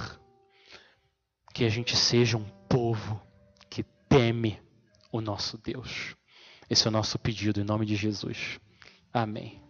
Que 1.54 1.64
a 1.64 1.70
gente 1.70 1.96
seja 1.96 2.36
um 2.36 2.55
povo 2.76 3.22
que 3.70 3.84
teme 4.10 4.60
o 5.10 5.22
nosso 5.22 5.58
Deus. 5.58 6.14
Esse 6.70 6.86
é 6.86 6.90
o 6.90 6.92
nosso 6.92 7.18
pedido 7.18 7.62
em 7.62 7.64
nome 7.64 7.86
de 7.86 7.96
Jesus. 7.96 8.60
Amém. 9.14 9.65